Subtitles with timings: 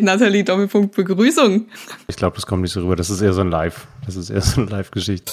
[0.00, 1.66] Nathalie Doppelpunkt Begrüßung.
[2.08, 2.96] Ich glaube, das kommt nicht so rüber.
[2.96, 3.86] Das ist eher so ein Live.
[4.06, 5.32] Das ist eher so eine Live-Geschichte.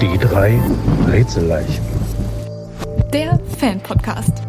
[0.00, 0.60] Die drei
[1.08, 1.84] Rätselleichen.
[3.12, 4.42] Der Fan-Podcast.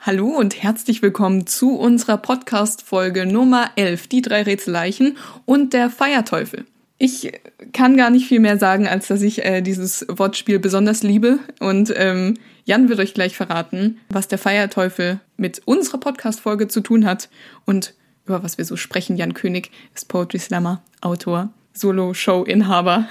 [0.00, 6.64] Hallo und herzlich willkommen zu unserer Podcast-Folge Nummer 11, die drei Rätselleichen und der Feierteufel.
[6.98, 7.32] Ich
[7.72, 11.38] kann gar nicht viel mehr sagen, als dass ich äh, dieses Wortspiel besonders liebe.
[11.60, 12.34] Und ähm,
[12.64, 17.28] Jan wird euch gleich verraten, was der Feierteufel mit unserer Podcast-Folge zu tun hat
[17.64, 17.94] und
[18.26, 19.16] über was wir so sprechen.
[19.16, 23.06] Jan König ist Poetry Slammer, Autor, Solo-Show-Inhaber.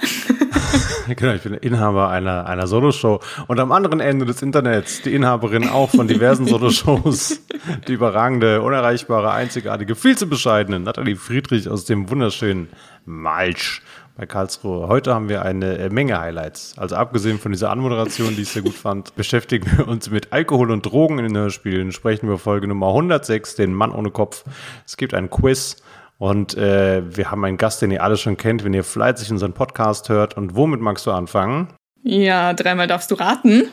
[1.16, 5.68] genau, ich bin Inhaber einer, einer Solo-Show und am anderen Ende des Internets die Inhaberin
[5.68, 7.40] auch von diversen Solo-Shows.
[7.86, 12.68] Die überragende, unerreichbare, einzigartige, viel zu bescheidene Nathalie Friedrich aus dem wunderschönen
[13.04, 13.82] Malsch
[14.18, 14.88] bei Karlsruhe.
[14.88, 16.76] Heute haben wir eine Menge Highlights.
[16.76, 20.72] Also abgesehen von dieser Anmoderation, die ich sehr gut fand, beschäftigen wir uns mit Alkohol
[20.72, 21.92] und Drogen in den Hörspielen.
[21.92, 24.44] Sprechen wir Folge Nummer 106, den Mann ohne Kopf.
[24.84, 25.76] Es gibt ein Quiz
[26.18, 29.52] und äh, wir haben einen Gast, den ihr alle schon kennt, wenn ihr fleißig unseren
[29.52, 30.36] Podcast hört.
[30.36, 31.68] Und womit magst du anfangen?
[32.02, 33.68] Ja, dreimal darfst du raten.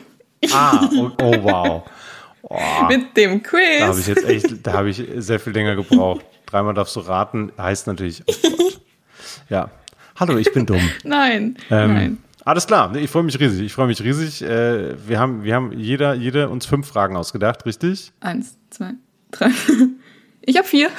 [0.52, 1.82] Ah, oh, oh wow.
[2.48, 3.80] Oh, Mit dem Quiz.
[3.80, 6.24] Da habe ich jetzt echt, da habe ich sehr viel länger gebraucht.
[6.46, 8.70] Dreimal darfst du raten, heißt natürlich, oh.
[9.48, 9.70] Ja.
[10.14, 10.88] Hallo, ich bin dumm.
[11.02, 12.18] nein, ähm, nein.
[12.44, 13.66] Alles klar, ich freue mich riesig.
[13.66, 14.42] Ich freue mich riesig.
[14.42, 18.12] Äh, wir haben, wir haben jeder, jeder uns fünf Fragen ausgedacht, richtig?
[18.20, 18.92] Eins, zwei,
[19.32, 19.50] drei.
[20.48, 20.90] Ich habe vier.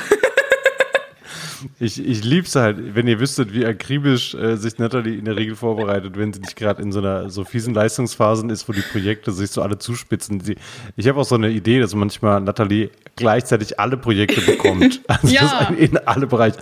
[1.80, 5.36] Ich, ich liebe es halt, wenn ihr wüsstet, wie akribisch äh, sich Natalie in der
[5.36, 8.82] Regel vorbereitet, wenn sie nicht gerade in so einer so fiesen Leistungsphasen ist, wo die
[8.82, 10.40] Projekte sich so alle zuspitzen.
[10.40, 10.56] Sie,
[10.96, 15.02] ich habe auch so eine Idee, dass manchmal Natalie gleichzeitig alle Projekte bekommt.
[15.08, 15.74] Also ja.
[15.78, 16.58] in alle Bereiche.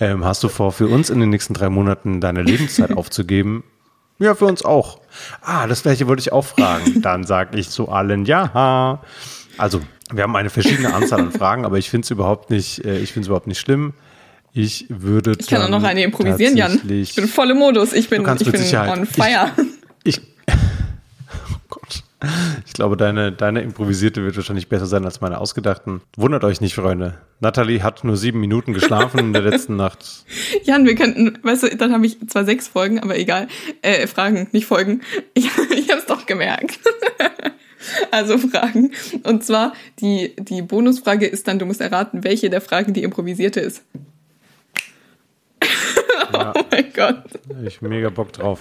[0.00, 3.64] Ähm, hast du vor, für uns in den nächsten drei Monaten deine Lebenszeit aufzugeben?
[4.18, 5.00] Ja, für uns auch.
[5.42, 7.02] Ah, das gleiche wollte ich auch fragen.
[7.02, 9.00] Dann sage ich zu allen ja.
[9.56, 9.80] Also,
[10.12, 13.12] wir haben eine verschiedene Anzahl an Fragen, aber ich finde es überhaupt nicht, äh, ich
[13.12, 13.94] finde es überhaupt nicht schlimm.
[14.58, 15.36] Ich würde.
[15.38, 16.80] Ich kann auch noch eine improvisieren, Jan.
[16.88, 17.92] Ich bin voll im Modus.
[17.92, 18.98] Ich bin, ich bin Sicherheit.
[18.98, 19.52] on fire.
[20.02, 22.02] Ich, ich, oh Gott.
[22.66, 26.00] Ich glaube, deine, deine improvisierte wird wahrscheinlich besser sein als meine ausgedachten.
[26.16, 27.18] Wundert euch nicht, Freunde.
[27.38, 30.24] Natalie hat nur sieben Minuten geschlafen in der letzten Nacht.
[30.64, 33.46] Jan, wir könnten, weißt du, dann habe ich zwar sechs Folgen, aber egal.
[33.82, 35.02] Äh, Fragen, nicht Folgen.
[35.34, 36.80] Ich, ich habe es doch gemerkt.
[38.10, 38.92] Also Fragen.
[39.22, 43.60] Und zwar, die, die Bonusfrage ist dann, du musst erraten, welche der Fragen die improvisierte
[43.60, 43.84] ist.
[46.38, 46.52] Ja.
[46.56, 47.24] Oh mein Gott.
[47.64, 48.60] Ich mega Bock drauf.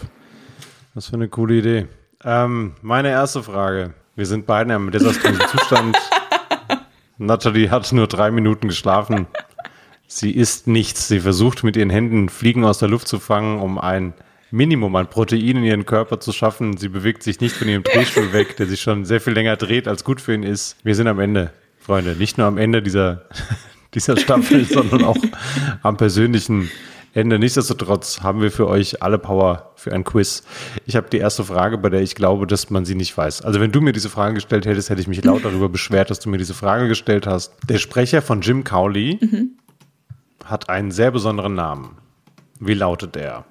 [0.93, 1.87] Was für eine coole Idee.
[2.23, 3.93] Ähm, meine erste Frage.
[4.15, 5.95] Wir sind beide im desaströsen Zustand.
[7.17, 9.27] Natalie hat nur drei Minuten geschlafen.
[10.07, 11.07] Sie isst nichts.
[11.07, 14.13] Sie versucht mit ihren Händen Fliegen aus der Luft zu fangen, um ein
[14.49, 16.77] Minimum an Protein in ihren Körper zu schaffen.
[16.77, 19.87] Sie bewegt sich nicht von ihrem Drehstuhl weg, der sich schon sehr viel länger dreht,
[19.87, 20.77] als gut für ihn ist.
[20.83, 22.15] Wir sind am Ende, Freunde.
[22.15, 23.23] Nicht nur am Ende dieser,
[23.93, 25.17] dieser Staffel, sondern auch
[25.83, 26.71] am persönlichen
[27.17, 27.39] Ende.
[27.39, 30.43] Nichtsdestotrotz haben wir für euch alle Power für ein Quiz.
[30.85, 33.41] Ich habe die erste Frage, bei der ich glaube, dass man sie nicht weiß.
[33.41, 36.19] Also wenn du mir diese Frage gestellt hättest, hätte ich mich laut darüber beschwert, dass
[36.19, 37.53] du mir diese Frage gestellt hast.
[37.67, 39.57] Der Sprecher von Jim Cowley mhm.
[40.45, 41.97] hat einen sehr besonderen Namen.
[42.59, 43.45] Wie lautet er?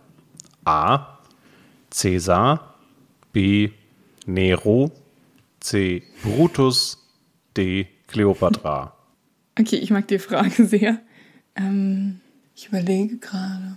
[0.65, 1.19] A.
[1.91, 2.75] Cäsar.
[3.33, 3.71] B.
[4.27, 4.93] Nero.
[5.59, 6.05] C.
[6.23, 7.05] Brutus.
[7.57, 7.89] D.
[8.07, 8.93] Kleopatra.
[9.59, 11.01] Okay, ich mag die Frage sehr.
[11.57, 12.21] Ähm,
[12.57, 13.77] ich überlege gerade,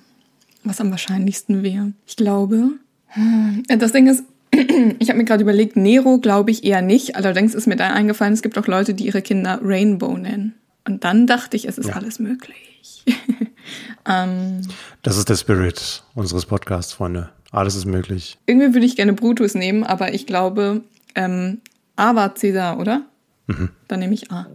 [0.64, 1.92] was am wahrscheinlichsten wäre.
[2.08, 2.72] Ich glaube,
[3.08, 4.24] hm, das Ding ist,
[5.00, 7.16] ich habe mir gerade überlegt, Nero glaube ich eher nicht.
[7.18, 10.56] Allerdings ist mir da eingefallen, es gibt auch Leute, die ihre Kinder Rainbow nennen.
[10.86, 11.96] Und dann dachte ich, es ist ja.
[11.96, 13.04] alles möglich.
[14.08, 14.62] ähm,
[15.02, 17.30] das ist der Spirit unseres Podcasts, Freunde.
[17.52, 18.38] Alles ist möglich.
[18.46, 20.82] Irgendwie würde ich gerne Brutus nehmen, aber ich glaube,
[21.16, 21.60] ähm,
[21.96, 23.06] A war Cäsar, oder?
[23.48, 23.70] Mhm.
[23.88, 24.48] Dann nehme ich A.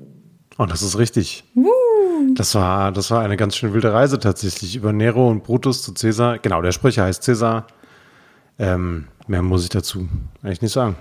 [0.59, 1.45] Oh, das ist richtig.
[1.55, 1.71] Woo.
[2.35, 5.93] Das war, das war eine ganz schön wilde Reise tatsächlich über Nero und Brutus zu
[5.93, 6.39] Cäsar.
[6.39, 7.67] Genau, der Sprecher heißt Cäsar.
[8.59, 10.09] Ähm, mehr muss ich dazu
[10.43, 10.97] eigentlich nicht sagen.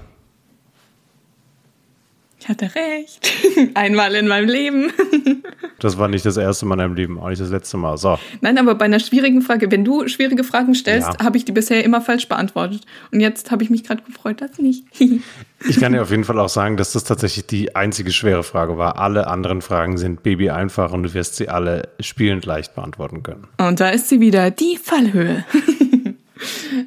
[2.43, 3.31] Ich hatte recht.
[3.73, 4.91] Einmal in meinem Leben.
[5.79, 7.95] das war nicht das erste Mal in deinem Leben, auch nicht das letzte Mal.
[7.97, 8.19] So.
[8.41, 11.23] Nein, aber bei einer schwierigen Frage, wenn du schwierige Fragen stellst, ja.
[11.23, 12.81] habe ich die bisher immer falsch beantwortet.
[13.13, 14.83] Und jetzt habe ich mich gerade gefreut, dass nicht.
[15.69, 18.77] ich kann dir auf jeden Fall auch sagen, dass das tatsächlich die einzige schwere Frage
[18.77, 18.99] war.
[18.99, 23.47] Alle anderen Fragen sind baby einfach und du wirst sie alle spielend leicht beantworten können.
[23.57, 25.45] Und da ist sie wieder, die Fallhöhe.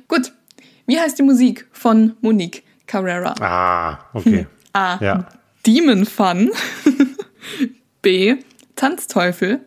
[0.07, 0.33] Gut.
[0.87, 3.35] Wie heißt die Musik von Monique Carrera?
[3.41, 4.47] Ah, okay.
[4.75, 4.99] A.
[5.03, 5.27] Ja.
[5.67, 6.51] Demon Fun.
[8.03, 8.37] B.
[8.77, 9.61] Tanzteufel.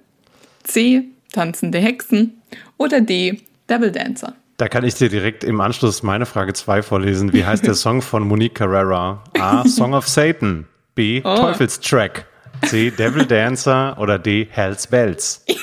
[0.64, 1.06] C.
[1.34, 2.42] Tanzende Hexen.
[2.78, 3.42] Oder D.
[3.70, 4.34] Devil Dancer.
[4.58, 7.34] Da kann ich dir direkt im Anschluss meine Frage 2 vorlesen.
[7.34, 9.24] Wie heißt der Song von Monique Carrera?
[9.38, 9.66] A.
[9.68, 10.68] Song of Satan.
[10.96, 11.22] B.
[11.24, 11.36] Oh.
[11.36, 12.26] Teufelstrack.
[12.66, 12.92] C.
[12.92, 13.98] Devil Dancer.
[14.00, 14.48] Oder D.
[14.50, 15.46] Hell's Bells.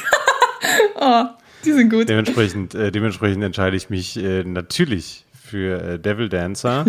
[1.65, 2.09] Die sind gut.
[2.09, 6.85] Dementsprechend, äh, dementsprechend entscheide ich mich äh, natürlich für äh, Devil Dancer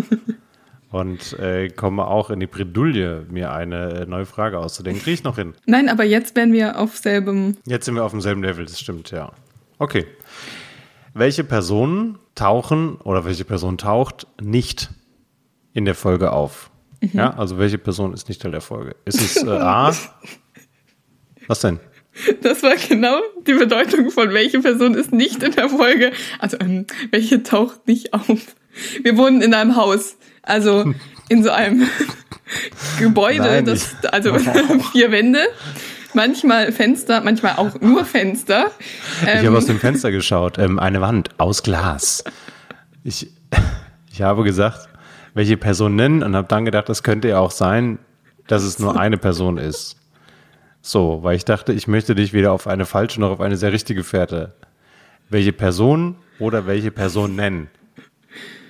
[0.92, 5.02] und äh, komme auch in die Bredouille, mir eine äh, neue Frage auszudenken.
[5.02, 5.54] Kriege ich noch hin.
[5.66, 7.58] Nein, aber jetzt wären wir auf selbem.
[7.66, 9.32] Jetzt sind wir auf demselben Level, das stimmt, ja.
[9.80, 10.06] Okay.
[11.14, 14.90] Welche Personen tauchen oder welche Person taucht nicht
[15.74, 16.70] in der Folge auf?
[17.14, 18.96] Ja, also welche Person ist nicht Teil der Folge?
[19.06, 19.94] Ist es äh, A?
[21.48, 21.80] Was denn?
[22.42, 26.12] Das war genau die Bedeutung von welche Person ist nicht in der Folge.
[26.40, 28.56] Also ähm, welche taucht nicht auf.
[29.04, 30.94] Wir wohnen in einem Haus, also
[31.30, 31.88] in so einem
[33.00, 34.38] Gebäude, Nein, das also
[34.92, 35.40] vier Wände,
[36.14, 38.72] manchmal Fenster, manchmal auch nur Fenster.
[39.22, 40.58] Ich Ähm, habe aus dem Fenster geschaut.
[40.58, 42.24] Ähm, eine Wand aus Glas.
[43.04, 43.30] Ich,
[44.12, 44.90] ich habe gesagt,
[45.34, 48.00] welche Person nennen und habe dann gedacht, das könnte ja auch sein,
[48.48, 49.98] dass es nur eine Person ist.
[50.82, 53.74] So, weil ich dachte, ich möchte dich weder auf eine falsche noch auf eine sehr
[53.74, 54.54] richtige Fährte.
[55.30, 57.70] Welche Person oder welche Person nennen?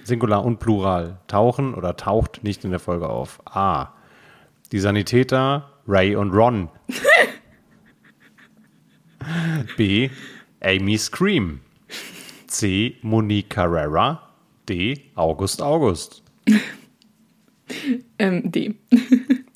[0.07, 1.19] Singular und Plural.
[1.27, 3.42] Tauchen oder taucht nicht in der Folge auf.
[3.45, 3.89] A.
[4.71, 6.69] Die Sanitäter Ray und Ron.
[9.75, 10.09] B.
[10.62, 11.59] Amy Scream.
[12.48, 12.95] C.
[13.01, 14.21] Monique Carrera.
[14.69, 15.04] D.
[15.15, 16.24] August August.
[18.18, 18.75] ähm, D.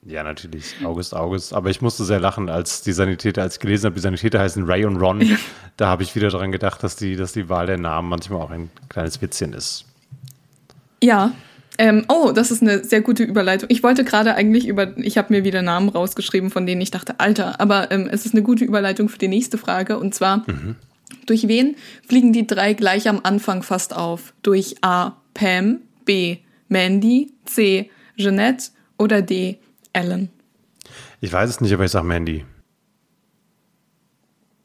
[0.03, 1.53] Ja, natürlich, August August.
[1.53, 4.65] Aber ich musste sehr lachen, als die Sanitäter, als ich gelesen habe, die Sanitäter heißen
[4.65, 5.21] Ray und Ron.
[5.77, 8.51] Da habe ich wieder daran gedacht, dass die, dass die Wahl der Namen manchmal auch
[8.51, 9.85] ein kleines Witzchen ist.
[11.03, 11.33] Ja.
[11.77, 13.69] Ähm, oh, das ist eine sehr gute Überleitung.
[13.71, 17.19] Ich wollte gerade eigentlich über, ich habe mir wieder Namen rausgeschrieben, von denen ich dachte,
[17.19, 19.97] Alter, aber ähm, es ist eine gute Überleitung für die nächste Frage.
[19.97, 20.45] Und zwar,
[21.25, 21.75] durch wen
[22.07, 24.33] fliegen die drei gleich am Anfang fast auf?
[24.43, 25.17] Durch A.
[25.33, 26.37] Pam, B.
[26.67, 27.89] Mandy, C.
[28.17, 29.57] Jeanette oder D.
[29.93, 30.29] Ellen?
[31.19, 32.45] Ich weiß es nicht, aber ich sage Mandy.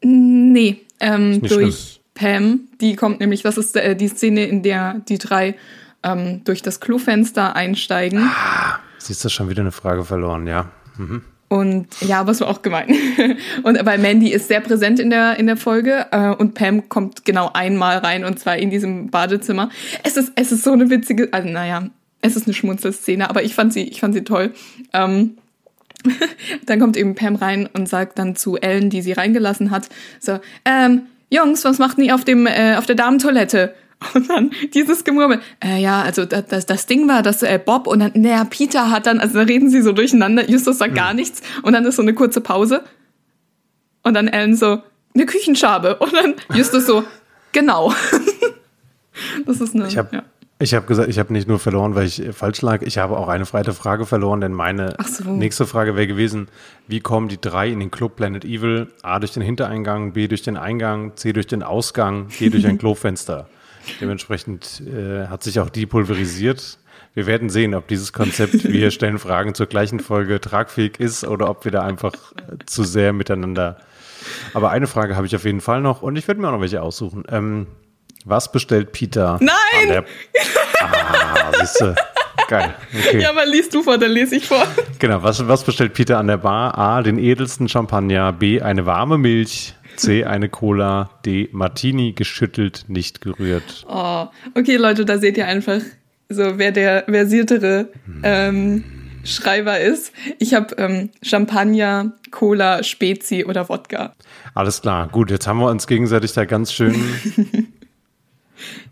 [0.03, 2.67] Nee, ähm, durch Pam.
[2.81, 5.55] Die kommt nämlich, das ist äh, die Szene, in der die drei
[6.07, 8.29] ähm, durch das Klofenster einsteigen.
[8.97, 10.71] Siehst du schon wieder eine Frage verloren, ja?
[11.49, 12.89] Und ja, aber es war auch gemein.
[13.63, 17.23] Und weil Mandy ist sehr präsent in der, in der Folge äh, und Pam kommt
[17.23, 19.69] genau einmal rein und zwar in diesem Badezimmer.
[20.03, 21.89] Es ist, es ist so eine witzige, also naja,
[22.21, 24.53] es ist eine Schmunzelszene, aber ich fand sie, ich fand sie toll.
[24.91, 25.37] Ähm,
[26.65, 29.87] dann kommt eben Pam rein und sagt dann zu Ellen, die sie reingelassen hat,
[30.19, 33.73] so, ähm, Jungs, was macht ihr auf dem, äh, auf der Damentoilette?
[34.13, 37.99] Und dann dieses Gemurmel, äh, ja, also das, das, Ding war, dass äh, Bob und
[37.99, 41.41] dann, naja, Peter hat dann, also da reden sie so durcheinander, Justus sagt gar nichts
[41.63, 42.83] und dann ist so eine kurze Pause
[44.03, 44.83] und dann Ellen so,
[45.15, 47.03] eine Küchenschabe und dann Justus so,
[47.51, 47.93] genau.
[49.45, 50.23] das ist eine, Ich habe ja.
[50.59, 53.17] ich hab gesagt, ich habe nicht nur verloren, weil ich äh, falsch lag, ich habe
[53.17, 55.31] auch eine freie Frage verloren, denn meine so.
[55.31, 56.49] nächste Frage wäre gewesen,
[56.87, 58.87] wie kommen die drei in den Club Planet Evil?
[59.01, 62.77] A durch den Hintereingang, B durch den Eingang, C durch den Ausgang, D durch ein
[62.79, 63.49] Klofenster.
[64.01, 66.77] Dementsprechend äh, hat sich auch die pulverisiert.
[67.13, 71.49] Wir werden sehen, ob dieses Konzept, wir stellen Fragen zur gleichen Folge, tragfähig ist oder
[71.49, 73.77] ob wir da einfach äh, zu sehr miteinander.
[74.53, 76.61] Aber eine Frage habe ich auf jeden Fall noch und ich werde mir auch noch
[76.61, 77.23] welche aussuchen.
[77.29, 77.67] Ähm,
[78.25, 79.39] was bestellt Peter?
[79.41, 79.55] Nein!
[79.81, 80.05] An der
[80.81, 81.95] ah, siehst du.
[82.47, 82.75] Geil.
[82.97, 83.21] Okay.
[83.21, 84.65] Ja, aber liest du vor, dann lese ich vor.
[84.99, 85.21] Genau.
[85.21, 86.77] Was, was bestellt Peter an der Bar?
[86.77, 87.01] A.
[87.01, 88.31] Den edelsten Champagner.
[88.31, 88.61] B.
[88.61, 89.75] Eine warme Milch.
[89.97, 90.23] C.
[90.23, 91.09] Eine Cola.
[91.25, 91.49] D.
[91.51, 93.85] Martini geschüttelt, nicht gerührt.
[93.89, 95.81] Oh, okay, Leute, da seht ihr einfach
[96.29, 97.89] so, wer der versiertere
[98.23, 98.83] ähm,
[99.23, 100.11] Schreiber ist.
[100.39, 104.13] Ich habe ähm, Champagner, Cola, Spezi oder Wodka.
[104.53, 105.07] Alles klar.
[105.09, 106.95] Gut, jetzt haben wir uns gegenseitig da ganz schön.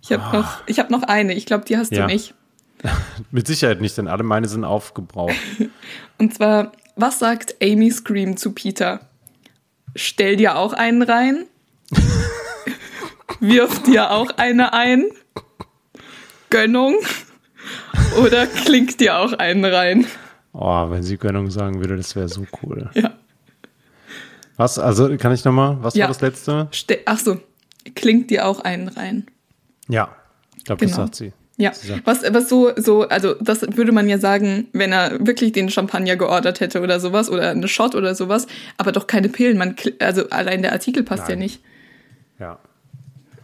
[0.02, 1.34] Ich habe noch, ich habe noch eine.
[1.34, 2.06] Ich glaube, die hast Ja.
[2.06, 2.36] du nicht.
[3.32, 5.34] Mit Sicherheit nicht, denn alle meine sind aufgebraucht.
[6.20, 9.00] Und zwar, was sagt Amy Scream zu Peter?
[9.96, 11.46] Stell dir auch einen rein.
[13.40, 15.06] Wirf dir auch eine ein.
[16.50, 16.96] Gönnung.
[18.22, 20.06] Oder klingt dir auch einen rein.
[20.54, 22.90] Oh, wenn sie Gönnung sagen würde, das wäre so cool.
[22.94, 23.14] Ja.
[24.58, 24.80] Was?
[24.80, 25.78] Also, kann ich nochmal?
[25.82, 26.04] Was Ja.
[26.04, 26.68] war das letzte?
[26.72, 27.42] Ste Ach so,
[27.96, 29.26] klingt dir auch einen rein.
[29.90, 30.16] Ja.
[30.58, 31.04] Ich glaube, das Genau.
[31.06, 31.34] sagt sie.
[31.58, 31.72] Ja,
[32.04, 36.18] was, was so, so, also das würde man ja sagen, wenn er wirklich den Champagner
[36.18, 38.48] geordert hätte oder sowas oder eine Shot oder sowas,
[38.78, 39.58] aber doch keine Pillen.
[39.58, 41.40] Man, also allein der Artikel passt ja Nein.
[41.40, 41.62] nicht.
[42.40, 42.60] Ja.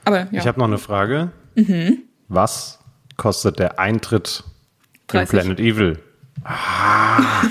[0.04, 1.32] Aber ja, Ich habe noch eine Frage.
[2.28, 2.80] Was
[3.16, 5.30] kostet der Eintritt im 30.
[5.30, 6.00] Planet Evil?
[6.44, 7.44] Ah,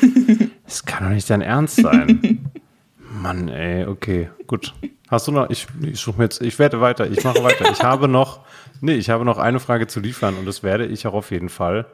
[0.65, 2.51] das kann doch nicht dein Ernst sein.
[3.23, 4.75] Mann, ey, okay, gut.
[5.09, 7.71] Hast du noch, ich, ich suche mir jetzt, ich werde weiter, ich mache weiter.
[7.73, 8.41] Ich habe noch,
[8.81, 11.49] nee, ich habe noch eine Frage zu liefern und das werde ich auch auf jeden
[11.49, 11.87] Fall.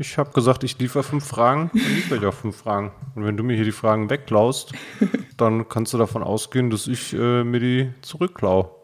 [0.00, 2.92] Ich habe gesagt, ich liefere fünf Fragen, dann liefere ich auch fünf Fragen.
[3.16, 4.72] Und wenn du mir hier die Fragen wegklaust,
[5.36, 8.74] dann kannst du davon ausgehen, dass ich äh, mir die zurückklau.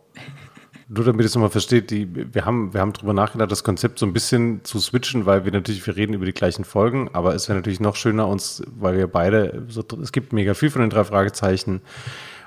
[0.89, 3.99] Nur damit ihr es nochmal versteht, die, wir haben, wir haben drüber nachgedacht, das Konzept
[3.99, 7.35] so ein bisschen zu switchen, weil wir natürlich, wir reden über die gleichen Folgen, aber
[7.35, 10.83] es wäre natürlich noch schöner uns, weil wir beide, so, es gibt mega viel von
[10.83, 11.81] den drei Fragezeichen.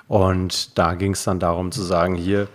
[0.07, 2.47] Und da ging es dann darum zu sagen, hier,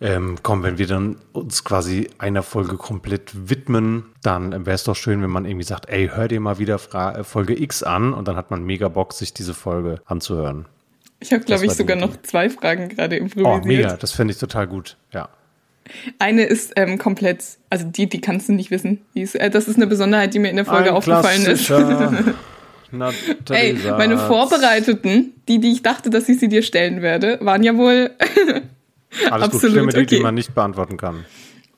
[0.00, 4.94] ähm, komm, wenn wir dann uns quasi einer Folge komplett widmen, dann wäre es doch
[4.94, 8.28] schön, wenn man irgendwie sagt, ey, hör dir mal wieder Fra Folge X an und
[8.28, 10.66] dann hat man mega Bock, sich diese Folge anzuhören.
[11.20, 13.62] Ich habe, glaube ich, sogar noch zwei Fragen gerade improvisiert.
[13.64, 15.28] Oh, mega, das fände ich total gut, ja.
[16.18, 19.00] Eine ist ähm, komplett, also die, die kannst du nicht wissen.
[19.14, 21.70] Ist, äh, das ist eine Besonderheit, die mir in der Folge Ein aufgefallen ist.
[23.50, 27.76] Ey, meine vorbereiteten, die, die ich dachte, dass ich sie dir stellen werde, waren ja
[27.76, 28.10] wohl
[29.30, 30.16] Alles absolut gut, Stimme, die, okay.
[30.16, 31.24] die man nicht beantworten kann.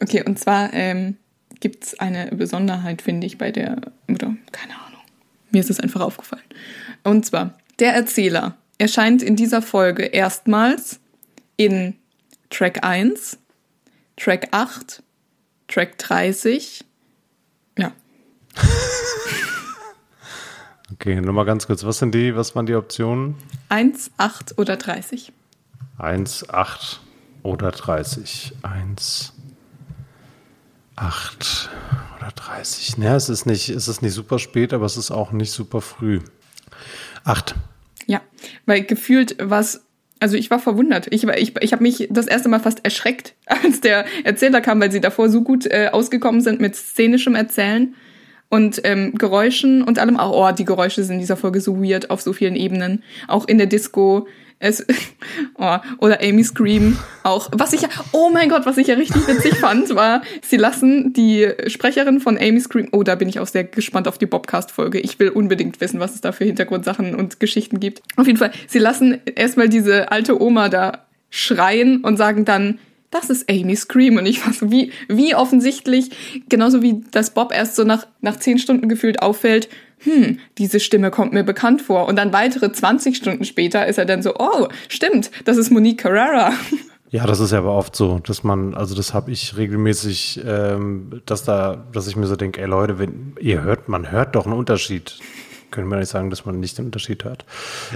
[0.02, 1.16] Okay, und zwar ähm,
[1.60, 3.76] gibt es eine Besonderheit, finde ich, bei der,
[4.08, 5.02] oder keine Ahnung,
[5.50, 6.42] mir ist es einfach aufgefallen.
[7.04, 11.00] Und zwar, der Erzähler erscheint in dieser Folge erstmals
[11.56, 11.96] in
[12.48, 13.38] Track 1,
[14.16, 15.02] Track 8,
[15.68, 16.84] Track 30,
[17.78, 17.92] ja.
[20.92, 23.36] okay, nochmal ganz kurz, was sind die, was waren die Optionen?
[23.68, 25.32] 1, 8 oder 30.
[25.98, 27.00] 1, 8
[27.42, 28.52] oder 30.
[28.62, 29.32] 1,
[30.96, 31.70] 8
[32.18, 32.98] oder 30.
[32.98, 35.80] Naja, es ist nicht, es ist nicht super spät, aber es ist auch nicht super
[35.80, 36.20] früh.
[37.24, 37.54] 8.
[38.06, 38.20] Ja,
[38.66, 39.82] weil gefühlt was
[40.20, 41.06] also ich war verwundert.
[41.10, 44.92] Ich, ich, ich habe mich das erste Mal fast erschreckt, als der Erzähler kam, weil
[44.92, 47.94] sie davor so gut äh, ausgekommen sind mit szenischem Erzählen
[48.50, 50.18] und ähm, Geräuschen und allem.
[50.18, 53.02] Auch, oh, die Geräusche sind in dieser Folge so weird auf so vielen Ebenen.
[53.28, 54.28] Auch in der Disco.
[54.62, 54.86] Es,
[55.58, 57.48] oh, oder Amy Scream auch.
[57.52, 61.14] Was ich ja, oh mein Gott, was ich ja richtig witzig fand, war, sie lassen
[61.14, 65.00] die Sprecherin von Amy Scream, oh, da bin ich auch sehr gespannt auf die Bobcast-Folge.
[65.00, 68.02] Ich will unbedingt wissen, was es da für Hintergrundsachen und Geschichten gibt.
[68.16, 72.78] Auf jeden Fall, sie lassen erstmal diese alte Oma da schreien und sagen dann,
[73.10, 74.18] das ist Amy Scream.
[74.18, 76.10] Und ich war so, wie, wie offensichtlich,
[76.48, 79.68] genauso wie das Bob erst so nach, nach zehn Stunden gefühlt auffällt,
[80.02, 82.06] hm, diese Stimme kommt mir bekannt vor.
[82.06, 86.00] Und dann weitere 20 Stunden später ist er dann so, oh, stimmt, das ist Monique
[86.00, 86.52] Carrera.
[87.12, 91.20] Ja, das ist ja aber oft so, dass man, also das habe ich regelmäßig, ähm,
[91.26, 94.44] dass da, dass ich mir so denke, ey Leute, wenn ihr hört, man hört doch
[94.44, 95.18] einen Unterschied.
[95.72, 97.44] Können wir nicht sagen, dass man nicht den Unterschied hört.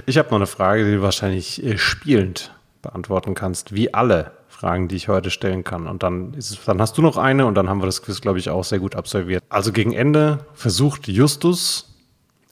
[0.05, 4.89] Ich habe noch eine Frage, die du wahrscheinlich äh, spielend beantworten kannst, wie alle Fragen,
[4.89, 5.87] die ich heute stellen kann.
[5.87, 8.39] Und dann es, dann hast du noch eine und dann haben wir das Quiz, glaube
[8.39, 9.41] ich, auch sehr gut absolviert.
[9.47, 11.94] Also gegen Ende versucht Justus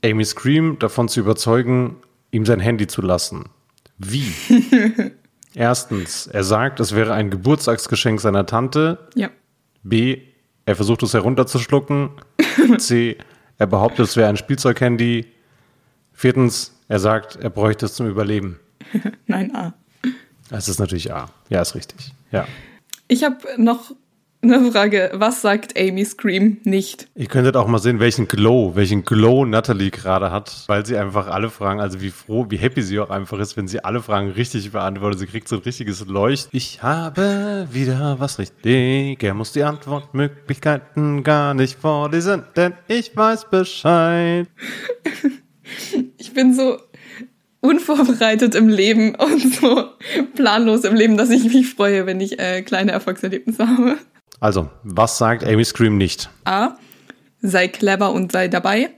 [0.03, 1.97] Amy Scream davon zu überzeugen,
[2.31, 3.49] ihm sein Handy zu lassen.
[3.97, 4.31] Wie?
[5.55, 9.07] Erstens, er sagt, es wäre ein Geburtstagsgeschenk seiner Tante.
[9.15, 9.29] Ja.
[9.83, 10.21] B,
[10.65, 12.09] er versucht es herunterzuschlucken.
[12.77, 13.17] C,
[13.57, 15.27] er behauptet, es wäre ein Spielzeughandy.
[16.11, 18.59] Viertens, er sagt, er bräuchte es zum Überleben.
[19.27, 19.73] Nein, A.
[20.49, 21.29] Es ist natürlich A.
[21.49, 22.13] Ja, ist richtig.
[22.31, 22.47] Ja.
[23.07, 23.91] Ich habe noch
[24.43, 27.07] eine Frage, was sagt Amy Scream nicht?
[27.15, 31.27] Ihr könntet auch mal sehen, welchen Glow, welchen Glow Natalie gerade hat, weil sie einfach
[31.27, 34.31] alle Fragen, also wie froh, wie happy sie auch einfach ist, wenn sie alle Fragen
[34.31, 35.19] richtig beantwortet.
[35.19, 36.49] Sie kriegt so ein richtiges Leucht.
[36.51, 39.23] Ich habe wieder was richtig.
[39.23, 44.47] Er muss die Antwortmöglichkeiten gar nicht vorlesen, denn ich weiß Bescheid.
[46.17, 46.77] ich bin so
[47.63, 49.85] unvorbereitet im Leben und so
[50.35, 53.97] planlos im Leben, dass ich mich freue, wenn ich äh, kleine Erfolgserlebnisse habe.
[54.43, 56.29] Also, was sagt Amy Scream nicht?
[56.43, 56.75] A.
[57.41, 58.89] Sei clever und sei dabei.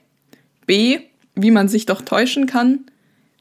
[0.65, 1.01] B.
[1.35, 2.85] Wie man sich doch täuschen kann.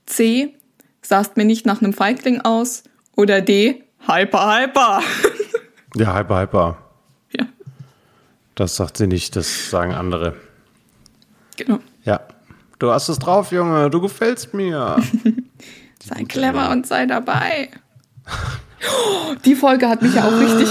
[0.04, 0.54] C.
[1.00, 2.82] Sahst mir nicht nach einem Feigling aus.
[3.16, 3.84] Oder D.
[4.06, 5.00] Hyper, hyper.
[5.96, 6.78] ja, hyper, hyper.
[7.38, 7.46] Ja.
[8.54, 10.37] Das sagt sie nicht, das sagen andere.
[11.56, 11.78] Genau.
[12.02, 12.20] Ja.
[12.80, 13.88] Du hast es drauf, Junge.
[13.88, 15.02] Du gefällst mir.
[16.06, 17.70] sei clever und sei dabei.
[19.45, 20.69] Die Folge hat mich ja auch richtig,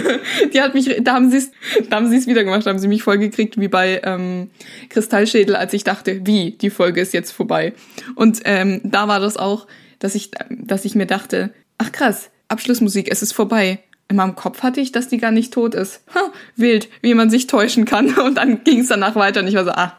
[0.52, 1.50] die hat mich, da haben sie es,
[1.88, 4.50] da haben sie es wieder gemacht, da haben sie mich voll gekriegt, wie bei ähm,
[4.88, 7.72] Kristallschädel, als ich dachte, wie, die Folge ist jetzt vorbei.
[8.14, 9.66] Und ähm, da war das auch,
[9.98, 13.80] dass ich, dass ich mir dachte, ach krass, Abschlussmusik, es ist vorbei.
[14.08, 16.02] In meinem Kopf hatte ich, dass die gar nicht tot ist.
[16.14, 18.14] Ha, wild, wie man sich täuschen kann.
[18.18, 19.96] Und dann ging es danach weiter und ich war so, ah,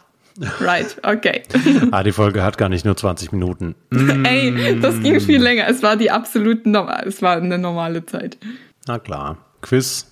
[0.60, 1.44] Right, okay.
[1.92, 3.76] ah, die Folge hat gar nicht nur 20 Minuten.
[3.92, 5.68] Ey, das ging viel länger.
[5.68, 6.70] Es war die absolute,
[7.06, 8.38] es war eine normale Zeit.
[8.88, 9.38] Na klar.
[9.62, 10.12] Quiz,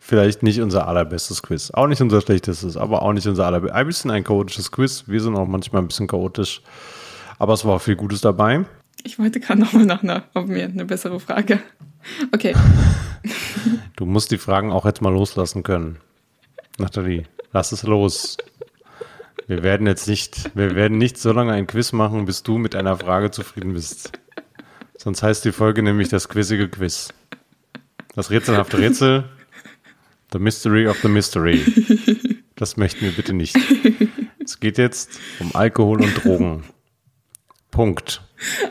[0.00, 1.70] vielleicht nicht unser allerbestes Quiz.
[1.70, 3.76] Auch nicht unser schlechtestes, aber auch nicht unser allerbestes.
[3.76, 5.04] Ein bisschen ein chaotisches Quiz.
[5.06, 6.62] Wir sind auch manchmal ein bisschen chaotisch.
[7.38, 8.64] Aber es war auch viel Gutes dabei.
[9.04, 11.60] Ich wollte gerade nochmal nach einer, auf mir eine bessere Frage.
[12.32, 12.54] Okay.
[13.96, 15.96] Du musst die Fragen auch jetzt mal loslassen können.
[16.78, 18.36] Nathalie, lass es los.
[19.46, 22.74] Wir werden jetzt nicht, wir werden nicht so lange ein Quiz machen, bis du mit
[22.74, 24.12] einer Frage zufrieden bist.
[24.96, 27.10] Sonst heißt die Folge nämlich das quizzige Quiz.
[28.14, 29.24] Das rätselhafte Rätsel.
[30.32, 31.64] The Mystery of the Mystery.
[32.56, 33.54] Das möchten wir bitte nicht.
[34.42, 36.64] Es geht jetzt um Alkohol und Drogen.
[37.70, 38.22] Punkt.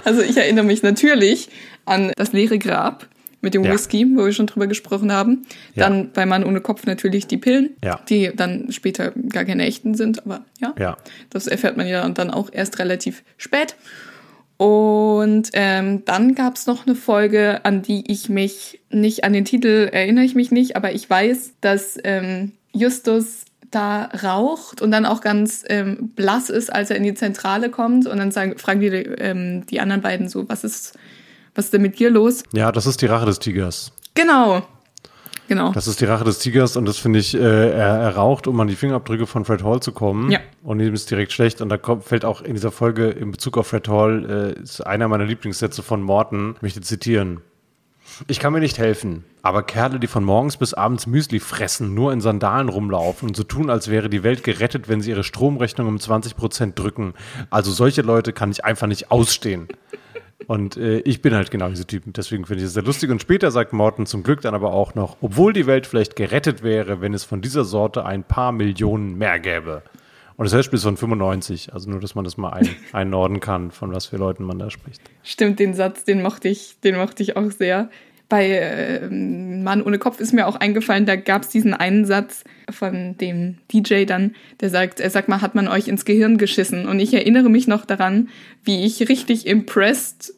[0.03, 1.49] Also ich erinnere mich natürlich
[1.85, 3.07] an das leere Grab
[3.45, 3.71] mit dem Ja.
[3.71, 5.45] Whisky, wo wir schon drüber gesprochen haben.
[5.75, 5.87] Ja.
[5.87, 8.01] Dann bei Mann ohne Kopf natürlich die Pillen, Ja.
[8.09, 10.73] die dann später gar keine echten sind, aber ja.
[10.77, 10.97] Ja.
[11.29, 13.75] Das erfährt man ja dann auch erst relativ spät.
[14.57, 19.45] Und ähm, dann gab es noch eine Folge, an die ich mich nicht, an den
[19.45, 25.05] Titel erinnere ich mich nicht, aber ich weiß, dass ähm, Justus da raucht und dann
[25.05, 28.07] auch ganz ähm, blass ist, als er in die Zentrale kommt.
[28.07, 30.97] Und dann sagen, fragen die, ähm, die anderen beiden so, was ist,
[31.55, 32.43] was ist denn mit dir los?
[32.51, 33.91] Ja, das ist die Rache des Tigers.
[34.13, 34.61] Genau.
[35.47, 35.71] Genau.
[35.73, 38.59] Das ist die Rache des Tigers und das finde ich, äh, er, er raucht, um
[38.59, 40.31] an die Fingerabdrücke von Fred Hall zu kommen.
[40.31, 40.39] Ja.
[40.63, 41.61] Und ihm ist direkt schlecht.
[41.61, 44.81] Und da kommt, fällt auch in dieser Folge in Bezug auf Fred Hall, äh, ist
[44.81, 46.53] einer meiner Lieblingssätze von Morton.
[46.57, 47.41] Ich möchte zitieren.
[48.27, 52.13] Ich kann mir nicht helfen, aber Kerle, die von morgens bis abends Müsli fressen, nur
[52.13, 55.87] in Sandalen rumlaufen und so tun, als wäre die Welt gerettet, wenn sie ihre Stromrechnung
[55.87, 57.13] um 20% drücken.
[57.49, 59.67] Also solche Leute kann ich einfach nicht ausstehen.
[60.47, 62.13] Und äh, ich bin halt genau diese Typen.
[62.13, 63.09] Deswegen finde ich es sehr lustig.
[63.09, 66.61] Und später sagt Morton zum Glück dann aber auch noch, obwohl die Welt vielleicht gerettet
[66.61, 69.81] wäre, wenn es von dieser Sorte ein paar Millionen mehr gäbe.
[70.37, 71.73] Und das Hörspiel ist von 95.
[71.73, 74.69] Also nur, dass man das mal ein, einnorden kann, von was für Leuten man da
[74.69, 75.01] spricht.
[75.23, 77.89] Stimmt, den Satz, den mochte ich, den mochte ich auch sehr.
[78.27, 82.43] Bei äh, Mann ohne Kopf ist mir auch eingefallen, da gab es diesen einen Satz
[82.71, 86.87] von dem DJ dann, der sagt, er sagt mal, hat man euch ins Gehirn geschissen?
[86.87, 88.29] Und ich erinnere mich noch daran,
[88.63, 90.33] wie ich richtig impressed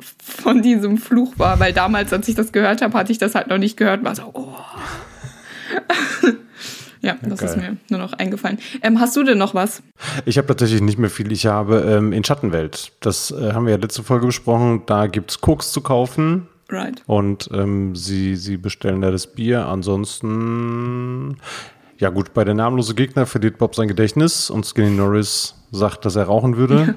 [0.00, 3.48] von diesem Fluch war, weil damals, als ich das gehört habe, hatte ich das halt
[3.48, 4.54] noch nicht gehört, war so, oh.
[7.00, 7.72] ja, das ist geil.
[7.72, 8.58] mir nur noch eingefallen.
[8.82, 9.82] Ähm, hast du denn noch was?
[10.24, 11.32] Ich habe tatsächlich nicht mehr viel.
[11.32, 15.40] Ich habe ähm, in Schattenwelt, das äh, haben wir ja letzte Folge besprochen, da gibt's
[15.40, 16.46] Koks zu kaufen.
[16.70, 17.02] Right.
[17.06, 19.66] Und ähm, sie, sie bestellen da das Bier.
[19.66, 21.38] Ansonsten,
[21.98, 26.16] ja gut, bei der namenlose Gegner verliert Bob sein Gedächtnis und Skinny Norris sagt, dass
[26.16, 26.96] er rauchen würde.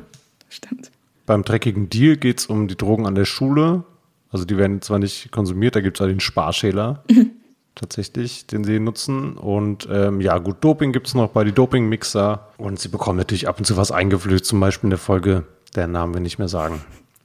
[0.49, 0.91] Stimmt.
[1.25, 3.85] Beim dreckigen Deal geht's um die Drogen an der Schule.
[4.31, 7.03] Also die werden zwar nicht konsumiert, da gibt's auch den Sparschäler.
[7.75, 9.37] Tatsächlich, den sie nutzen.
[9.37, 12.49] Und ähm, ja, gut, Doping gibt's noch bei die Doping-Mixer.
[12.57, 15.93] Und sie bekommen natürlich ab und zu was eingeflößt, zum Beispiel in der Folge, deren
[15.93, 16.81] Namen wir nicht mehr sagen.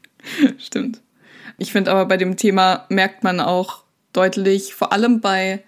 [0.59, 0.96] Stimmt.
[1.59, 5.63] Ich finde aber bei dem Thema merkt man auch deutlich, vor allem bei,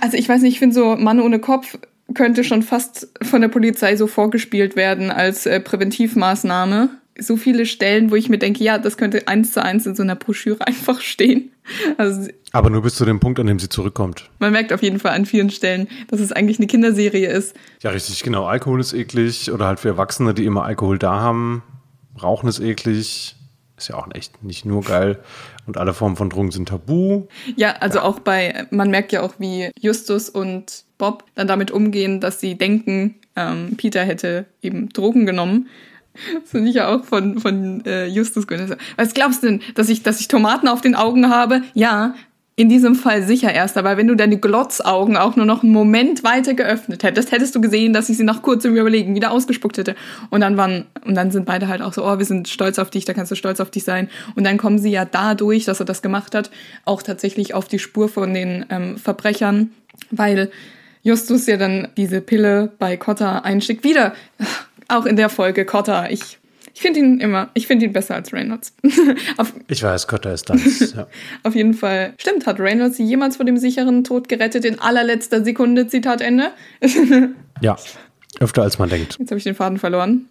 [0.00, 1.78] also ich weiß nicht, ich finde so Mann ohne Kopf
[2.14, 6.90] könnte schon fast von der Polizei so vorgespielt werden als äh, Präventivmaßnahme.
[7.18, 10.02] So viele Stellen, wo ich mir denke, ja, das könnte eins zu eins in so
[10.02, 11.52] einer Broschüre einfach stehen.
[11.98, 14.28] Also Aber nur bis zu dem Punkt, an dem sie zurückkommt.
[14.38, 17.54] man merkt auf jeden Fall an vielen Stellen, dass es eigentlich eine Kinderserie ist.
[17.82, 18.46] Ja, richtig, genau.
[18.46, 21.62] Alkohol ist eklig oder halt für Erwachsene, die immer Alkohol da haben.
[22.20, 23.36] Rauchen ist eklig.
[23.80, 25.18] Ist ja auch echt nicht nur geil.
[25.66, 27.28] Und alle Formen von Drogen sind tabu.
[27.56, 32.20] Ja, also auch bei, man merkt ja auch, wie Justus und Bob dann damit umgehen,
[32.20, 35.70] dass sie denken, ähm, Peter hätte eben Drogen genommen.
[36.42, 38.44] Das finde ich ja auch von, von äh, Justus
[38.96, 41.62] Was glaubst du denn, dass ich, dass ich Tomaten auf den Augen habe?
[41.72, 42.14] Ja,
[42.60, 46.22] in diesem Fall sicher erst, aber wenn du deine Glotzaugen auch nur noch einen Moment
[46.24, 49.96] weiter geöffnet hättest, hättest du gesehen, dass ich sie nach kurzem Überlegen wieder ausgespuckt hätte.
[50.28, 52.90] Und dann waren, und dann sind beide halt auch so, oh, wir sind stolz auf
[52.90, 54.10] dich, da kannst du stolz auf dich sein.
[54.34, 56.50] Und dann kommen sie ja dadurch, dass er das gemacht hat,
[56.84, 59.70] auch tatsächlich auf die Spur von den ähm, Verbrechern,
[60.10, 60.50] weil
[61.02, 63.84] Justus ja dann diese Pille bei Cotta einschickt.
[63.84, 64.12] Wieder,
[64.88, 66.39] auch in der Folge Cotta, ich,
[66.80, 68.74] ich finde ihn immer, ich finde ihn besser als Reynolds.
[69.36, 70.92] auf, Ich weiß, Cotta ist das.
[70.96, 71.06] ja.
[71.42, 72.14] auf jeden Fall.
[72.16, 75.88] Stimmt, hat Reynolds sie jemals vor dem sicheren Tod gerettet in allerletzter Sekunde?
[75.88, 76.52] Zitat Ende.
[77.60, 77.76] ja,
[78.38, 79.18] öfter als man denkt.
[79.18, 80.30] Jetzt habe ich den Faden verloren.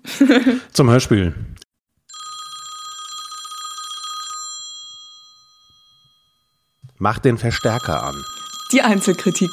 [0.73, 1.35] Zum Hörspiel.
[6.97, 8.15] Mach den Verstärker an.
[8.71, 9.51] Die Einzelkritik.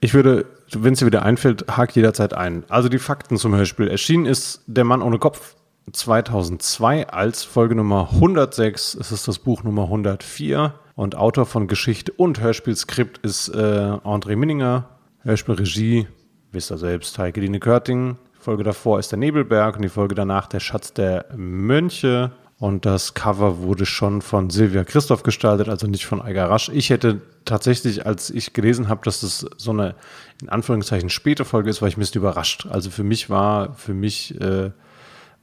[0.00, 2.64] Ich würde, wenn es dir wieder einfällt, hak jederzeit ein.
[2.70, 3.88] Also die Fakten zum Hörspiel.
[3.88, 5.54] Erschienen ist Der Mann ohne Kopf
[5.92, 8.94] 2002 als Folge Nummer 106.
[8.94, 14.36] Es ist das Buch Nummer 104 und Autor von Geschichte und Hörspielskript ist äh, André
[14.36, 14.88] Minninger.
[15.20, 16.08] Hörspielregie,
[16.50, 18.16] wisst ihr selbst, Heike-Line Körting.
[18.34, 22.32] Die Folge davor ist der Nebelberg und die Folge danach der Schatz der Mönche.
[22.58, 26.70] Und das Cover wurde schon von Silvia Christoph gestaltet, also nicht von Eiger Rasch.
[26.70, 29.94] Ich hätte tatsächlich, als ich gelesen habe, dass das so eine
[30.40, 32.66] in Anführungszeichen späte Folge ist, war ich ein bisschen überrascht.
[32.70, 34.70] Also für mich war, für mich äh,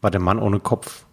[0.03, 1.05] war der Mann ohne Kopf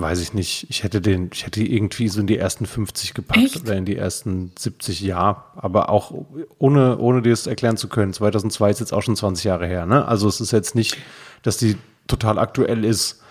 [0.00, 3.40] weiß ich nicht, ich hätte den, ich hätte irgendwie so in die ersten 50 gepackt
[3.44, 3.60] Echt?
[3.62, 5.44] oder in die ersten 70, ja.
[5.56, 6.14] Aber auch
[6.58, 8.12] ohne, ohne dir das erklären zu können.
[8.12, 10.06] 2002 ist jetzt auch schon 20 Jahre her, ne?
[10.06, 10.96] Also es ist jetzt nicht,
[11.42, 13.22] dass die total aktuell ist.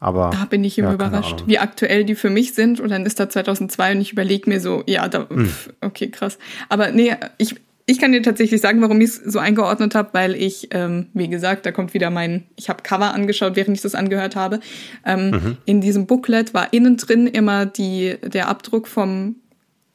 [0.00, 2.80] Aber Da bin ich immer ja, überrascht, wie aktuell die für mich sind.
[2.80, 5.46] Und dann ist da 2002 und ich überlege mir so, ja, da, Hm.
[5.46, 6.38] pf, okay, krass.
[6.68, 7.56] Aber nee, ich,
[7.88, 11.28] ich kann dir tatsächlich sagen, warum ich es so eingeordnet habe, weil ich, ähm, wie
[11.28, 14.60] gesagt, da kommt wieder mein, ich habe Cover angeschaut, während ich das angehört habe.
[15.04, 15.56] Ähm, Mhm.
[15.64, 19.36] In diesem Booklet war innen drin immer die, der Abdruck vom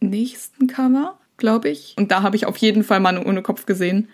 [0.01, 1.93] nächsten Cover, glaube ich.
[1.97, 4.10] Und da habe ich auf jeden Fall Mann ohne Kopf gesehen.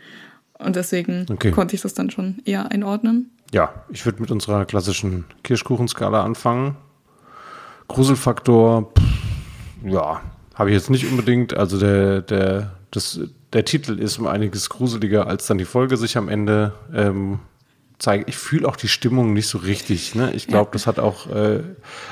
[0.57, 1.51] Und deswegen Okay.
[1.51, 3.31] konnte ich das dann schon eher einordnen.
[3.53, 6.75] Ja, ich würde mit unserer klassischen Kirschkuchenskala anfangen.
[7.87, 9.03] Gruselfaktor, pff,
[9.89, 10.21] ja,
[10.53, 11.55] habe ich jetzt nicht unbedingt.
[11.55, 13.19] Also der, der, das,
[13.53, 17.39] der Titel ist um einiges gruseliger, als dann die Folge sich am Ende ähm,
[17.99, 18.29] zeigt.
[18.29, 20.15] Ich fühle auch die Stimmung nicht so richtig.
[20.15, 20.31] Ne?
[20.33, 21.61] Ich glaube, das hat auch, äh,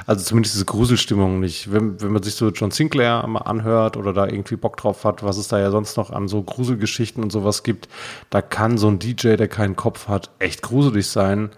[0.05, 1.71] also zumindest diese Gruselstimmung nicht.
[1.71, 5.23] Wenn, wenn man sich so John Sinclair mal anhört oder da irgendwie Bock drauf hat,
[5.23, 7.87] was es da ja sonst noch an so Gruselgeschichten und sowas gibt,
[8.29, 11.49] da kann so ein DJ, der keinen Kopf hat, echt gruselig sein.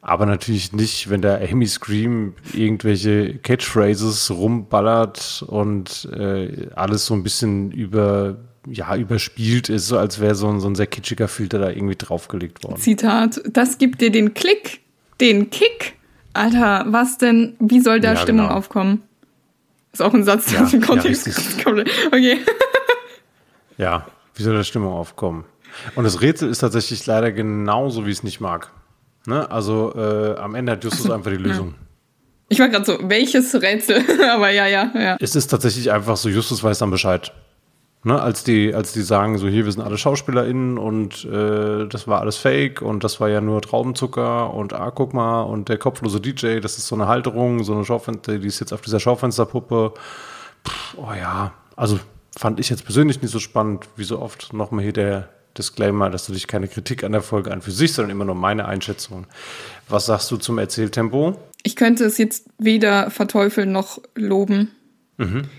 [0.00, 7.24] Aber natürlich nicht, wenn der Amy Scream irgendwelche Catchphrases rumballert und äh, alles so ein
[7.24, 8.36] bisschen über,
[8.70, 11.96] ja, überspielt ist, so als wäre so ein, so ein sehr kitschiger Filter da irgendwie
[11.96, 12.80] draufgelegt worden.
[12.80, 14.80] Zitat, das gibt dir den Klick,
[15.20, 15.94] den Kick.
[16.34, 17.56] Alter, was denn?
[17.58, 18.58] Wie soll da Ja, Stimmung genau.
[18.58, 19.02] aufkommen?
[19.92, 21.88] Ist auch ein Satz, der Ja, aus dem ja, Kontext kommt.
[22.08, 22.38] Okay.
[23.78, 25.44] Ja, wie soll da Stimmung aufkommen?
[25.94, 28.72] Und das Rätsel ist tatsächlich leider genauso, wie ich es nicht mag.
[29.24, 29.48] Ne?
[29.50, 31.74] Also äh, am Ende hat Justus einfach die Lösung.
[32.48, 34.02] Ich war gerade so, welches Rätsel?
[34.32, 35.16] Aber ja, ja, ja.
[35.20, 37.32] Es ist tatsächlich einfach so, Justus weiß dann Bescheid.
[38.04, 42.06] Ne, als die, als die sagen, so hier, wir sind alle SchauspielerInnen und äh, das
[42.06, 45.78] war alles fake und das war ja nur Traubenzucker und ah, guck mal, und der
[45.78, 49.00] kopflose DJ, das ist so eine Halterung, so eine Schaufenster, die ist jetzt auf dieser
[49.00, 49.94] Schaufensterpuppe.
[50.64, 51.98] Pff, oh ja, also
[52.36, 56.24] fand ich jetzt persönlich nicht so spannend, wie so oft nochmal hier der Disclaimer, dass
[56.26, 59.26] du dich keine Kritik an der Folge an für sich, sondern immer nur meine Einschätzung.
[59.88, 61.36] Was sagst du zum Erzähltempo?
[61.64, 64.70] Ich könnte es jetzt weder verteufeln noch loben,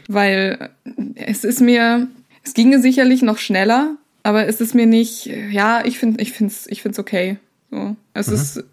[0.08, 0.70] weil
[1.16, 2.08] es ist mir,
[2.50, 6.52] es ginge sicherlich noch schneller, aber es ist mir nicht, ja, ich finde, ich finde
[6.52, 7.38] es, ich finde es okay.
[7.72, 8.64] So, es ist,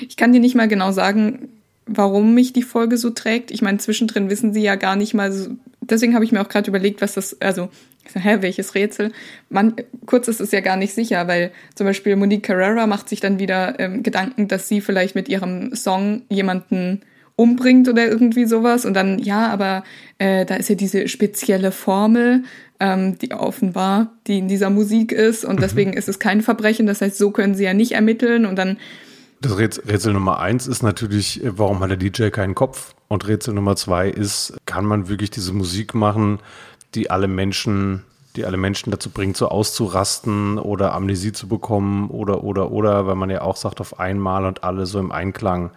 [0.00, 1.50] ich kann dir nicht mal genau sagen,
[1.86, 3.50] warum mich die Folge so trägt.
[3.50, 5.50] Ich meine, zwischendrin wissen sie ja gar nicht mal so.
[5.82, 7.68] Deswegen habe ich mir auch gerade überlegt, was das, also,
[8.14, 9.12] hä, welches Rätsel?
[9.50, 9.74] Man,
[10.06, 13.38] kurz ist es ja gar nicht sicher, weil zum Beispiel Monique Carrera macht sich dann
[13.38, 17.02] wieder ähm, Gedanken, dass sie vielleicht mit ihrem Song jemanden
[17.36, 18.84] umbringt oder irgendwie sowas.
[18.84, 19.84] Und dann, ja, aber
[20.18, 22.44] äh, da ist ja diese spezielle Formel,
[22.80, 25.44] ähm, die offenbar, die in dieser Musik ist.
[25.44, 26.86] Und deswegen ist es kein Verbrechen.
[26.86, 28.44] Das heißt, so können sie ja nicht ermitteln.
[28.46, 28.78] Und dann
[29.40, 32.94] Das Rätsel, Rätsel Nummer eins ist natürlich, äh, warum hat der DJ keinen Kopf?
[33.08, 36.38] Und Rätsel Nummer zwei ist, kann man wirklich diese Musik machen,
[36.94, 38.02] die alle Menschen,
[38.36, 43.14] die alle Menschen dazu bringt, so auszurasten oder Amnesie zu bekommen oder, oder, oder, weil
[43.14, 45.70] man ja auch sagt, auf einmal und alle so im Einklang.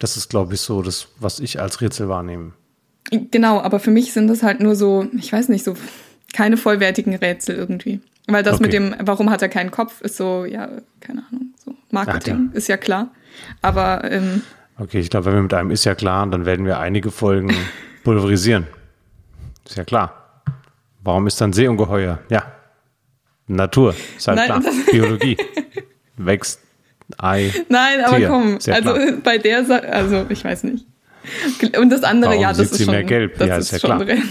[0.00, 2.52] Das ist, glaube ich, so das, was ich als Rätsel wahrnehme.
[3.30, 5.76] Genau, aber für mich sind das halt nur so, ich weiß nicht, so
[6.34, 8.00] keine vollwertigen Rätsel irgendwie.
[8.26, 8.62] Weil das Okay.
[8.64, 10.68] mit dem, warum hat er keinen Kopf, ist so, ja,
[11.00, 13.10] keine Ahnung, so Marketing, ist ja klar.
[13.62, 14.42] Aber ähm,
[14.78, 17.52] Okay, ich glaube, wenn wir mit einem ist ja klar, dann werden wir einige Folgen
[18.04, 18.66] pulverisieren.
[19.66, 20.42] Ist ja klar.
[21.02, 22.18] Warum ist dann Seeungeheuer?
[22.30, 22.44] Ja.
[23.46, 24.62] Natur, ist halt Nein, klar.
[24.90, 25.36] Biologie.
[26.16, 26.60] Wächst
[27.18, 27.52] Ei.
[27.68, 30.86] nein, aber Tier, komm, also bei der Sache, also ich weiß nicht.
[31.78, 33.38] Und das andere, Warum ja, das ist sie schon, mehr gelb?
[33.38, 34.04] das Ja, ist, ist ja schon klar.
[34.04, 34.22] drin.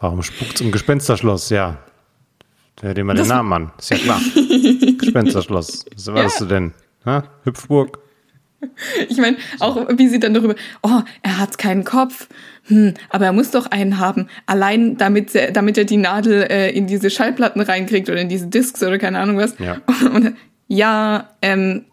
[0.00, 1.50] Warum spuckt's im Gespensterschloss?
[1.50, 1.78] Ja.
[2.80, 3.72] Hör dir mal den Namen an.
[3.78, 4.20] Ist ja klar.
[4.98, 5.84] Gespensterschloss.
[5.94, 6.46] Was warst Ja.
[6.46, 6.72] du denn?
[7.04, 7.24] Ha?
[7.44, 7.98] Hüpfburg?
[9.08, 12.28] Ich meine, auch wie sie dann darüber, oh, er hat keinen Kopf,
[12.64, 14.28] hm, aber er muss doch einen haben.
[14.46, 18.46] Allein damit, er- damit er die Nadel äh, in diese Schallplatten reinkriegt oder in diese
[18.48, 19.54] Discs oder keine Ahnung was.
[19.58, 19.78] Ja.
[20.12, 20.34] Und,
[20.68, 21.84] ja, ähm,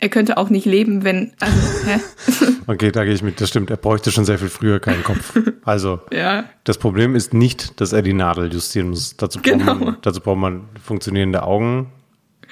[0.00, 2.00] er könnte auch nicht leben, wenn, also, hä?
[2.68, 3.40] Okay, da gehe ich mit.
[3.40, 3.70] Das stimmt.
[3.70, 5.32] Er bräuchte schon sehr viel früher keinen Kopf.
[5.64, 6.44] Also, Ja.
[6.64, 9.16] Das Problem ist nicht, dass er die Nadel justieren muss.
[9.16, 9.74] Dazu braucht, Genau.
[9.74, 11.90] man, dazu braucht man funktionierende Augen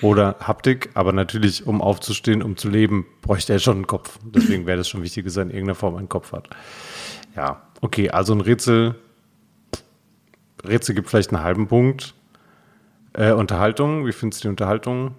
[0.03, 4.19] oder Haptik, aber natürlich, um aufzustehen, um zu leben, bräuchte er schon einen Kopf.
[4.25, 6.49] Deswegen wäre das schon wichtig, dass er in irgendeiner Form einen Kopf hat.
[7.35, 8.97] Ja, okay, also ein Rätsel.
[10.67, 12.15] Rätsel gibt vielleicht einen halben Punkt.
[13.13, 15.15] Äh, Unterhaltung, wie findest du die Unterhaltung?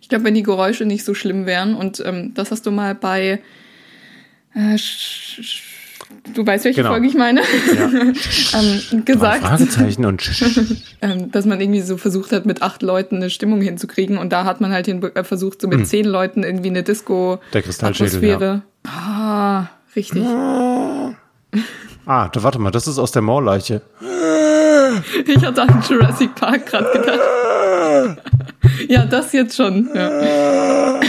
[0.00, 2.94] Ich glaube, wenn die Geräusche nicht so schlimm wären und ähm, das hast du mal
[2.94, 3.42] bei
[4.54, 4.78] äh,
[6.34, 6.92] du weißt, welche Genau.
[6.92, 7.90] Folge ich meine, Ja.
[8.92, 10.22] ähm, gesagt, Fragezeichen und
[11.02, 14.18] ähm, dass man irgendwie so versucht hat, mit acht Leuten eine Stimmung hinzukriegen.
[14.18, 15.84] Und da hat man halt äh, versucht, so mit Hm.
[15.86, 18.62] zehn Leuten irgendwie eine Disco-Atmosphäre.
[18.86, 20.24] Ah, richtig.
[22.06, 23.80] Ah, da, warte mal, das ist aus der Moorleiche.
[25.24, 28.18] Ich hatte an Jurassic Park gerade gedacht.
[28.88, 29.88] ja, das jetzt schon.
[29.94, 31.00] Ja.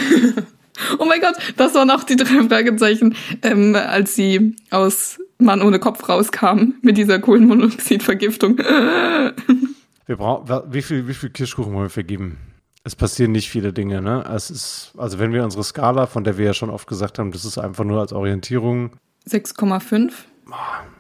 [1.00, 5.80] Oh mein Gott, das waren auch die drei Fragezeichen, ähm, als sie aus Mann ohne
[5.80, 8.58] Kopf rauskamen mit dieser Kohlenmonoxidvergiftung.
[10.08, 12.38] Wir brauchen, wie viel, wie viel Kirschkuchen wollen wir vergeben?
[12.84, 14.24] Es passieren nicht viele Dinge, ne?
[14.32, 17.32] Es ist, also wenn wir unsere Skala, von der wir ja schon oft gesagt haben,
[17.32, 18.92] das ist einfach nur als Orientierung,
[19.28, 20.12] 6,5.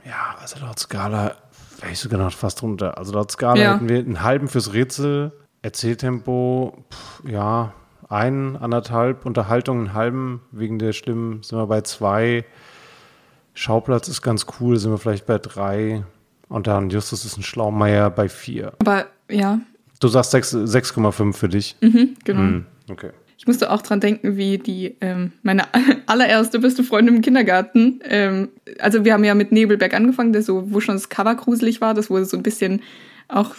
[0.06, 1.36] ja, also laut Skala
[1.80, 2.98] wäre ich sogar noch fast runter.
[2.98, 3.74] Also laut Skala Ja.
[3.76, 7.74] hätten wir einen halben fürs Rätsel, Erzähltempo, pff, ja,
[8.10, 12.46] ein, anderthalb, Unterhaltung einen halben, wegen der Stimmen sind wir bei zwei.
[13.54, 16.04] Schauplatz ist ganz cool, sind wir vielleicht bei drei.
[16.50, 18.74] Und dann Justus ist ein Schlaumeier bei vier.
[18.80, 19.60] Aber ja,
[20.02, 21.76] Du sagst sechs- 6,5 für dich.
[21.80, 22.40] genau.
[22.40, 23.12] Hm, okay.
[23.38, 25.64] Ich musste auch dran denken, wie die ähm, meine
[26.06, 28.00] allererste beste Freundin im Kindergarten.
[28.04, 31.80] Ähm, also wir haben ja mit Nebelberg angefangen, der so, wo schon das Cover gruselig
[31.82, 31.94] war.
[31.94, 32.82] Das wurde so ein bisschen
[33.30, 33.56] auch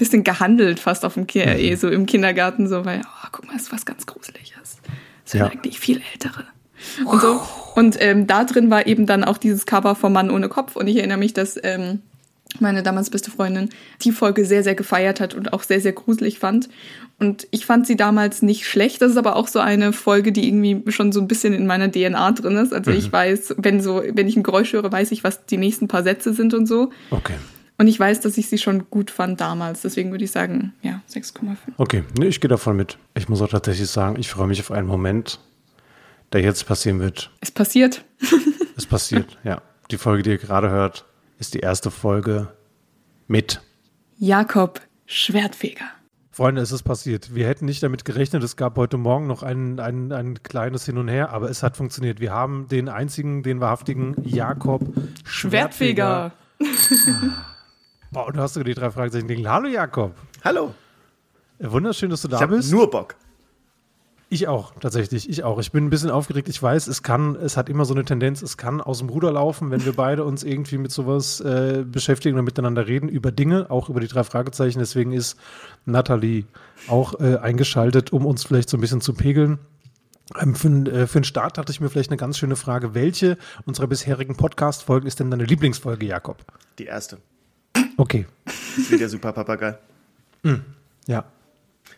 [0.00, 3.52] bisschen gehandelt, fast auf dem Ki eh, so im Kindergarten, so weil, oh, guck mal,
[3.52, 4.50] das ist was ganz Gruseliges.
[5.24, 5.46] Das sind Ja.
[5.46, 6.44] eigentlich viel ältere.
[7.04, 7.40] Und so.
[7.76, 10.74] Und ähm, da drin war eben dann auch dieses Cover vom Mann ohne Kopf.
[10.76, 12.00] Und ich erinnere mich, dass ähm,
[12.58, 13.68] meine damals beste Freundin
[14.02, 16.68] die Folge sehr, sehr gefeiert hat und auch sehr, sehr gruselig fand.
[17.18, 19.02] Und ich fand sie damals nicht schlecht.
[19.02, 21.92] Das ist aber auch so eine Folge, die irgendwie schon so ein bisschen in meiner
[21.92, 22.72] DNA drin ist.
[22.72, 25.86] Also ich weiß, wenn so, wenn ich ein Geräusch höre, weiß ich, was die nächsten
[25.86, 26.90] paar Sätze sind und so.
[27.10, 27.34] Okay.
[27.80, 29.80] Und ich weiß, dass ich sie schon gut fand damals.
[29.80, 31.56] Deswegen würde ich sagen, ja, 6,5.
[31.78, 32.98] Okay, nee, ich gehe davon mit.
[33.14, 35.40] Ich muss auch tatsächlich sagen, ich freue mich auf einen Moment,
[36.30, 37.30] der jetzt passieren wird.
[37.40, 38.04] Es passiert.
[38.76, 39.62] Es passiert, ja.
[39.90, 41.06] Die Folge, die ihr gerade hört,
[41.38, 42.48] ist die erste Folge
[43.28, 43.62] mit.
[44.18, 45.86] Jakob Schwertfeger.
[46.30, 47.34] Freunde, es ist passiert.
[47.34, 48.42] Wir hätten nicht damit gerechnet.
[48.42, 51.78] Es gab heute Morgen noch ein, ein, ein kleines Hin und Her, aber es hat
[51.78, 52.20] funktioniert.
[52.20, 54.82] Wir haben den einzigen, den wahrhaftigen Jakob
[55.24, 56.32] Schwertfeger.
[56.58, 57.32] Schwertfeger.
[58.12, 59.48] Und du hast sogar die drei Fragezeichen gelegen.
[59.48, 60.14] Hallo Jakob.
[60.44, 60.74] Hallo.
[61.58, 62.72] Äh, Wunderschön, dass du da Ich bist.
[62.72, 63.14] nur Bock.
[64.32, 65.28] Ich auch, tatsächlich.
[65.28, 65.58] Ich auch.
[65.58, 66.48] Ich bin ein bisschen aufgeregt.
[66.48, 69.32] Ich weiß, es kann, es hat immer so eine Tendenz, es kann aus dem Ruder
[69.32, 73.68] laufen, wenn wir beide uns irgendwie mit sowas äh, beschäftigen und miteinander reden, über Dinge,
[73.70, 74.78] auch über die drei Fragezeichen.
[74.78, 75.36] Deswegen ist
[75.84, 76.44] Nathalie
[76.86, 79.58] auch äh, eingeschaltet, um uns vielleicht so ein bisschen zu pegeln.
[80.40, 82.94] Ähm, für, äh, für den Start hatte ich mir vielleicht eine ganz schöne Frage.
[82.94, 86.36] Welche unserer bisherigen Podcast-Folgen ist denn deine Lieblingsfolge, Jakob?
[86.78, 87.18] Die erste.
[88.00, 88.24] Okay.
[88.88, 89.76] Wie der Super Papagei.
[91.06, 91.26] Ja.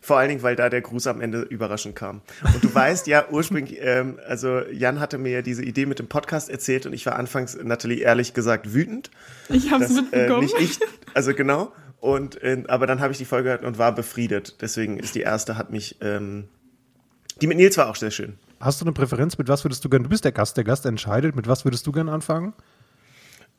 [0.01, 2.23] Vor allen Dingen, weil da der Gruß am Ende überraschend kam.
[2.43, 6.09] Und du weißt ja, ursprünglich, ähm, also Jan hatte mir ja diese Idee mit dem
[6.09, 9.13] Podcast erzählt und ich war anfangs, Nathalie, ehrlich gesagt, wütend.
[9.49, 10.41] Ich habe es äh, mitbekommen.
[10.41, 10.81] nicht ich,
[11.15, 11.71] also genau.
[12.01, 14.61] Und, äh, aber dann habe ich die Folge gehört und war befriedet.
[14.61, 16.49] Deswegen ist die erste, hat mich, ähm,
[17.41, 18.39] die mit Nils war auch sehr schön.
[18.59, 19.39] Hast du eine Präferenz?
[19.39, 20.03] Mit was würdest du gern?
[20.03, 20.57] Du bist der Gast.
[20.57, 21.37] Der Gast entscheidet.
[21.37, 22.55] Mit was würdest du gern anfangen?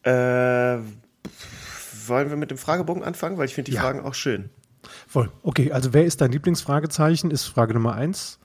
[0.03, 0.79] Äh,
[2.07, 3.37] wollen wir mit dem Fragebogen anfangen?
[3.37, 3.81] Weil ich finde die Ja.
[3.81, 4.49] Fragen auch schön.
[5.07, 5.31] Voll.
[5.43, 7.31] Okay, also wer ist dein Lieblingsfragezeichen?
[7.31, 8.39] Ist Frage Nummer eins.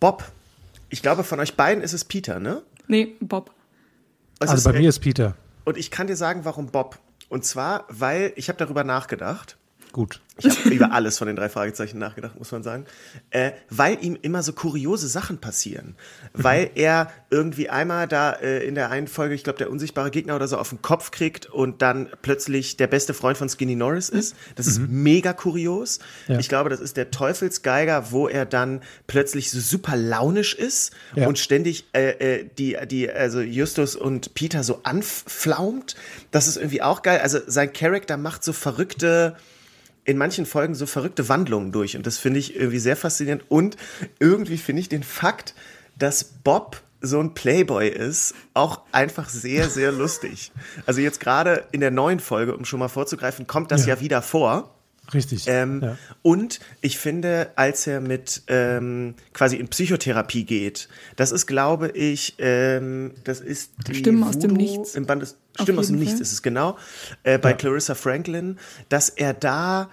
[0.00, 0.24] Bob,
[0.90, 2.62] ich glaube, von euch beiden ist es Peter, ne?
[2.88, 3.50] nee, Bob.
[4.38, 5.34] Es Also ist, bei mir ist Peter.
[5.64, 6.98] Und ich kann dir sagen, warum Bob.
[7.28, 9.56] Und zwar, weil ich habe darüber nachgedacht.
[9.96, 10.20] Gut.
[10.36, 12.84] Ich habe über alles von den drei Fragezeichen nachgedacht, muss man sagen.
[13.30, 15.94] Äh, weil ihm immer so kuriose Sachen passieren.
[16.34, 20.36] Weil er irgendwie einmal da äh, in der einen Folge, ich glaube, der unsichtbare Gegner
[20.36, 24.10] oder so auf den Kopf kriegt und dann plötzlich der beste Freund von Skinny Norris
[24.10, 24.36] ist.
[24.56, 25.98] Das ist mega kurios.
[26.28, 26.38] Ja.
[26.38, 31.26] Ich glaube, das ist der Teufelsgeiger, wo er dann plötzlich so super launisch ist Ja.
[31.26, 35.96] und ständig äh, äh, die, die, also Justus und Peter so anflaumt.
[36.32, 37.20] Das ist irgendwie auch geil.
[37.22, 39.36] Also sein Charakter macht so verrückte,
[40.06, 41.96] in manchen Folgen so verrückte Wandlungen durch.
[41.96, 43.44] Und das finde ich irgendwie sehr faszinierend.
[43.48, 43.76] Und
[44.18, 45.54] irgendwie finde ich den Fakt,
[45.98, 50.52] dass Bob so ein Playboy ist, auch einfach sehr, sehr lustig.
[50.86, 53.94] Also jetzt gerade in der neuen Folge, um schon mal vorzugreifen, kommt das Ja.
[53.94, 54.72] ja, wieder vor.
[55.14, 55.44] Richtig.
[55.46, 55.98] Ähm, ja.
[56.22, 62.34] Und ich finde, als er mit ähm, quasi in Psychotherapie geht, das ist, glaube ich,
[62.38, 64.94] ähm, das ist die Stimmen aus dem Nichts.
[64.94, 66.78] Im Band des, Auf Stimmen aus dem Nichts ist es genau.
[67.22, 67.56] Äh, bei Ja.
[67.56, 69.90] Clarissa Franklin, dass er da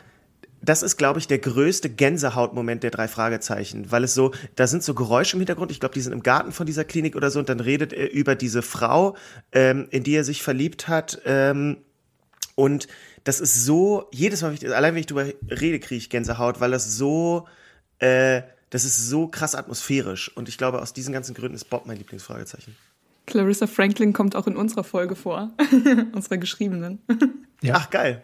[0.66, 4.82] das ist, glaube ich, der größte Gänsehautmoment der drei Fragezeichen, weil es so, da sind
[4.82, 7.40] so Geräusche im Hintergrund, ich glaube, die sind im Garten von dieser Klinik oder so,
[7.40, 9.18] und dann redet er über diese Frau,
[9.52, 11.80] ähm, in die er sich verliebt hat, ähm,
[12.56, 12.88] und
[13.24, 16.72] das ist so, jedes Mal, ich, allein wenn ich drüber rede, kriege ich Gänsehaut, weil
[16.72, 17.48] das so,
[18.00, 20.36] äh, das ist so krass atmosphärisch.
[20.36, 22.76] Und ich glaube, aus diesen ganzen Gründen ist Bob mein Lieblingsfragezeichen.
[23.26, 25.52] Clarissa Franklin kommt auch in unserer Folge vor.
[26.14, 27.00] unserer geschriebenen.
[27.62, 27.76] Ja.
[27.78, 28.24] Ach, geil.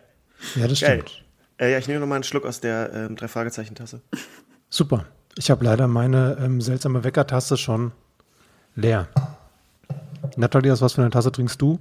[0.56, 1.04] Ja, das Geil.
[1.06, 1.24] stimmt.
[1.58, 4.02] Äh, ja, ich nehme noch mal einen Schluck aus der ähm, Drei-Fragezeichen-Tasse.
[4.70, 5.06] Super.
[5.38, 7.92] Ich habe leider meine ähm, seltsame Weckertasse schon
[8.76, 9.08] leer.
[10.36, 11.80] Natalie, aus was für eine Tasse trinkst du?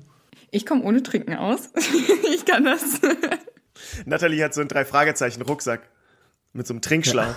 [0.50, 1.70] Ich komme ohne Trinken aus.
[2.35, 3.00] ich kann das.
[4.07, 5.83] Natalie hat so einen Drei-Fragezeichen-Rucksack
[6.52, 7.35] mit so einem Trinkschlauch.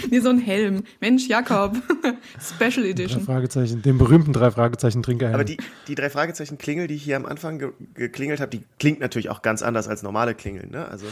[0.10, 0.84] Wie so ein Helm.
[1.00, 1.76] Mensch, Jakob.
[2.40, 3.22] Special Drei Edition.
[3.22, 5.32] Fragezeichen, den berühmten drei Fragezeichen Trinker.
[5.32, 8.62] Aber die, die drei Fragezeichen Klingel, die ich hier am Anfang ge geklingelt habe, die
[8.78, 10.70] klingt natürlich auch ganz anders als normale Klingeln.
[10.70, 10.86] Ne?
[10.88, 11.06] Also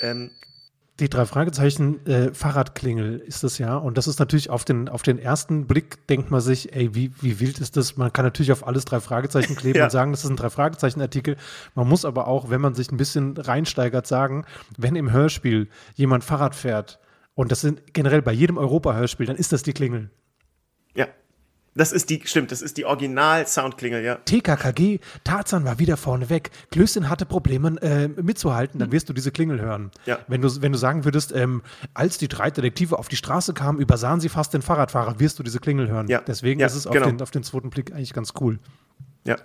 [0.00, 0.30] ähm,
[1.00, 3.76] Die drei Fragezeichen äh, Fahrradklingel ist es ja.
[3.76, 7.12] Und das ist natürlich auf den, auf den ersten Blick denkt man sich, ey, wie,
[7.20, 7.96] wie wild ist das?
[7.96, 9.84] Man kann natürlich auf alles drei Fragezeichen kleben Ja.
[9.84, 11.36] und sagen, das ist ein drei Fragezeichen-Artikel.
[11.74, 14.44] Man muss aber auch, wenn man sich ein bisschen reinsteigert, sagen,
[14.76, 16.98] wenn im Hörspiel jemand Fahrrad fährt,
[17.34, 20.10] und das sind generell bei jedem Europa-Hörspiel, dann ist das die Klingel.
[20.94, 21.06] ja,
[21.74, 24.16] das ist die, stimmt, das ist die Original-Soundklingel, ja.
[24.16, 29.30] TKKG, Tarzan war wieder vorne weg, Klößchen hatte Probleme äh, mitzuhalten, dann wirst du diese
[29.32, 29.90] Klingel hören.
[30.04, 30.18] Ja.
[30.28, 31.62] Wenn, du, wenn du sagen würdest, ähm,
[31.94, 35.42] als die drei Detektive auf die Straße kamen, übersahen sie fast den Fahrradfahrer, wirst du
[35.42, 36.08] diese Klingel hören.
[36.08, 36.20] Ja.
[36.20, 37.06] Deswegen Ja, ist es auf, genau.
[37.06, 38.58] den, auf den zweiten Blick eigentlich ganz cool.
[39.24, 39.36] Ja.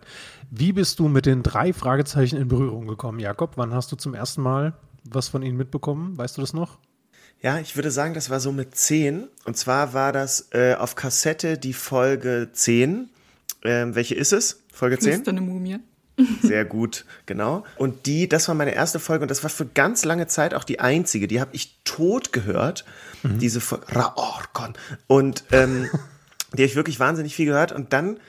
[0.50, 3.54] Wie bist du mit den drei Fragezeichen in Berührung gekommen, Jakob?
[3.56, 4.74] Wann hast du zum ersten Mal
[5.10, 6.18] was von ihnen mitbekommen?
[6.18, 6.78] Weißt du das noch?
[7.42, 9.28] Ja, ich würde sagen, das war so mit 10.
[9.46, 13.10] Und zwar war das äh, auf Kassette die Folge 10.
[13.64, 14.64] Ähm, welche ist es?
[14.74, 15.14] Folge 10?
[15.14, 15.80] Flüsternde Mumie.
[16.42, 17.64] Sehr gut, genau.
[17.78, 20.64] Und die, das war meine erste Folge und das war für ganz lange Zeit auch
[20.64, 21.28] die einzige.
[21.28, 22.86] Die habe ich tot gehört.
[23.24, 24.74] Diese Folge, Raorkon.
[25.06, 25.90] Und ähm,
[26.54, 27.72] die habe ich wirklich wahnsinnig viel gehört.
[27.72, 28.20] Und dann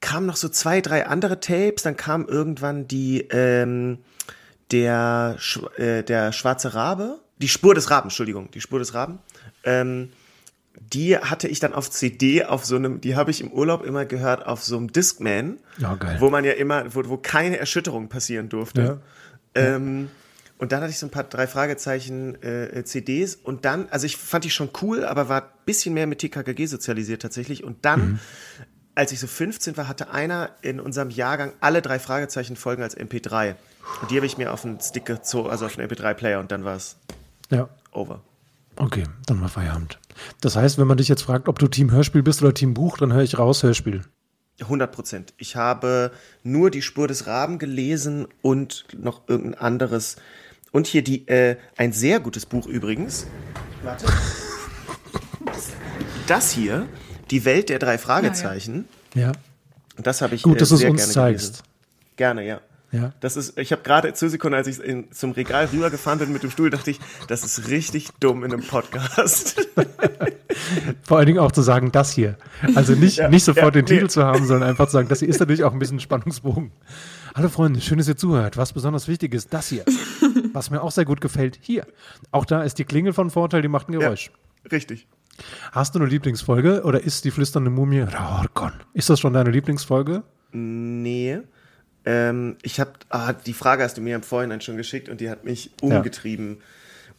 [0.00, 1.82] kamen noch so zwei, drei andere Tapes.
[1.82, 3.98] Dann kam irgendwann die, ähm,
[4.70, 5.36] der,
[5.76, 7.20] äh, der schwarze Rabe.
[7.42, 9.18] Die Spur des Raben, Entschuldigung, die Spur des Raben.
[9.64, 10.10] Ähm,
[10.80, 14.04] die hatte ich dann auf CD auf so einem, die habe ich im Urlaub immer
[14.04, 18.48] gehört auf so einem Discman, Ja, wo man ja immer, wo, wo keine Erschütterung passieren
[18.48, 19.00] durfte.
[19.54, 20.08] Ähm,
[20.58, 24.16] und dann hatte ich so ein paar drei Fragezeichen äh, CDs und dann, also ich
[24.16, 27.64] fand die schon cool, aber war ein bisschen mehr mit TKKG sozialisiert tatsächlich.
[27.64, 28.20] Und dann,
[28.94, 32.96] als ich so 15 war, hatte einer in unserem Jahrgang alle drei Fragezeichen Folgen als
[32.96, 33.56] MP3.
[34.00, 36.64] Und die habe ich mir auf einen Stick gezogen, also auf einen MP3-Player und dann
[36.64, 36.96] war es
[37.52, 37.68] Ja.
[37.92, 38.20] over.
[38.76, 39.98] Okay, dann mal Feierabend.
[40.40, 42.96] Das heißt, wenn man dich jetzt fragt, ob du Team Hörspiel bist oder Team Buch,
[42.98, 44.02] dann höre ich raus Hörspiel.
[44.60, 45.34] 100 Prozent.
[45.36, 46.10] Ich habe
[46.42, 50.16] nur die Spur des Raben gelesen und noch irgendein anderes.
[50.70, 53.26] Und hier die, äh, ein sehr gutes Buch übrigens.
[53.82, 54.06] Warte.
[56.26, 56.86] Das hier,
[57.30, 58.86] Die Welt der drei Fragezeichen.
[59.14, 59.32] Ja.
[59.96, 61.44] Das habe ich Gut, äh, dass du es uns gerne zeigst.
[61.52, 61.62] gelesen.
[62.16, 62.60] Gerne, ja.
[62.92, 63.12] Ja.
[63.20, 66.42] Das ist, ich habe gerade zu Sekunden, als ich in, zum Regal rübergefahren bin mit
[66.42, 69.66] dem Stuhl, dachte ich, das ist richtig dumm in einem Podcast.
[71.02, 72.36] Vor allen Dingen auch zu sagen, das hier.
[72.74, 74.08] Also nicht, Ja, nicht sofort ja, den Titel nee.
[74.08, 76.70] zu haben, sondern einfach zu sagen, das hier ist natürlich auch ein bisschen Spannungsbogen.
[77.34, 78.58] Hallo Freunde, schön, dass ihr zuhört.
[78.58, 79.84] Was besonders wichtig ist, das hier.
[80.52, 81.86] Was mir auch sehr gut gefällt, hier.
[82.30, 84.30] Auch da ist die Klingel von Vorteil, die macht ein Geräusch.
[84.70, 85.06] richtig.
[85.72, 88.72] Hast du eine Lieblingsfolge oder ist die flüsternde Mumie Raorkon?
[88.92, 90.22] Ist das schon deine Lieblingsfolge?
[90.52, 91.40] Nee.
[92.04, 95.30] Ähm, ich habe, ah, die Frage hast du mir im Vorhinein schon geschickt und die
[95.30, 96.58] hat mich umgetrieben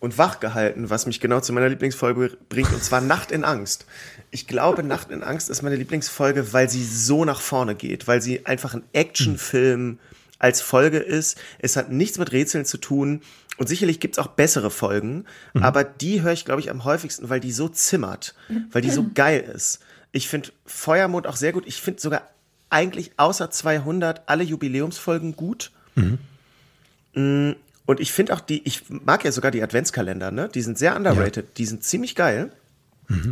[0.03, 3.85] und wach gehalten, was mich genau zu meiner Lieblingsfolge bringt, und zwar Nacht in Angst.
[4.31, 8.21] Ich glaube, Nacht in Angst ist meine Lieblingsfolge, weil sie so nach vorne geht, weil
[8.21, 9.99] sie einfach ein Actionfilm
[10.39, 11.39] als Folge ist.
[11.59, 13.21] Es hat nichts mit Rätseln zu tun.
[13.57, 17.39] Und sicherlich gibt's auch bessere Folgen, aber die höre ich, glaube ich, am häufigsten, weil
[17.39, 18.35] die so zimmert,
[18.71, 19.79] weil die so geil ist.
[20.11, 21.63] Ich finde Feuermond auch sehr gut.
[21.65, 22.32] Ich finde sogar
[22.73, 25.71] eigentlich außer 200 alle Jubiläumsfolgen gut.
[27.13, 27.51] Mm,
[27.85, 30.49] Und ich finde auch die, ich mag ja sogar die Adventskalender, ne?
[30.49, 32.51] Die sind sehr underrated, die sind ziemlich geil.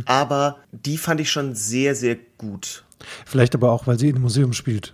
[0.04, 2.84] Aber die fand ich schon sehr, sehr gut.
[3.26, 4.92] Vielleicht aber auch, weil sie in einem Museum spielt.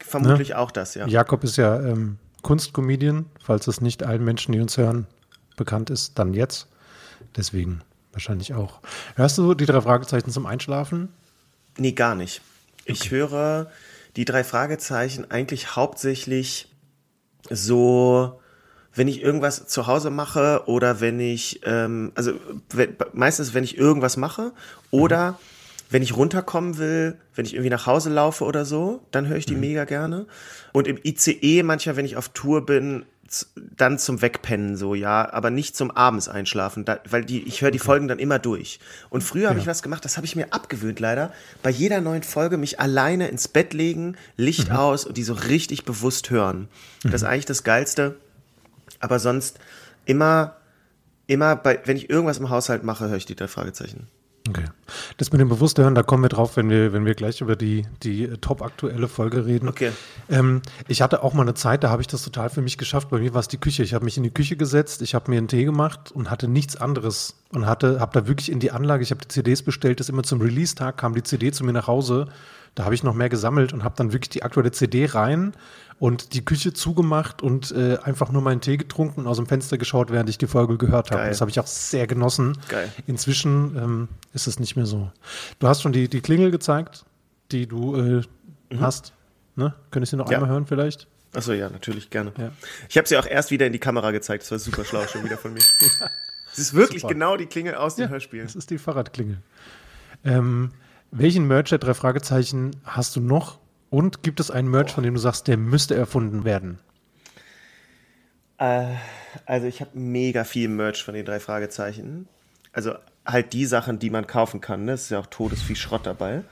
[0.00, 1.06] Vermutlich auch das, ja.
[1.06, 5.06] Jakob ist ja ähm, Kunstcomedian, falls es nicht allen Menschen, die uns hören,
[5.56, 6.66] bekannt ist, dann jetzt.
[7.36, 7.82] Deswegen
[8.12, 8.80] wahrscheinlich auch.
[9.14, 11.10] Hörst du die drei Fragezeichen zum Einschlafen?
[11.76, 12.40] Nee, gar nicht.
[12.86, 13.70] Ich höre
[14.14, 16.72] die drei Fragezeichen eigentlich hauptsächlich
[17.50, 18.40] so,
[18.94, 22.32] wenn ich irgendwas zu Hause mache oder wenn ich, ähm, also
[22.70, 24.52] wenn, meistens, wenn ich irgendwas mache
[24.90, 25.38] oder
[25.90, 29.46] wenn ich runterkommen will, wenn ich irgendwie nach Hause laufe oder so, dann höre ich
[29.46, 30.26] die mega gerne.
[30.72, 33.04] Und im ICE manchmal, wenn ich auf Tour bin,
[33.54, 37.70] dann zum Wegpennen so, ja, aber nicht zum abends einschlafen, da, weil die, ich höre
[37.70, 38.78] die Folgen dann immer durch.
[39.10, 42.22] Und früher habe ich was gemacht, das habe ich mir abgewöhnt leider, bei jeder neuen
[42.22, 46.68] Folge mich alleine ins Bett legen, Licht aus und die so richtig bewusst hören.
[47.02, 48.16] Das ist eigentlich das Geilste.
[49.00, 49.58] Aber sonst
[50.04, 50.56] immer,
[51.26, 54.06] immer bei, wenn ich irgendwas im Haushalt mache, höre ich die drei Fragezeichen.
[54.48, 54.64] Okay.
[55.16, 57.86] Das mit dem Bewusstsein, da kommen wir drauf, wenn wir, wenn wir gleich über die,
[58.02, 59.68] die äh, top aktuelle Folge reden.
[59.68, 59.92] Okay.
[60.28, 63.10] Ähm, ich hatte auch mal eine Zeit, da habe ich das total für mich geschafft.
[63.10, 63.82] Bei mir war es die Küche.
[63.82, 66.48] Ich habe mich in die Küche gesetzt, ich habe mir einen Tee gemacht und hatte
[66.48, 67.34] nichts anderes.
[67.52, 70.22] Und hatte, habe da wirklich in die Anlage, ich habe die CDs bestellt, das immer
[70.24, 72.26] zum Release-Tag kam die CD zu mir nach Hause.
[72.76, 75.52] Da habe ich noch mehr gesammelt und habe dann wirklich die aktuelle CD rein
[75.98, 79.78] und die Küche zugemacht und äh, einfach nur meinen Tee getrunken und aus dem Fenster
[79.78, 81.26] geschaut, während ich die Folge gehört habe.
[81.26, 82.56] Das habe ich auch sehr genossen.
[82.68, 82.92] Geil.
[83.06, 85.10] Inzwischen ähm, ist es nicht mehr so.
[85.58, 87.04] Du hast schon die, die Klingel gezeigt,
[87.50, 88.22] die du äh,
[88.78, 89.12] hast.
[89.56, 89.74] Ne?
[89.90, 90.32] Könntest du noch Mhm.
[90.32, 90.38] Ja.
[90.38, 91.08] einmal hören vielleicht?
[91.34, 92.32] Achso, ja, natürlich, gerne.
[92.38, 92.50] Ja.
[92.88, 94.42] Ich habe sie auch erst wieder in die Kamera gezeigt.
[94.44, 95.62] Das war super schlau schon wieder von mir.
[96.52, 97.12] Es ist wirklich Super.
[97.12, 98.46] genau die Klingel aus den Hörspielen.
[98.46, 99.36] Das ist die Fahrradklingel.
[100.24, 100.70] Ähm,
[101.10, 103.58] welchen Merch der drei Fragezeichen hast du noch?
[103.90, 106.78] Und gibt es einen Merch, von dem du sagst, der müsste erfunden werden?
[108.58, 108.86] Äh,
[109.44, 112.28] also ich habe mega viel Merch von den drei Fragezeichen.
[112.72, 112.94] Also
[113.24, 114.84] halt die Sachen, die man kaufen kann.
[114.84, 114.92] Ne?
[114.92, 116.42] Es ist ja auch todesviel Schrott dabei.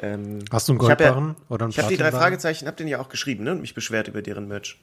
[0.00, 2.10] Ähm, Hast du einen Goldbarren ja, oder einen Ich habe die drei?
[2.10, 3.52] Fragezeichen, habe den ja auch geschrieben ne?
[3.52, 4.78] und mich beschwert über deren Merch.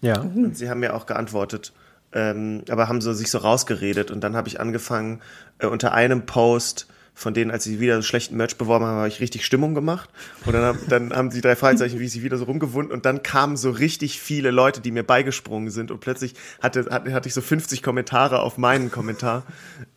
[0.00, 0.20] Ja.
[0.20, 1.72] Und sie haben mir auch geantwortet,
[2.12, 5.20] ähm, aber haben so sich so rausgeredet und dann habe ich angefangen
[5.58, 9.08] äh, unter einem Post von denen, als sie wieder so schlechten Merch beworben haben, habe
[9.08, 10.10] ich richtig Stimmung gemacht.
[10.44, 12.92] Und dann, haben- dann haben die drei Fragezeichen wie sie wieder so rumgewunden.
[12.92, 15.90] Und dann kamen so richtig viele Leute, die mir beigesprungen sind.
[15.90, 19.44] Und plötzlich hatte, hatte, hatte ich so 50 Kommentare auf meinen Kommentar.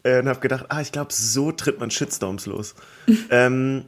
[0.04, 2.76] Äh, und habe gedacht, ah, ich glaube, so tritt man Shitstorms los.
[3.32, 3.86] ähm,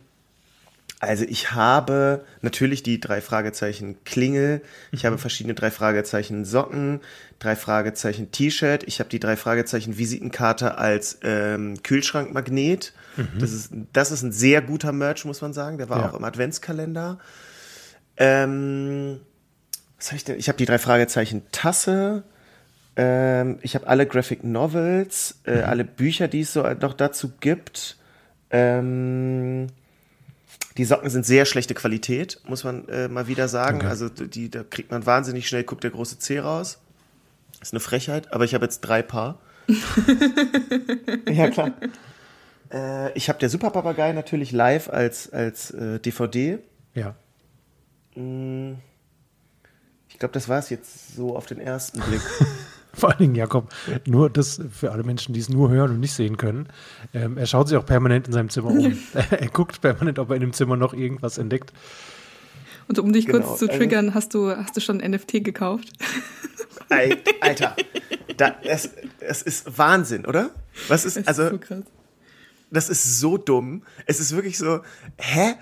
[1.01, 4.61] also ich habe natürlich die drei Fragezeichen Klingel,
[4.91, 6.99] ich habe verschiedene drei Fragezeichen Socken,
[7.39, 12.91] drei Fragezeichen T-Shirt, ich habe die drei Fragezeichen Visitenkarte als ähm, Kühlschrankmagnet.
[13.39, 15.77] Das, ist, das ist ein sehr guter Merch, muss man sagen.
[15.77, 16.09] Der war Ja.
[16.09, 17.19] auch im Adventskalender.
[18.17, 19.19] Ähm,
[19.97, 20.37] was habe ich denn?
[20.39, 22.23] Ich habe die drei Fragezeichen Tasse.
[22.95, 27.97] Ähm, ich habe alle Graphic Novels, äh, alle Bücher, die es so noch dazu gibt.
[28.51, 29.67] Ähm,
[30.77, 33.85] die Socken sind sehr schlechte Qualität, muss man äh, mal wieder sagen.
[33.85, 36.79] Also die, da kriegt man wahnsinnig schnell, guckt der große C raus.
[37.61, 39.39] Ist eine Frechheit, aber ich habe jetzt drei Paar.
[41.29, 41.71] ja, klar.
[42.71, 46.59] Äh, ich habe der Superpapagei natürlich live als, als äh, DVD.
[46.93, 47.15] Ja.
[50.09, 52.21] Ich glaube, das war es jetzt so auf den ersten Blick.
[52.93, 53.69] Vor allen Dingen, Jakob,
[54.07, 56.67] nur das für alle Menschen, die es nur hören und nicht sehen können.
[57.13, 58.97] Ähm, er schaut sich auch permanent in seinem Zimmer um.
[59.29, 61.71] er guckt permanent, ob er in dem Zimmer noch irgendwas entdeckt.
[62.87, 65.43] Und um dich Genau, kurz zu also- triggern, hast du, hast du schon ein NFT
[65.43, 65.93] gekauft?
[66.89, 67.75] Al- Alter,
[68.35, 68.89] da, es,
[69.19, 70.49] es ist Wahnsinn, oder?
[70.87, 71.83] Was ist, Das also, ist so krass.
[72.71, 73.83] Das ist so dumm.
[74.05, 74.79] Es ist wirklich so,
[75.17, 75.55] hä?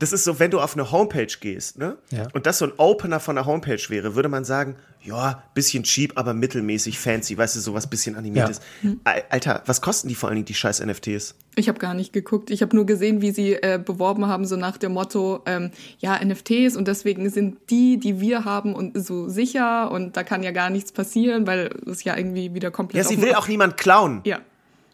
[0.00, 1.98] Das ist so, wenn du auf eine Homepage gehst, ne?
[2.12, 2.28] Ja.
[2.32, 6.12] Und das so ein Opener von der Homepage wäre, würde man sagen, ja, bisschen cheap,
[6.16, 8.60] aber mittelmäßig fancy, weißt du, sowas bisschen animiertes.
[9.02, 11.34] Al- Alter, was kosten die vor allen Dingen, die scheiß NFTs?
[11.56, 12.50] Ich habe gar nicht geguckt.
[12.50, 16.16] Ich habe nur gesehen, wie sie äh, beworben haben, so nach dem Motto, ähm, ja,
[16.24, 20.52] NFTs und deswegen sind die, die wir haben, und so sicher und da kann ja
[20.52, 23.02] gar nichts passieren, weil es ja irgendwie wieder komplett.
[23.02, 24.20] Ja, sie will auch niemand klauen.
[24.24, 24.38] Ja.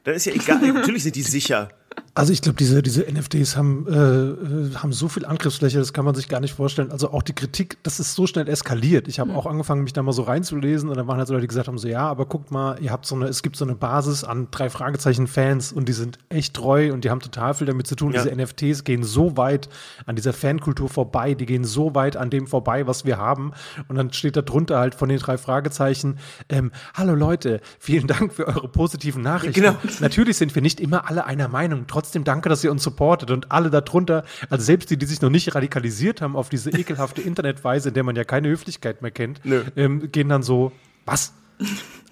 [0.05, 1.71] Dann ist ja egal, natürlich sind die sicher.
[2.17, 6.15] Also ich glaube, diese, diese NFTs haben, äh, haben so viel Angriffsfläche, das kann man
[6.15, 6.93] sich gar nicht vorstellen.
[6.93, 9.09] Also auch die Kritik, das ist so schnell eskaliert.
[9.09, 11.43] Ich habe auch angefangen, mich da mal so reinzulesen und dann waren halt so Leute,
[11.43, 13.65] die gesagt haben, so ja, aber guckt mal, ihr habt so eine, es gibt so
[13.65, 17.67] eine Basis an drei Fragezeichen-Fans und die sind echt treu und die haben total viel
[17.67, 18.13] damit zu tun.
[18.13, 18.23] Ja.
[18.23, 19.69] Diese NFTs gehen so weit
[20.07, 23.51] an dieser Fankultur vorbei, die gehen so weit an dem vorbei, was wir haben.
[23.89, 28.33] Und dann steht da drunter halt von den drei Fragezeichen, ähm, hallo Leute, vielen Dank
[28.33, 29.61] für eure positiven Nachrichten.
[29.61, 29.75] Genau.
[29.99, 31.87] Natürlich sind wir nicht immer alle einer Meinung.
[31.89, 35.31] Trotzdem danke, dass ihr uns supportet und alle darunter, also selbst die, die sich noch
[35.31, 39.41] nicht radikalisiert haben auf diese ekelhafte Internetweise, in der man ja keine Höflichkeit mehr kennt,
[39.77, 40.73] ähm, gehen dann so,
[41.07, 41.33] was?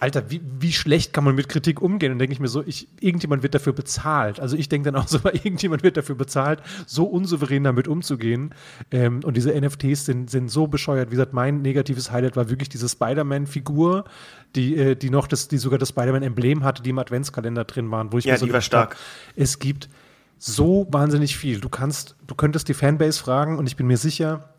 [0.02, 2.10] Alter, wie, wie schlecht kann man mit Kritik umgehen?
[2.10, 4.40] Und denke ich mir so, ich, irgendjemand wird dafür bezahlt.
[4.40, 8.52] Also ich denke dann auch so, irgendjemand wird dafür bezahlt, so unsouverän damit umzugehen.
[8.90, 11.10] Ähm, und diese NFTs sind, sind so bescheuert.
[11.10, 14.04] Wie gesagt, mein negatives Highlight war wirklich diese Spider-Man-Figur,
[14.56, 18.12] die, äh, die noch das, die sogar das Spider-Man-Emblem hatte, die im Adventskalender drin waren,
[18.12, 18.96] wo ich Ja, mir so die war stark.
[19.36, 19.88] Es gibt
[20.38, 21.60] so wahnsinnig viel.
[21.60, 24.51] Du kannst, du könntest die Fanbase fragen und ich bin mir sicher,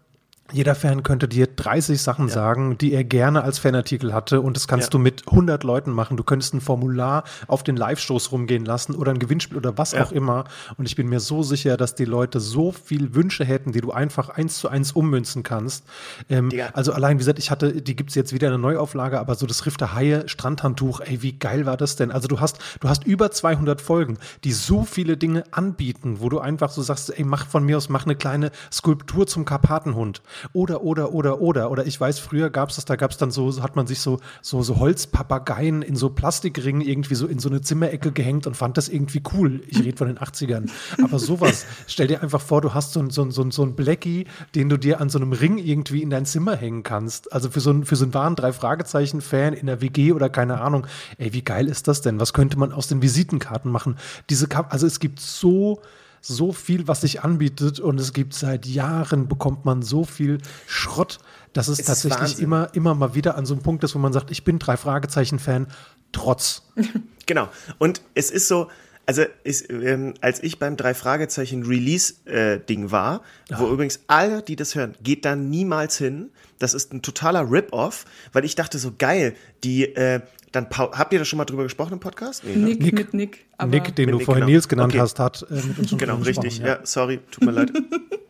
[0.51, 4.67] jeder Fan könnte dir 30 Sachen sagen, die er gerne als Fanartikel hatte und das
[4.67, 4.89] kannst Ja.
[4.91, 6.17] du mit 100 Leuten machen.
[6.17, 10.03] Du könntest ein Formular auf den Live-Shows rumgehen lassen oder ein Gewinnspiel oder was Ja.
[10.03, 10.43] auch immer.
[10.77, 13.91] Und ich bin mir so sicher, dass die Leute so viel Wünsche hätten, die du
[13.93, 15.85] einfach eins zu eins ummünzen kannst.
[16.29, 19.35] Ähm, also allein, wie gesagt, ich hatte, die gibt's jetzt wieder in eine Neuauflage, aber
[19.35, 22.11] so das Riff der Haie Strandhandtuch, ey, wie geil war das denn?
[22.11, 26.39] Also du hast, du hast über 200 Folgen, die so viele Dinge anbieten, wo du
[26.39, 30.21] einfach so sagst, ey, mach von mir aus, mach eine kleine Skulptur zum Karpatenhund.
[30.53, 31.71] Oder, oder, oder, oder.
[31.71, 33.99] Oder ich weiß, früher gab es das, da gab es dann so, hat man sich
[33.99, 38.55] so, so, so Holzpapageien in so Plastikringen irgendwie so in so eine Zimmerecke gehängt und
[38.55, 39.61] fand das irgendwie cool.
[39.67, 40.69] Ich rede von den 80ern.
[41.03, 44.25] Aber sowas, stell dir einfach vor, du hast so, so, so, so einen Blackie,
[44.55, 47.31] den du dir an so einem Ring irgendwie in dein Zimmer hängen kannst.
[47.33, 50.87] Also für so, einen, für so einen wahren Drei-Fragezeichen-Fan in der WG oder keine Ahnung.
[51.17, 52.19] Ey, wie geil ist das denn?
[52.19, 53.97] Was könnte man aus den Visitenkarten machen?
[54.29, 55.81] Diese, also es gibt so
[56.25, 61.19] so viel, was sich anbietet und es gibt seit Jahren, bekommt man so viel Schrott,
[61.51, 62.45] dass es, Es tatsächlich Wahnsinn.
[62.45, 64.77] immer, immer mal wieder an so einem Punkt ist, wo man sagt, ich bin drei
[64.77, 65.67] Fragezeichen-Fan,
[66.11, 66.63] trotz.
[67.25, 67.47] Genau.
[67.77, 68.67] Und es ist so,
[69.05, 73.21] also ist, ähm, als ich beim drei Fragezeichen Release äh, Ding war,
[73.57, 76.29] wo übrigens alle, die das hören, geht da niemals hin.
[76.59, 80.21] Das ist ein totaler Rip-Off, weil ich dachte so geil, die äh,
[80.53, 82.43] dann habt ihr da schon mal drüber gesprochen im Podcast?
[82.45, 82.65] Nee, ne?
[82.67, 82.93] Nick, Nick.
[82.93, 83.45] mit Nick.
[83.57, 84.51] Aber Nick, den du Nick, vorhin genau.
[84.51, 85.01] Nils genannt Okay.
[85.01, 86.43] hast, hat äh, mit uns schon Genau, richtig.
[86.59, 86.79] gesprochen, Ja.
[86.85, 87.71] sorry, tut mir leid.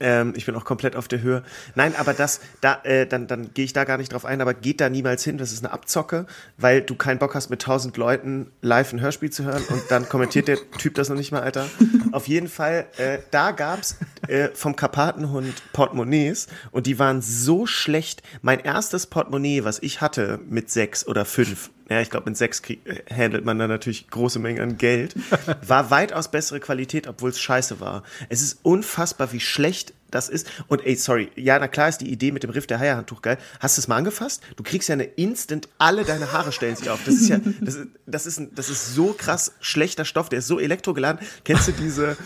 [0.00, 1.42] Ähm, ich bin auch komplett auf der Höhe.
[1.74, 4.54] Nein, aber das, da, äh, dann, dann gehe ich da gar nicht drauf ein, aber
[4.54, 5.38] geht da niemals hin.
[5.38, 6.26] Das ist eine Abzocke,
[6.56, 10.08] weil du keinen Bock hast, mit tausend Leuten live ein Hörspiel zu hören und dann
[10.08, 11.66] kommentiert der Typ das noch nicht mal, Alter.
[12.12, 13.96] Auf jeden Fall, äh, da gab's
[14.28, 18.22] äh, vom Karpatenhund Portemonnaies und die waren so schlecht.
[18.42, 22.62] Mein erstes Portemonnaie, was ich hatte mit sechs oder fünf, ja, ich glaube, mit sechs
[22.62, 25.14] krieg, äh, handelt man da natürlich große Mengen an Geld,
[25.66, 28.02] war weitaus bessere Qualität, obwohl es scheiße war.
[28.28, 30.50] Es ist unfassbar, wie schlecht das ist.
[30.68, 33.38] Und ey, sorry, ja, na klar ist die Idee mit dem Riff der Haie-Handtuch geil.
[33.60, 34.42] Hast du es mal angefasst?
[34.56, 37.00] Du kriegst ja eine Instant, alle deine Haare stellen sich auf.
[37.04, 40.38] Das ist ja, das ist, das ist, ein, das ist so krass schlechter Stoff, der
[40.38, 41.24] ist so elektrogeladen.
[41.44, 42.16] Kennst du diese,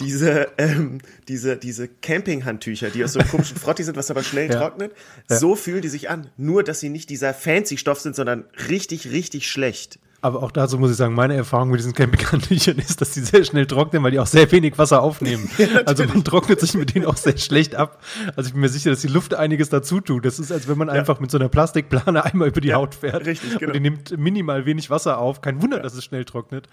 [0.00, 4.50] diese, ähm, diese, diese Camping-Handtücher, die aus so einem komischen Frotti sind, was aber schnell
[4.50, 4.58] Ja.
[4.58, 4.92] trocknet?
[5.28, 6.28] So fühlen die sich an.
[6.36, 9.98] Nur, dass sie nicht dieser fancy Stoff sind, sondern richtig, richtig schlecht.
[10.26, 13.44] Aber auch dazu muss ich sagen, meine Erfahrung mit diesen Campinghandtüchern ist, dass die sehr
[13.44, 15.48] schnell trocknen, weil die auch sehr wenig Wasser aufnehmen.
[15.86, 18.02] also man trocknet sich mit denen auch sehr schlecht ab.
[18.34, 20.24] Also ich bin mir sicher, dass die Luft einiges dazu tut.
[20.24, 23.24] Das ist, als wenn man einfach mit so einer Plastikplane einmal über die Haut fährt.
[23.24, 23.68] richtig, genau.
[23.68, 25.42] Und die nimmt minimal wenig Wasser auf.
[25.42, 26.66] Kein Wunder, dass es schnell trocknet.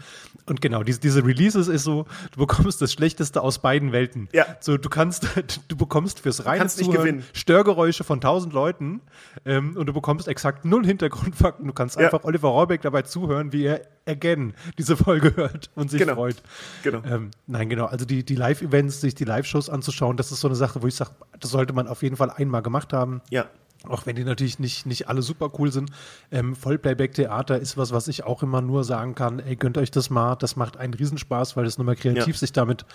[0.47, 4.30] Und genau, diese, diese Releases ist so, du bekommst das Schlechteste aus beiden Welten.
[4.34, 4.47] Ja.
[4.62, 5.28] So, du kannst,
[5.68, 7.24] du bekommst fürs reine Zuhören.
[7.34, 9.01] Störgeräusche von tausend Leuten
[9.45, 11.68] ähm, und du bekommst exakt null Hintergrundfakten.
[11.68, 12.06] Du kannst Ja.
[12.06, 16.16] einfach Oliver Rohrbeck dabei zuhören, wie er again diese Folge hört und sich Genau.
[16.16, 16.41] freut.
[16.84, 17.02] Genau.
[17.06, 17.86] Ähm, nein, genau.
[17.86, 20.96] Also die, die Live-Events, sich die Live-Shows anzuschauen, das ist so eine Sache, wo ich
[20.96, 23.22] sage, das sollte man auf jeden Fall einmal gemacht haben.
[23.30, 23.46] Ja.
[23.86, 25.89] Auch wenn die natürlich nicht, nicht alle super cool sind.
[26.32, 30.10] Ähm, Vollplayback-Theater ist was, was ich auch immer nur sagen kann, ey, gönnt euch das
[30.10, 30.36] mal.
[30.36, 32.39] Das macht einen Riesenspaß, weil es nochmal kreativ Ja.
[32.39, 32.86] sich damit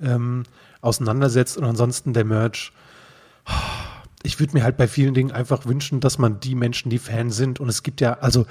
[0.00, 0.42] ähm,
[0.80, 1.56] auseinandersetzt.
[1.56, 2.72] Und ansonsten der Merch.
[4.26, 7.36] Ich würde mir halt bei vielen Dingen einfach wünschen, dass man die Menschen, die Fans
[7.36, 8.46] sind, und es gibt ja, also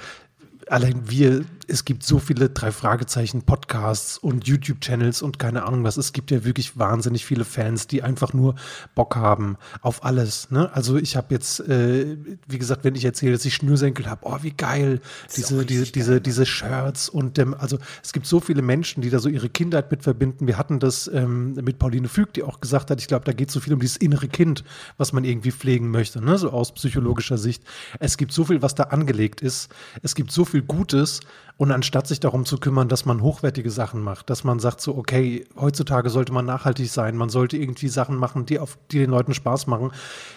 [0.68, 5.84] allein wir, es gibt so viele drei Fragezeichen Podcasts und YouTube Channels und keine Ahnung
[5.84, 5.96] was.
[5.96, 8.54] Es gibt ja wirklich wahnsinnig viele Fans, die einfach nur
[8.94, 10.50] Bock haben auf alles.
[10.50, 10.70] Ne?
[10.74, 14.38] Also ich habe jetzt, äh, wie gesagt, wenn ich erzähle, dass ich Schnürsenkel habe, oh
[14.42, 15.00] wie geil,
[15.36, 19.18] diese diese diese diese Shirts und ähm, also es gibt so viele Menschen, die da
[19.18, 20.46] so ihre Kindheit mit verbinden.
[20.46, 23.50] Wir hatten das ähm, mit Pauline Füg, die auch gesagt hat, ich glaube, da geht
[23.50, 24.64] so viel um dieses innere Kind,
[24.96, 26.38] was man irgendwie pflegen möchte, ne?
[26.38, 27.62] so aus psychologischer Sicht.
[28.00, 29.70] Es gibt so viel, was da angelegt ist.
[30.02, 31.20] Es gibt so viel Gutes
[31.56, 34.96] und anstatt sich darum zu kümmern, dass man hochwertige Sachen macht, dass man sagt so,
[34.96, 39.10] okay, heutzutage sollte man nachhaltig sein, man sollte irgendwie Sachen machen, die auf die den
[39.10, 39.92] Leuten Spaß machen,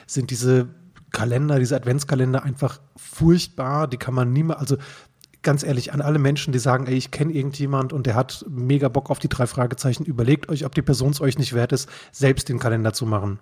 [0.06, 0.68] sind diese
[1.12, 3.88] Kalender, diese Adventskalender einfach furchtbar.
[3.88, 4.78] Die kann man nie mehr, also
[5.42, 8.90] ganz ehrlich, an alle Menschen, die sagen, ey, ich kenne irgendjemand und der hat mega
[8.90, 11.90] Bock auf die drei Fragezeichen, überlegt euch, ob die Person es euch nicht wert ist,
[12.12, 13.40] selbst den Kalender zu machen.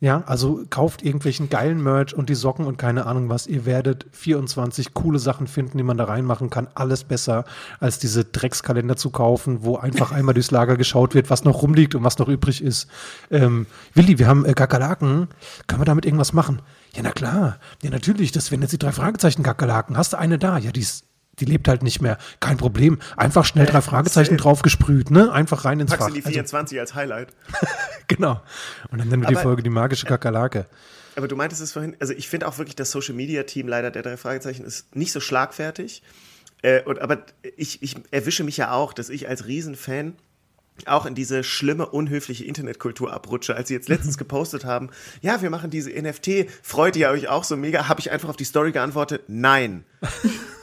[0.00, 3.48] Ja, also kauft irgendwelchen geilen Merch und die Socken und keine Ahnung was.
[3.48, 6.68] Ihr werdet 24 coole Sachen finden, die man da reinmachen kann.
[6.76, 7.44] Alles besser,
[7.80, 11.96] als diese Dreckskalender zu kaufen, wo einfach einmal durchs Lager geschaut wird, was noch rumliegt
[11.96, 12.86] und was noch übrig ist.
[13.32, 15.26] Ähm, Willi, wir haben äh, Kakerlaken.
[15.66, 16.62] Können wir damit irgendwas machen?
[16.94, 17.58] Ja, na klar.
[17.82, 18.30] Ja, natürlich.
[18.30, 19.96] Das wären jetzt die drei Fragezeichen Kakerlaken.
[19.96, 20.58] Hast du eine da?
[20.58, 21.07] Ja, die ist
[21.40, 22.18] die lebt halt nicht mehr.
[22.40, 22.98] Kein Problem.
[23.16, 24.42] Einfach schnell drei Fragezeichen safe.
[24.42, 25.30] draufgesprüht, ne?
[25.32, 26.08] Einfach rein ins Packst Fach.
[26.08, 27.28] du die Also, 24 als Highlight.
[28.08, 28.40] genau.
[28.90, 30.66] Und dann nennen wir die Aber- Folge die magische Kakerlake.
[31.16, 33.90] Aber du meintest es vorhin, also ich finde auch wirklich, das Social Media Team leider
[33.90, 36.02] der drei Fragezeichen ist nicht so schlagfertig.
[36.62, 37.18] Äh, und, aber
[37.56, 40.14] ich, ich erwische mich ja auch, dass ich als Riesenfan
[40.86, 43.56] auch in diese schlimme, unhöfliche Internetkultur abrutsche.
[43.56, 47.42] Als sie jetzt letztens gepostet haben, ja, wir machen diese NFT, freut ihr euch auch
[47.44, 49.84] so mega, habe ich einfach auf die Story geantwortet, nein.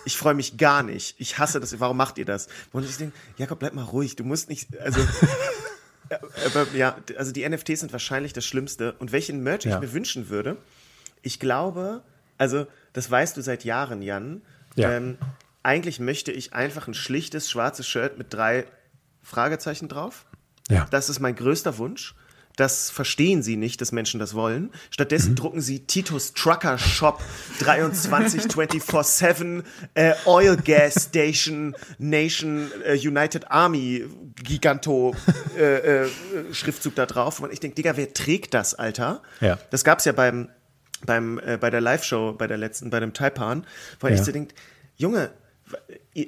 [0.08, 1.16] Ich freue mich gar nicht.
[1.18, 1.80] Ich hasse das.
[1.80, 2.48] Warum macht ihr das?
[2.72, 4.16] Und ich denke, Jakob, bleib mal ruhig.
[4.16, 5.00] Du musst nicht, also,
[6.12, 8.94] ja, aber ja, also die NFTs sind wahrscheinlich das Schlimmste.
[9.00, 9.74] Und welchen Merch Ja.
[9.74, 10.58] ich mir wünschen würde,
[11.24, 12.04] ich glaube,
[12.38, 14.44] also das weißt du seit Jahren, Jan.
[14.76, 14.92] Ja.
[14.92, 15.18] Ähm,
[15.64, 18.66] eigentlich möchte ich einfach ein schlichtes schwarzes Shirt mit drei
[19.26, 20.26] Fragezeichen drauf.
[20.70, 20.88] Ja.
[20.92, 22.16] Das ist mein größter Wunsch.
[22.56, 24.72] Das verstehen sie nicht, dass Menschen das wollen.
[24.90, 27.22] Stattdessen drucken sie Titus Trucker Shop
[27.60, 29.64] 23 24-7
[29.94, 34.06] äh, Oil Gas Station Nation äh, United Army
[34.42, 35.14] Giganto
[35.58, 36.10] äh, äh,
[36.54, 37.42] Schriftzug da drauf.
[37.42, 39.22] Und ich denke, Digga, wer trägt das, Alter?
[39.42, 39.60] Ja.
[39.72, 40.50] Das gab's ja beim,
[41.06, 43.68] beim, äh, bei der Live-Show, bei der letzten, bei dem Taipan,
[44.00, 44.14] wo Ja.
[44.16, 44.56] ich so denkt,
[44.96, 45.32] Junge,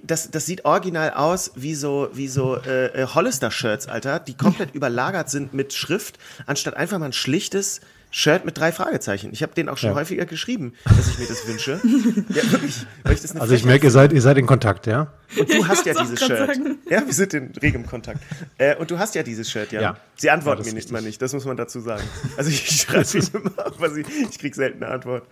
[0.04, 4.74] das, das sieht original aus wie so, wie so äh, äh, Hollister-Shirts, Alter, die komplett
[4.76, 9.30] überlagert sind mit Schrift, anstatt einfach mal ein schlichtes Shirt mit drei Fragezeichen.
[9.34, 9.96] Ich habe den auch schon Ja.
[9.96, 11.72] häufiger geschrieben, dass ich mir das wünsche.
[12.30, 12.86] ja, wirklich.
[13.04, 15.14] Weil ich das eine Also ich merke, ihr seid, ihr seid in Kontakt, ja?
[15.38, 16.38] und du hast ja dieses Shirt.
[16.48, 16.78] sagen.
[16.90, 18.22] Ja, wir sind in regem Kontakt.
[18.58, 19.82] Äh, und du hast ja dieses Shirt, ja.
[19.82, 19.98] Ja.
[20.16, 22.04] Sie antworten Ja, mir nicht mal nicht, das muss man dazu sagen.
[22.38, 25.28] Also ich schreibe ihn immer, aber sie, ich krieg selten eine Antwort.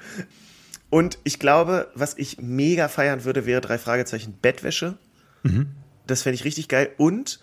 [0.95, 4.97] Und ich glaube, was ich mega feiern würde, wäre drei Fragezeichen Bettwäsche.
[6.07, 6.91] Das fände ich richtig geil.
[6.95, 7.41] Und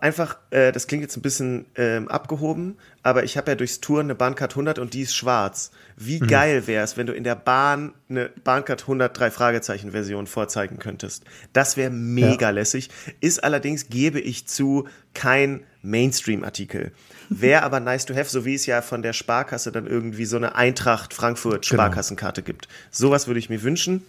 [0.00, 4.06] einfach, äh, das klingt jetzt ein bisschen ähm, abgehoben, aber ich habe ja durchs Touren
[4.06, 5.70] eine Bahncard 100 und die ist schwarz.
[5.96, 10.26] Wie geil wäre es, wenn du in der Bahn eine Bahncard 100 drei Fragezeichen Version
[10.26, 11.24] vorzeigen könntest.
[11.52, 12.90] Das wäre mega lässig.
[13.20, 16.92] Ist allerdings, gebe ich zu, kein Mainstream-Artikel.
[17.30, 20.36] Wäre aber nice to have, so wie es ja von der Sparkasse dann irgendwie so
[20.36, 22.68] eine Eintracht Frankfurt Sparkassenkarte gibt.
[22.90, 24.02] Sowas würde ich mir wünschen.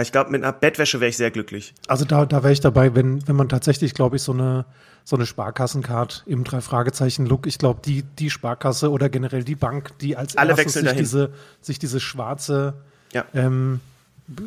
[0.00, 1.74] Ich glaube, mit einer Bettwäsche wäre ich sehr glücklich.
[1.88, 4.64] Also da, da wäre ich dabei, wenn, wenn man tatsächlich, glaube ich, so eine,
[5.08, 10.16] so eine Sparkassencard im Drei-Fragezeichen-Look, ich glaube, die, die Sparkasse oder generell die Bank, die
[10.18, 10.98] als Alle erstes sich dahin.
[10.98, 11.32] diese,
[11.62, 12.74] sich diese schwarze
[13.14, 13.24] Ja.
[13.32, 13.80] ähm,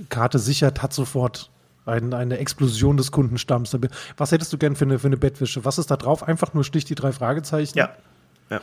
[0.10, 1.50] Karte sichert, hat sofort
[1.88, 3.76] ein, eine Explosion des Kundenstamms.
[4.18, 5.66] Was hättest du gern für eine, für eine Bettwäsche?
[5.66, 6.22] Was ist da drauf?
[6.28, 7.76] Einfach nur schlicht die drei Fragezeichen?
[7.80, 7.90] Ja.
[8.52, 8.62] Ja.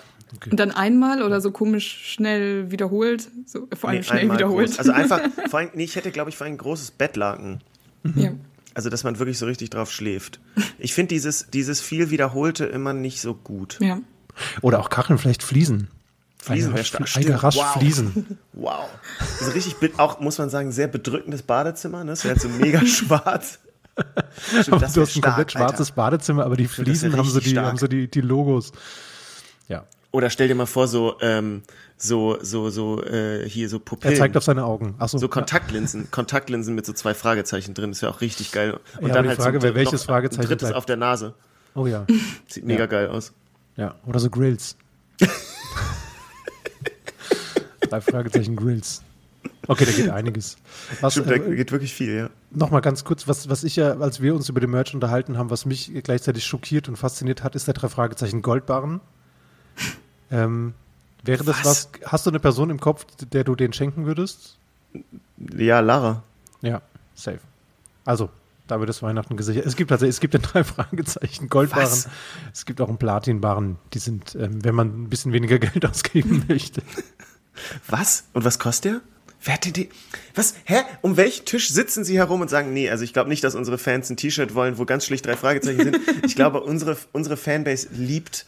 [0.48, 3.28] Und dann einmal oder so komisch schnell wiederholt.
[3.46, 4.68] So, vor allem Nee, schnell wiederholt.
[4.68, 4.78] Groß.
[4.78, 5.20] Also einfach,
[5.50, 7.60] vor allem, nee, ich hätte, glaube ich, vor allem ein großes Bettlaken.
[8.14, 8.30] ja.
[8.78, 10.38] Also, dass man wirklich so richtig drauf schläft.
[10.78, 13.76] Ich finde dieses, dieses viel Wiederholte immer nicht so gut.
[13.80, 13.98] ja.
[14.62, 15.88] Oder auch Kacheln, vielleicht Fliesen.
[16.40, 17.10] Fliesen wäre rasch- stark.
[17.16, 17.42] eine Stimmt.
[17.42, 17.72] rasch Wow.
[17.72, 18.38] Fliesen.
[18.52, 18.88] Wow.
[19.18, 22.04] Das ist richtig, auch, muss man sagen, sehr bedrückendes Badezimmer.
[22.04, 22.12] Ne?
[22.12, 23.58] Das wäre halt so mega schwarz.
[24.62, 25.96] Stimmt, das du hast ein komplett stark, schwarzes Alter.
[25.96, 27.66] Badezimmer, aber die Fliesen haben so die, stark.
[27.66, 28.70] haben so die, die Logos.
[29.66, 29.84] Ja.
[30.10, 31.62] Oder stell dir mal vor, so, ähm,
[31.98, 34.16] so, so, so, äh, hier so Er Pupillen.
[34.16, 34.94] zeigt auf seine Augen.
[34.98, 35.18] Achso.
[35.18, 37.90] so Kontaktlinsen, Kontaktlinsen mit so zwei Fragezeichen drin.
[37.90, 38.78] Das wäre auch richtig geil.
[39.00, 40.76] Und Ja, aber die Frage wäre, welches noch Fragezeichen drittes bleibt.
[40.76, 41.34] auf der Nase.
[41.74, 42.06] Oh ja.
[42.48, 42.86] Sieht mega Ja.
[42.86, 43.32] geil aus.
[43.76, 43.96] Ja.
[44.06, 44.76] Oder so Grills.
[47.80, 49.02] Drei Fragezeichen Grills.
[49.66, 50.56] Okay, da geht einiges.
[51.00, 52.30] Was, Stimmt, da äh, geht wirklich viel, ja.
[52.50, 55.50] Nochmal ganz kurz, was, was ich ja, als wir uns über den Merch unterhalten haben,
[55.50, 59.00] was mich gleichzeitig schockiert und fasziniert hat, ist der drei Fragezeichen Goldbarren.
[60.30, 60.74] Ähm,
[61.22, 61.64] wäre das was?
[61.64, 61.88] Was?
[62.10, 64.56] Hast du eine Person im Kopf, der du den schenken würdest?
[65.56, 66.22] Ja, Lara.
[66.60, 66.82] Ja,
[67.14, 67.40] safe.
[68.04, 68.30] Also,
[68.66, 69.66] da wird es Weihnachten gesichert.
[69.66, 71.90] Es gibt tatsächlich, es gibt den drei Fragezeichen Goldbarren.
[71.90, 72.08] Was?
[72.52, 73.76] Es gibt auch einen Platinbarren.
[73.94, 76.82] Die sind, ähm, wenn man ein bisschen weniger Geld ausgeben möchte.
[77.88, 78.24] Was?
[78.32, 79.00] Und was kostet der?
[79.42, 79.88] Wer hat denn die?
[80.34, 80.54] Was?
[80.64, 80.80] Hä?
[81.00, 83.78] Um welchen Tisch sitzen sie herum und sagen, nee, also ich glaube nicht, dass unsere
[83.78, 85.98] Fans ein T-Shirt wollen, wo ganz schlicht drei Fragezeichen sind.
[86.24, 88.46] Ich glaube, unsere, unsere Fanbase liebt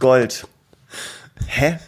[0.00, 0.46] Gold.
[1.46, 1.78] Hä?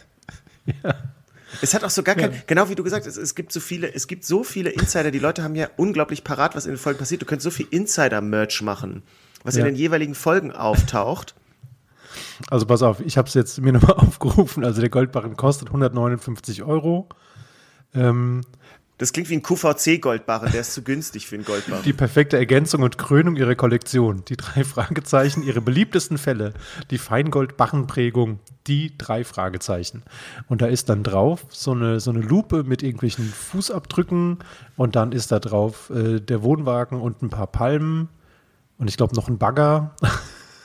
[1.61, 3.93] Es hat auch so gar kein, genau wie du gesagt hast, es gibt so viele,
[3.93, 6.99] es gibt so viele Insider, die Leute haben ja unglaublich parat, was in den Folgen
[6.99, 7.21] passiert.
[7.21, 9.03] Du könntest so viel Insider-Merch machen,
[9.43, 9.65] was in Ja.
[9.65, 11.35] den jeweiligen Folgen auftaucht.
[12.49, 14.63] Also pass auf, ich habe es jetzt mir nochmal aufgerufen.
[14.63, 17.07] Also der Goldbarren kostet 159 Euro.
[17.93, 18.41] Ähm,
[19.03, 21.83] Das klingt wie ein QVC-Goldbarren, der ist zu günstig für einen Goldbarren.
[21.83, 24.23] die perfekte Ergänzung und Krönung ihrer Kollektion.
[24.29, 26.53] Die drei Fragezeichen, ihre beliebtesten Fälle.
[26.89, 30.03] Die Feingold-Barrenprägung, die drei Fragezeichen.
[30.47, 34.37] Und da ist dann drauf so eine, so eine Lupe mit irgendwelchen Fußabdrücken
[34.77, 38.07] und dann ist da drauf äh, der Wohnwagen und ein paar Palmen
[38.77, 39.93] und ich glaube noch ein Bagger.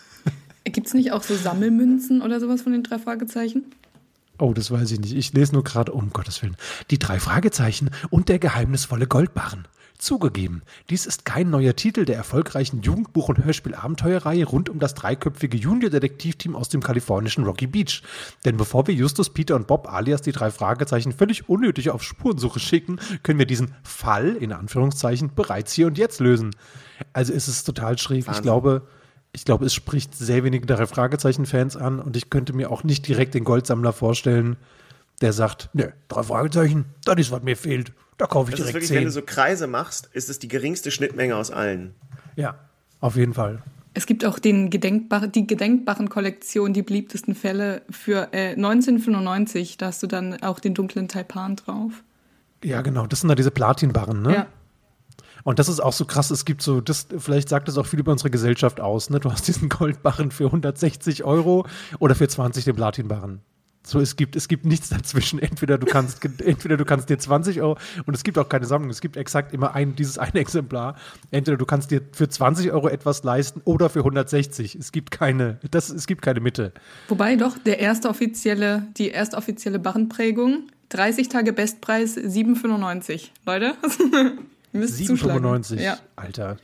[0.64, 3.64] Gibt es nicht auch so Sammelmünzen oder sowas von den drei Fragezeichen?
[4.39, 5.14] Oh, das weiß ich nicht.
[5.14, 6.57] Ich lese nur gerade, um Gottes Willen.
[6.91, 9.66] Die drei Fragezeichen und der geheimnisvolle Goldbarren.
[9.99, 15.57] Zugegeben, dies ist kein neuer Titel der erfolgreichen Jugendbuch- und Hörspiel-Abenteuerreihe rund um das dreiköpfige
[15.57, 18.05] Junior-Detektivteam aus dem kalifornischen Rocky Beach.
[18.45, 22.61] Denn bevor wir Justus, Peter und Bob alias die drei Fragezeichen völlig unnötig auf Spurensuche
[22.61, 26.55] schicken, können wir diesen Fall, in Anführungszeichen, bereits hier und jetzt lösen.
[27.12, 28.20] Also es ist total schräg.
[28.20, 28.45] Ich Wahnsinn.
[28.45, 28.86] glaube,
[29.33, 33.07] ich glaube, es spricht sehr wenige drei Fragezeichen-Fans an und ich könnte mir auch nicht
[33.07, 34.57] direkt den Goldsammler vorstellen,
[35.20, 37.93] der sagt, ne, drei Fragezeichen, das ist, was mir fehlt.
[38.16, 39.05] Da kaufe ich Das ist direkt wirklich, wenn zehn.
[39.07, 41.95] du so Kreise machst, ist es die geringste Schnittmenge aus allen.
[42.37, 42.59] ja,
[43.01, 43.62] auf jeden Fall.
[43.95, 49.76] Es gibt auch den Gedenkbar die Gedenkbarren-Kollektion, die beliebtesten Fälle für äh, 1995.
[49.76, 52.05] Da hast du dann auch den dunklen Taipan drauf.
[52.62, 53.07] Ja, genau.
[53.07, 54.33] Das sind da diese Platinbarren, ne?
[54.35, 54.47] Ja.
[55.45, 58.01] Und das ist auch so krass, es gibt so, das, vielleicht sagt das auch viel
[58.01, 59.20] über unsere Gesellschaft aus, ne?
[59.20, 61.66] Du hast diesen Goldbarren für 160 Euro
[61.99, 63.43] oder für 20 den Platinbarren.
[63.89, 65.39] So, es gibt, es gibt nichts dazwischen.
[65.39, 68.91] Entweder du kannst, entweder du kannst dir 20 Euro, und es gibt auch keine Sammlung,
[68.91, 70.97] es gibt exakt immer ein, dieses eine Exemplar.
[71.30, 74.74] Entweder du kannst dir für 20 Euro etwas leisten oder für 160.
[74.74, 76.72] Es gibt keine, das, es gibt keine Mitte.
[77.09, 83.28] Wobei doch der erste offizielle, die erste offizielle Barrenprägung, 30 Tage Bestpreis 7,95.
[83.47, 83.74] Leute,
[84.79, 85.45] müsst zuschlagen.
[85.45, 85.81] 7,95.
[85.81, 85.99] Ja.
[86.16, 86.57] Alter.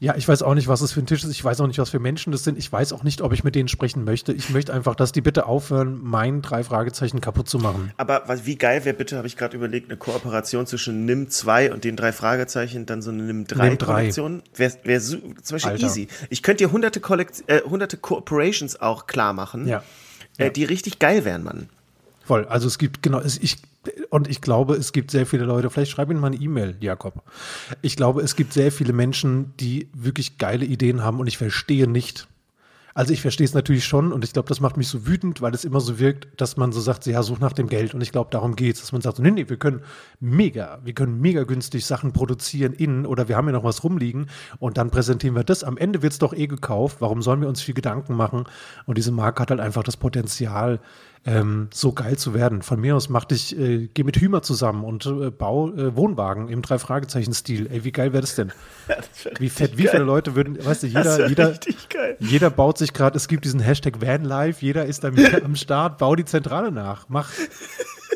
[0.00, 1.30] Ja, ich weiß auch nicht, was es für ein Tisch ist.
[1.30, 2.58] Ich weiß auch nicht, was für Menschen das sind.
[2.58, 4.32] Ich weiß auch nicht, ob ich mit denen sprechen möchte.
[4.32, 7.92] Ich möchte einfach, dass die bitte aufhören, mein drei Fragezeichen kaputt zu machen.
[7.98, 11.72] Aber was, wie geil wäre bitte, habe ich gerade überlegt, eine Kooperation zwischen NIM 2
[11.72, 13.86] und den drei Fragezeichen, dann so eine NIM 3 NIM 3.
[13.86, 14.42] Kollektion.
[14.56, 15.86] Wäre wär so, zum Beispiel Alter.
[15.86, 16.08] easy.
[16.30, 19.84] Ich könnte dir hunderte, Kollekt äh, hunderte Corporations auch klar machen, Ja.
[20.36, 21.68] Äh, die richtig geil wären, Mann.
[22.24, 22.44] Voll.
[22.46, 23.56] Also es gibt, genau, ich,
[24.10, 27.22] und ich glaube, es gibt sehr viele Leute, vielleicht schreib ihnen mal eine E-Mail, Jakob.
[27.80, 31.88] Ich glaube, es gibt sehr viele Menschen, die wirklich geile Ideen haben und ich verstehe
[31.88, 32.28] nicht.
[32.94, 35.54] Also ich verstehe es natürlich schon und ich glaube, das macht mich so wütend, weil
[35.54, 38.12] es immer so wirkt, dass man so sagt, ja, such nach dem Geld und ich
[38.12, 39.80] glaube, darum geht's, dass man sagt, nee, nee, wir können
[40.20, 44.26] mega, wir können mega günstig Sachen produzieren innen oder wir haben ja noch was rumliegen
[44.58, 45.64] und dann präsentieren wir das.
[45.64, 48.44] Am Ende wird's doch eh gekauft, warum sollen wir uns viel Gedanken machen?
[48.84, 50.78] Und diese Marke hat halt einfach das Potenzial,
[51.24, 52.62] ähm, so geil zu werden.
[52.62, 56.48] Von mir aus mach dich, äh, geh mit Hümer zusammen und äh, bau äh, Wohnwagen
[56.48, 57.68] im Drei-Fragezeichen-Stil.
[57.70, 58.52] Ey, wie geil wäre das denn?
[59.38, 61.54] Wie fett, wie viele Leute würden, weißt du, jeder, jeder,
[62.18, 65.10] jeder baut sich gerade, es gibt diesen Hashtag Vanlife, jeder ist da
[65.44, 67.08] am Start, bau die Zentrale nach.
[67.08, 67.30] Mach,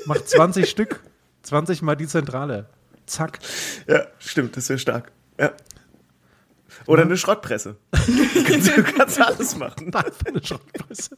[0.07, 1.01] mach 20 Stück,
[1.45, 2.67] 20 mal die Zentrale.
[3.07, 3.39] Zack.
[3.87, 5.13] Ja, stimmt, das wäre stark.
[5.39, 5.53] Ja.
[6.87, 7.77] Oder eine Schrottpresse.
[7.97, 9.93] Du kannst, alles machen.
[9.95, 11.17] Eine Schrottpresse.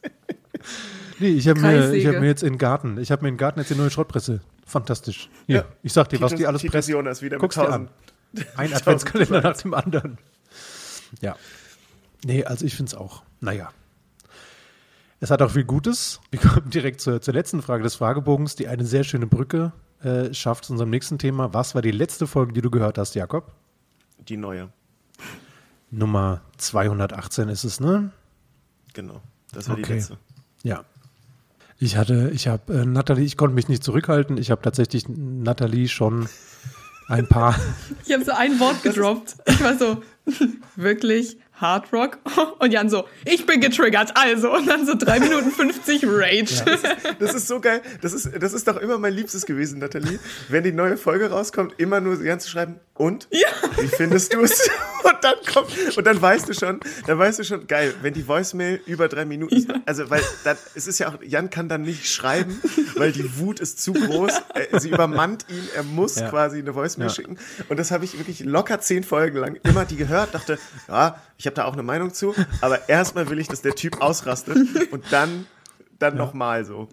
[1.19, 3.33] Nee, ich habe mir, ich hab mir jetzt in den Garten, ich habe mir in
[3.35, 4.39] den Garten jetzt eine neue Schrottpresse.
[4.65, 5.29] Fantastisch.
[5.47, 5.65] Hier, Ja.
[5.83, 6.89] ich sag dir, was Titus- die alles Titus presst.
[6.89, 7.89] Jonas wieder Guck's dir an.
[8.33, 10.17] 1000 Ein 1000 Adventskalender nach dem anderen.
[11.21, 11.35] Ja.
[12.23, 13.23] Nee, also ich finde es auch.
[13.41, 13.71] Naja.
[15.21, 16.21] Es hat auch viel Gutes.
[16.31, 20.33] Wir kommen direkt zur, zur letzten Frage des Fragebogens, die eine sehr schöne Brücke äh,
[20.33, 21.53] schafft zu unserem nächsten Thema.
[21.53, 23.51] Was war die letzte Folge, die du gehört hast, Jakob?
[24.27, 24.69] Die neue,
[25.91, 28.11] Nummer 218 ist es, ne?
[28.93, 29.21] genau.
[29.51, 29.95] Das war die Okay.
[29.95, 30.17] letzte.
[30.61, 30.83] Ja.
[31.81, 34.37] Ich hatte, ich habe äh, Nathalie, ich konnte mich nicht zurückhalten.
[34.37, 36.27] Ich habe tatsächlich Nathalie schon
[37.07, 37.57] ein paar.
[38.05, 39.35] Ich habe so ein Wort gedroppt.
[39.45, 40.01] Ich war so,
[40.75, 42.19] wirklich Hard Rock?
[42.59, 44.53] Und Jan so, ich bin getriggert, also.
[44.53, 46.63] Und dann so drei Minuten 50 Rage.
[47.19, 47.81] Das ist so geil.
[48.01, 50.19] Das ist, das ist doch immer mein Liebstes gewesen, Nathalie.
[50.49, 53.27] Wenn die neue Folge rauskommt, immer nur ganz zu schreiben, und?
[53.79, 54.69] Wie findest du es?
[55.01, 58.27] Und dann kommt, und dann weißt du schon, dann weißt du schon, geil, wenn die
[58.27, 61.83] Voicemail über drei Minuten ist, also, weil, dann, es ist ja auch, Jan kann dann
[61.83, 62.61] nicht schreiben,
[62.97, 64.33] weil die Wut ist zu groß.
[64.73, 66.29] Sie übermannt ihn, er muss Ja.
[66.29, 67.13] quasi eine Voicemail Ja.
[67.13, 67.37] schicken.
[67.69, 71.45] Und das habe ich wirklich locker zehn Folgen lang immer die gehört, dachte, ja, ich
[71.45, 74.57] habe da auch eine Meinung zu, aber erstmal will ich, dass der Typ ausrastet
[74.91, 75.47] und dann,
[75.97, 76.89] dann nochmal so.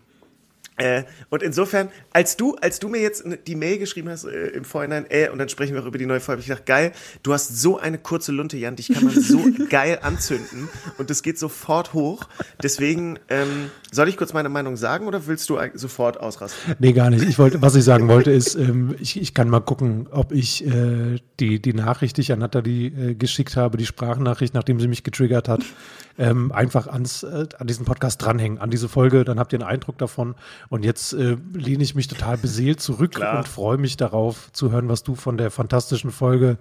[0.76, 4.64] Äh, und insofern, als du, als du mir jetzt die Mail geschrieben hast äh, im
[4.64, 7.32] Vorhinein, äh, und dann sprechen wir auch über die neue Folge, ich gedacht, geil, du
[7.32, 10.68] hast so eine kurze Lunte, Jan, dich kann man so geil anzünden
[10.98, 12.24] und es geht sofort hoch.
[12.62, 16.74] Deswegen, ähm, soll ich kurz meine Meinung sagen oder willst du sofort ausrasten?
[16.78, 17.24] Nee, gar nicht.
[17.24, 20.66] Ich wollte, was ich sagen wollte, ist, ähm, ich, ich kann mal gucken, ob ich
[20.66, 24.88] äh, die, die Nachricht, die ich an Nathalie äh, geschickt habe, die Sprachnachricht, nachdem sie
[24.88, 25.62] mich getriggert hat,
[26.18, 29.24] ähm, einfach ans, äh, an diesen Podcast dranhängen, an diese Folge.
[29.24, 30.34] Dann habt ihr einen Eindruck davon.
[30.68, 33.38] Und jetzt äh, lehne ich mich total beseelt zurück Klar.
[33.38, 36.58] und freue mich darauf zu hören, was du von der fantastischen Folge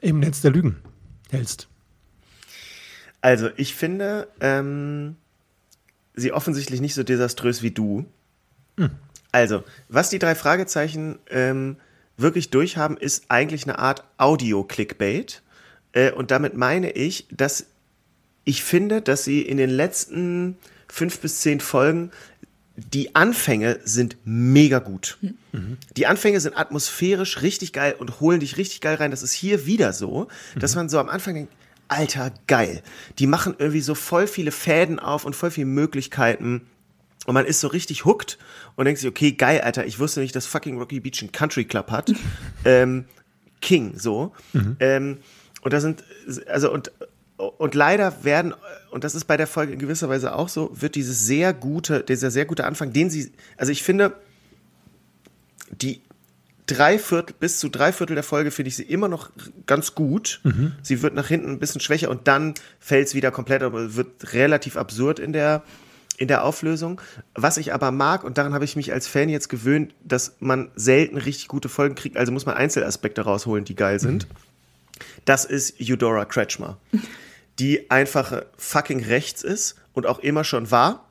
[0.00, 0.76] im Netz der Lügen
[1.30, 1.68] hältst.
[3.20, 5.16] Also, ich finde ähm,
[6.14, 8.06] sie offensichtlich nicht so desaströs wie du.
[9.32, 11.76] Also, was die drei Fragezeichen ähm,
[12.16, 15.42] wirklich durchhaben, ist eigentlich eine Art Audio-Clickbait.
[15.92, 17.66] Äh, und damit meine ich, dass
[18.44, 20.56] ich finde, dass sie in den letzten
[20.88, 22.10] fünf bis zehn Folgen
[22.92, 25.18] die Anfänge sind mega gut.
[25.96, 29.10] Die Anfänge sind atmosphärisch richtig geil und holen dich richtig geil rein.
[29.10, 31.52] Das ist hier wieder so, dass man so am Anfang denkt,
[31.88, 32.82] Alter, geil.
[33.18, 36.66] Die machen irgendwie so voll viele Fäden auf und voll viele Möglichkeiten.
[37.26, 38.38] Und man ist so richtig hooked
[38.76, 41.64] und denkt sich, okay, geil, Alter, ich wusste nicht, dass fucking Rocky Beach einen Country
[41.64, 42.12] Club hat.
[42.64, 43.06] ähm,
[43.60, 44.32] King, so.
[44.78, 45.18] Ähm,
[45.62, 46.04] und da sind,
[46.46, 46.92] also, und,
[47.38, 48.54] und leider werden,
[48.90, 52.02] und das ist bei der Folge in gewisser Weise auch so, wird dieses sehr gute,
[52.02, 54.14] dieser sehr gute Anfang, den sie, also ich finde,
[55.70, 56.02] die
[56.66, 59.30] drei Viertel, bis zu drei Viertel der Folge finde ich sie immer noch
[59.66, 60.40] ganz gut.
[60.82, 64.32] Sie wird nach hinten ein bisschen schwächer und dann fällt es wieder komplett, aber wird
[64.34, 65.62] relativ absurd in der,
[66.18, 67.00] in der Auflösung.
[67.34, 70.70] Was ich aber mag, und daran habe ich mich als Fan jetzt gewöhnt, dass man
[70.76, 74.26] selten richtig gute Folgen kriegt, also muss man Einzelaspekte rausholen, die geil sind.
[75.24, 76.76] Das ist Eudora Kretschmer,
[77.58, 81.08] die einfach fucking rechts ist und auch immer schon war.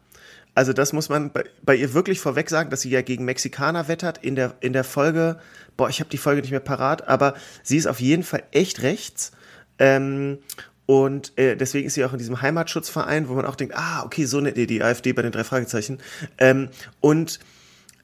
[0.56, 3.88] Also das muss man bei, bei ihr wirklich vorweg sagen, dass sie ja gegen Mexikaner
[3.88, 5.40] wettert in der, in der Folge,
[5.76, 8.82] boah, ich habe die Folge nicht mehr parat, aber sie ist auf jeden Fall echt
[8.82, 9.32] rechts.
[9.78, 10.40] Ähm,
[10.88, 14.26] und äh, deswegen ist sie auch in diesem Heimatschutzverein, wo man auch denkt, ah, okay,
[14.26, 16.00] so eine die AfD bei den drei Fragezeichen.
[16.40, 16.70] Ähm,
[17.02, 17.40] und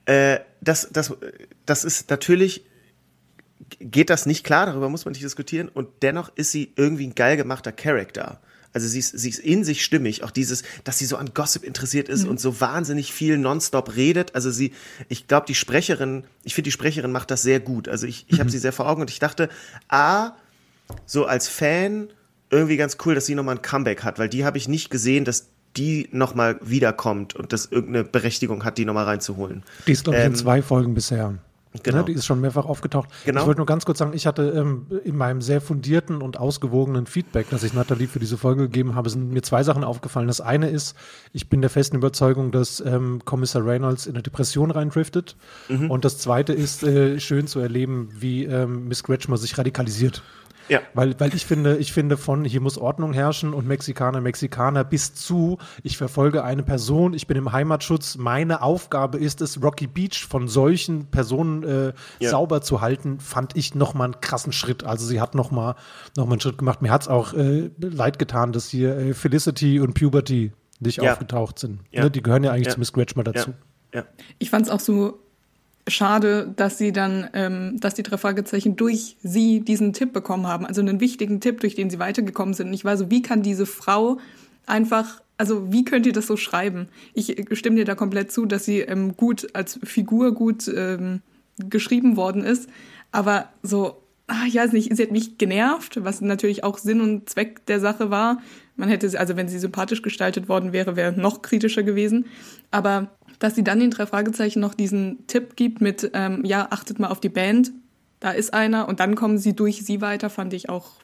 [0.05, 1.13] äh, das, das,
[1.65, 2.65] das ist natürlich,
[3.79, 5.69] geht das nicht klar, darüber muss man nicht diskutieren.
[5.69, 8.39] Und dennoch ist sie irgendwie ein geil gemachter Charakter.
[8.73, 11.63] Also sie ist, sie ist in sich stimmig, auch dieses, dass sie so an Gossip
[11.63, 12.31] interessiert ist mhm.
[12.31, 14.33] und so wahnsinnig viel nonstop redet.
[14.33, 14.73] Also sie,
[15.09, 17.87] ich glaube, die Sprecherin, ich finde, die Sprecherin macht das sehr gut.
[17.87, 18.39] Also ich, ich mhm.
[18.39, 19.49] habe sie sehr vor Augen und ich dachte,
[19.89, 20.31] A,
[21.05, 22.09] so als Fan
[22.49, 25.23] irgendwie ganz cool, dass sie nochmal ein Comeback hat, weil die habe ich nicht gesehen,
[25.23, 29.63] dass die nochmal wiederkommt und das irgendeine Berechtigung hat, die nochmal reinzuholen.
[29.87, 31.35] Die ist, glaube ich, ähm, in zwei Folgen bisher.
[31.81, 31.99] Genau.
[31.99, 33.09] Ne, die ist schon mehrfach aufgetaucht.
[33.25, 33.41] Genau.
[33.41, 37.07] Ich wollte nur ganz kurz sagen, ich hatte ähm, in meinem sehr fundierten und ausgewogenen
[37.07, 40.27] Feedback, das ich Nathalie für diese Folge gegeben habe, sind mir zwei Sachen aufgefallen.
[40.27, 40.95] Das eine ist,
[41.31, 45.35] ich bin der festen Überzeugung, dass ähm, Kommissar Reynolds in eine Depression reindriftet.
[45.67, 45.89] Mhm.
[45.89, 50.21] Und das zweite ist, äh, schön zu erleben, wie ähm, Miss Gretschmer sich radikalisiert.
[50.69, 50.81] Ja.
[50.93, 55.13] Weil, weil ich finde, ich finde von hier muss Ordnung herrschen und Mexikaner, Mexikaner bis
[55.13, 60.25] zu, ich verfolge eine Person, ich bin im Heimatschutz, meine Aufgabe ist es, Rocky Beach
[60.27, 62.29] von solchen Personen äh, ja.
[62.29, 64.83] sauber zu halten, fand ich nochmal einen krassen Schritt.
[64.83, 65.75] Also sie hat nochmal
[66.15, 66.81] noch mal einen Schritt gemacht.
[66.81, 71.11] Mir hat es auch äh, leid getan, dass hier äh, Felicity und Puberty nicht ja.
[71.11, 71.81] aufgetaucht sind.
[71.93, 72.09] Ne?
[72.11, 73.53] Die gehören ja eigentlich zu Miss Gretschmer dazu.
[74.39, 75.22] Ich fand es auch so
[75.87, 80.65] schade, dass sie dann, ähm, dass die drei Fragezeichen durch sie diesen Tipp bekommen haben,
[80.65, 82.67] also einen wichtigen Tipp, durch den sie weitergekommen sind.
[82.67, 84.19] Und ich war so, wie kann diese Frau
[84.65, 86.87] einfach, also wie könnt ihr das so schreiben?
[87.13, 91.21] Ich stimme dir da komplett zu, dass sie ähm, gut als Figur gut ähm,
[91.57, 92.69] geschrieben worden ist,
[93.11, 97.29] aber so, ah, ich weiß nicht, sie hat mich genervt, was natürlich auch Sinn und
[97.29, 98.41] Zweck der Sache war.
[98.75, 102.25] Man hätte sie, also wenn sie sympathisch gestaltet worden wäre, wäre noch kritischer gewesen.
[102.71, 103.11] Aber
[103.43, 107.09] dass sie dann den drei Fragezeichen noch diesen Tipp gibt mit, ähm, ja, achtet mal
[107.09, 107.73] auf die Band,
[108.21, 111.01] da ist einer und dann kommen sie durch sie weiter, fand ich auch.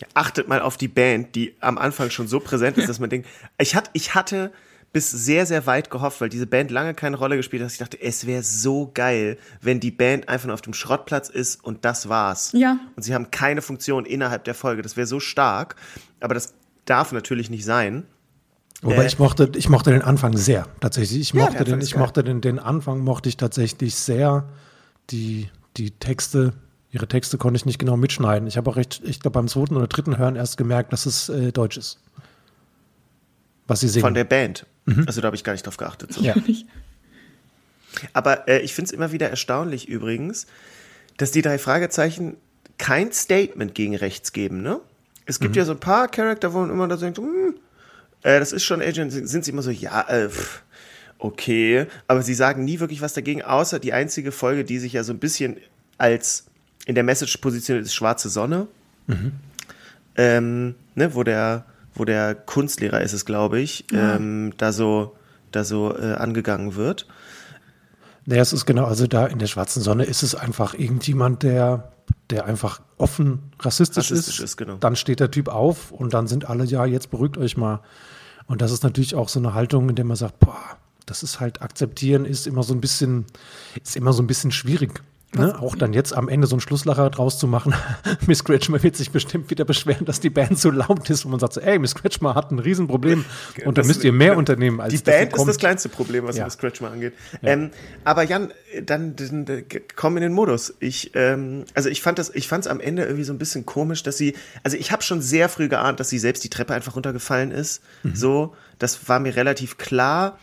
[0.00, 2.86] Ja, achtet mal auf die Band, die am Anfang schon so präsent ist, ja.
[2.86, 3.26] dass man denkt,
[3.58, 4.52] ich, hat, ich hatte
[4.92, 7.80] bis sehr, sehr weit gehofft, weil diese Band lange keine Rolle gespielt hat, dass ich
[7.80, 11.84] dachte, es wäre so geil, wenn die Band einfach nur auf dem Schrottplatz ist und
[11.84, 12.52] das war's.
[12.52, 12.78] Ja.
[12.94, 14.82] Und sie haben keine Funktion innerhalb der Folge.
[14.82, 15.74] Das wäre so stark,
[16.20, 16.54] aber das
[16.84, 18.06] darf natürlich nicht sein.
[18.82, 21.20] Wobei äh, ich mochte, ich mochte den Anfang sehr, tatsächlich.
[21.20, 24.48] Ich mochte ja, den, ich mochte den, den Anfang mochte ich tatsächlich sehr.
[25.10, 26.52] Die, die Texte,
[26.90, 28.46] ihre Texte konnte ich nicht genau mitschneiden.
[28.46, 31.28] Ich habe auch recht, ich glaube beim zweiten oder dritten Hören erst gemerkt, dass es
[31.28, 31.98] äh, Deutsch ist.
[33.66, 34.02] Was sie singen.
[34.02, 34.66] Von der Band.
[34.84, 35.04] Mhm.
[35.06, 36.12] Also da habe ich gar nicht drauf geachtet.
[36.12, 36.22] So.
[36.22, 36.34] Ja.
[38.12, 40.46] Aber äh, ich finde es immer wieder erstaunlich übrigens,
[41.16, 42.36] dass die drei Fragezeichen
[42.78, 44.80] kein Statement gegen rechts geben, ne?
[45.26, 45.58] Es gibt mhm.
[45.58, 47.54] ja so ein paar Charakter, wo man immer da denkt, hm,
[48.22, 50.62] äh, das ist schon Agent, sind sie immer so, ja, äh, pff,
[51.18, 55.04] okay, aber sie sagen nie wirklich was dagegen, außer die einzige Folge, die sich ja
[55.04, 55.56] so ein bisschen
[55.98, 56.46] als
[56.86, 58.66] in der Message positioniert ist, Schwarze Sonne.
[59.06, 59.32] Mhm.
[60.16, 61.64] Ähm, ne, wo der,
[61.94, 64.16] wo der Kunstlehrer ist es, glaube ich, ja.
[64.16, 65.16] ähm, da so,
[65.52, 67.06] da so äh, angegangen wird.
[68.26, 71.92] Naja, es ist genau, also da in der schwarzen Sonne ist es einfach irgendjemand, der
[72.30, 74.76] der einfach offen rassistisch, rassistisch ist, ist genau.
[74.76, 77.80] dann steht der Typ auf und dann sind alle, ja, jetzt beruhigt euch mal.
[78.46, 81.40] Und das ist natürlich auch so eine Haltung, in der man sagt, boah, das ist
[81.40, 83.24] halt akzeptieren, ist immer so ein bisschen,
[83.82, 85.02] ist immer so ein bisschen schwierig.
[85.36, 85.60] Ne?
[85.60, 87.74] Auch dann jetzt am Ende so einen Schlusslacher draus zu machen.
[88.26, 91.38] Miss Kretschmer wird sich bestimmt wieder beschweren, dass die Band so laut ist und man
[91.38, 93.26] sagt so, ey, Miss Kretschmer hat ein Riesenproblem
[93.66, 94.38] und da müsst ihr mehr genau.
[94.38, 96.46] unternehmen als Die Band ist das kleinste Problem, was ja.
[96.46, 97.12] Miss Kretschmer angeht.
[97.42, 97.50] Ja.
[97.50, 97.70] Ähm,
[98.04, 99.64] aber Jan, dann, dann, dann,
[99.96, 100.74] komm in den Modus.
[100.80, 103.66] Ich, ähm, also ich fand das, ich fand es am Ende irgendwie so ein bisschen
[103.66, 106.72] komisch, dass sie, also ich habe schon sehr früh geahnt, dass sie selbst die Treppe
[106.72, 107.82] einfach runtergefallen ist.
[108.02, 108.16] Mhm.
[108.16, 110.38] So, das war mir relativ klar.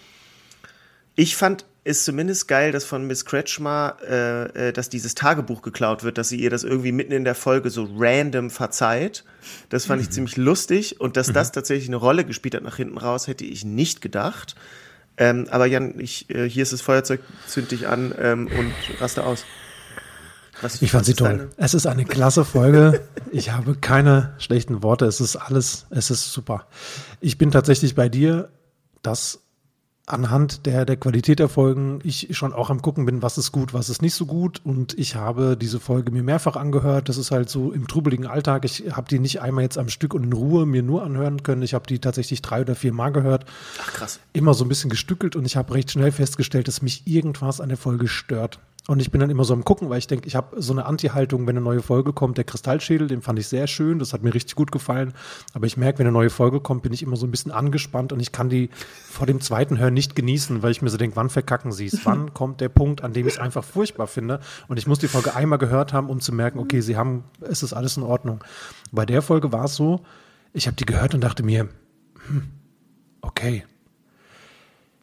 [1.16, 6.04] Ich fand ist zumindest geil, dass von Miss Kretschmer, äh, äh, dass dieses Tagebuch geklaut
[6.04, 9.24] wird, dass sie ihr das irgendwie mitten in der Folge so random verzeiht.
[9.70, 10.08] Das fand mhm.
[10.08, 11.34] ich ziemlich lustig und dass mhm.
[11.34, 14.56] das tatsächlich eine Rolle gespielt hat nach hinten raus, hätte ich nicht gedacht.
[15.18, 19.24] Ähm, aber Jan, ich, äh, hier ist das Feuerzeug, zünd dich an ähm, und raste
[19.24, 19.46] aus.
[20.62, 21.30] Was, ich fand sie toll.
[21.30, 21.50] Deine?
[21.58, 23.02] Es ist eine klasse Folge.
[23.32, 25.06] ich habe keine schlechten Worte.
[25.06, 26.66] Es ist alles, es ist super.
[27.22, 28.50] Ich bin tatsächlich bei dir,
[29.04, 29.45] dass
[30.08, 33.74] anhand der, der Qualität der Folgen ich schon auch am gucken bin, was ist gut,
[33.74, 34.62] was ist nicht so gut.
[34.64, 37.10] Und ich habe diese Folge mir mehrfach angehört.
[37.10, 38.66] Das ist halt so im trubeligen Alltag.
[38.66, 41.64] Ich habe die nicht einmal jetzt am Stück und in Ruhe mir nur anhören können.
[41.64, 43.46] Ich habe die tatsächlich drei oder vier Mal gehört.
[43.82, 44.20] Ach krass.
[44.34, 47.70] Immer so ein bisschen gestückelt und ich habe recht schnell festgestellt, dass mich irgendwas an
[47.70, 48.60] der Folge stört.
[48.88, 50.86] Und ich bin dann immer so am Gucken, weil ich denke, ich habe so eine
[50.86, 52.38] Anti-Haltung, wenn eine neue Folge kommt.
[52.38, 55.14] Der Kristallschädel, den fand ich sehr schön, das hat mir richtig gut gefallen.
[55.54, 58.14] Aber ich merke, wenn eine neue Folge kommt, bin ich immer so ein bisschen angespannt
[58.14, 58.70] und ich kann die
[59.10, 62.06] vor dem zweiten Hören nicht genießen, weil ich mir so denke, wann verkacken sie es?
[62.06, 64.40] Wann kommt der Punkt, an dem ich es einfach furchtbar finde?
[64.68, 67.64] Und ich muss die Folge einmal gehört haben, um zu merken, okay, sie haben, es
[67.64, 68.44] ist alles in Ordnung.
[68.92, 70.02] Bei der Folge war es so,
[70.54, 71.70] ich habe die gehört und dachte mir,
[72.28, 72.44] hm,
[73.22, 73.64] okay.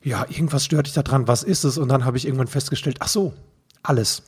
[0.04, 1.78] Ja, irgendwas stört dich da dran, was ist es?
[1.78, 3.34] Und dann habe ich irgendwann festgestellt, ach so,
[3.82, 4.22] alles.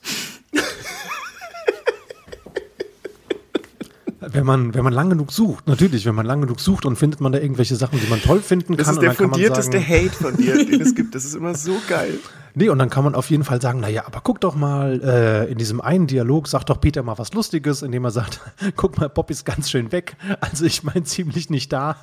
[4.35, 7.20] Wenn man, wenn man lang genug sucht, natürlich, wenn man lang genug sucht und findet
[7.20, 8.95] man da irgendwelche Sachen, die man toll finden Das kann.
[8.95, 11.14] ist und der fundierteste sagen, Hate von dir, den es gibt.
[11.14, 12.18] Das ist immer so geil.
[12.57, 15.51] Nee, und dann kann man auf jeden Fall sagen, naja, aber guck doch mal, äh,
[15.51, 18.41] in diesem einen Dialog sagt doch Peter mal was Lustiges, indem er sagt,
[18.76, 20.16] guck mal, Bob ist ganz schön weg.
[20.41, 21.97] Also ich meine ziemlich nicht da.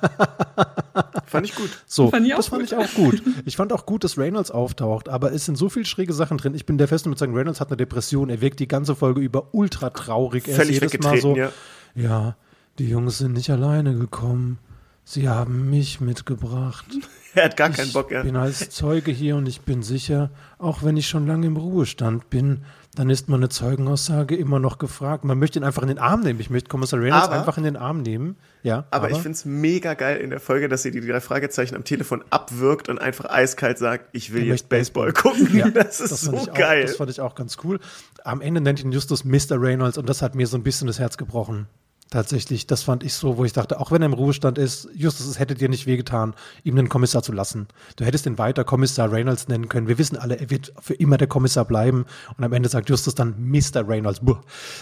[1.24, 1.70] Fand ich gut.
[1.86, 2.70] So, Fand ich auch das fand gut.
[2.70, 3.22] ich auch gut.
[3.46, 6.54] Ich fand auch gut, dass Reynolds auftaucht, aber es sind so viele schräge Sachen drin.
[6.54, 8.28] Ich bin der festen Überzeugung, Reynolds hat eine Depression.
[8.28, 10.48] Er wirkt die ganze Folge über ultra traurig.
[10.48, 11.50] Er Völlig ist jedes Mal weggetreten, so, ja.
[11.94, 12.36] Ja,
[12.78, 14.58] die Jungs sind nicht alleine gekommen.
[15.04, 16.86] Sie haben mich mitgebracht.
[17.34, 18.22] Er hat gar keinen Ich Bock, ja.
[18.24, 20.28] bin als Zeuge hier und ich bin sicher,
[20.58, 22.60] auch wenn ich schon lange im Ruhestand bin,
[22.94, 25.24] dann ist meine Zeugenaussage immer noch gefragt.
[25.24, 26.40] Man möchte ihn einfach in den Arm nehmen.
[26.40, 28.36] Ich möchte Kommissar Reynolds Aber- einfach in den Arm nehmen.
[28.62, 31.74] Ja, Aber, ich finde es mega geil in der Folge, dass sie die drei Fragezeichen
[31.74, 35.56] am Telefon abwirkt und einfach eiskalt sagt, ich will jetzt Baseball gucken.
[35.56, 36.82] Ja, das ist so fand ich geil.
[36.82, 37.80] Auch, das fand ich auch ganz cool.
[38.24, 39.52] Am Ende nennt ihn Justus Mr.
[39.58, 41.66] Reynolds und das hat mir so ein bisschen das Herz gebrochen.
[42.12, 45.26] Tatsächlich, das fand ich so, wo ich dachte, auch wenn er im Ruhestand ist, Justus,
[45.26, 47.68] es hätte dir nicht wehgetan, ihm den Kommissar zu lassen.
[47.96, 49.88] Du hättest ihn weiter Kommissar Reynolds nennen können.
[49.88, 52.04] Wir wissen alle, er wird für immer der Kommissar bleiben.
[52.36, 53.88] Und am Ende sagt Justus dann Mr.
[53.88, 54.20] Reynolds.
[54.20, 54.36] Buh.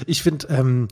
[0.07, 0.89] Ich finde, ähm,